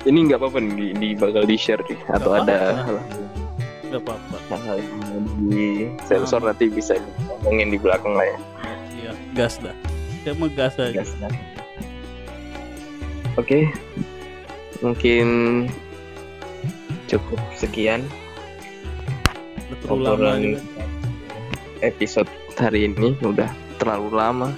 [0.06, 2.60] Ini nggak apa-apa nih di, di bakal di share nih atau Nggak ada
[3.88, 4.36] nggak apa-apa.
[4.52, 4.62] Yang
[4.94, 4.97] mau
[5.48, 6.96] di sensor nanti bisa
[7.26, 8.38] ngomongin di belakang lah ya.
[8.94, 9.74] Iya gas dah.
[10.22, 11.02] Saya mau gas aja.
[11.02, 11.34] Gas, gas.
[13.38, 13.70] Oke,
[14.82, 15.26] mungkin
[17.06, 18.02] cukup sekian
[19.86, 20.58] obrolan
[21.80, 22.28] episode
[22.58, 23.14] hari ini.
[23.22, 24.50] Udah terlalu lama.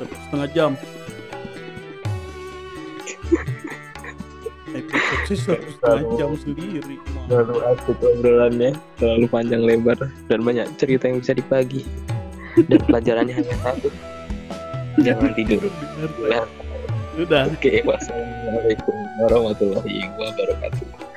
[0.00, 0.72] satu setengah jam.
[4.70, 6.96] Episode sih satu setengah jam sendiri
[7.30, 9.94] Terlalu asik obrolannya, terlalu panjang lebar
[10.26, 11.86] dan banyak cerita yang bisa dibagi.
[12.66, 13.86] Dan pelajarannya hanya satu.
[14.98, 15.70] Jangan tidur.
[16.18, 16.42] Benar.
[16.42, 16.42] Ya.
[17.22, 21.09] udah Oke, wassalamualaikum warahmatullahi wabarakatuh.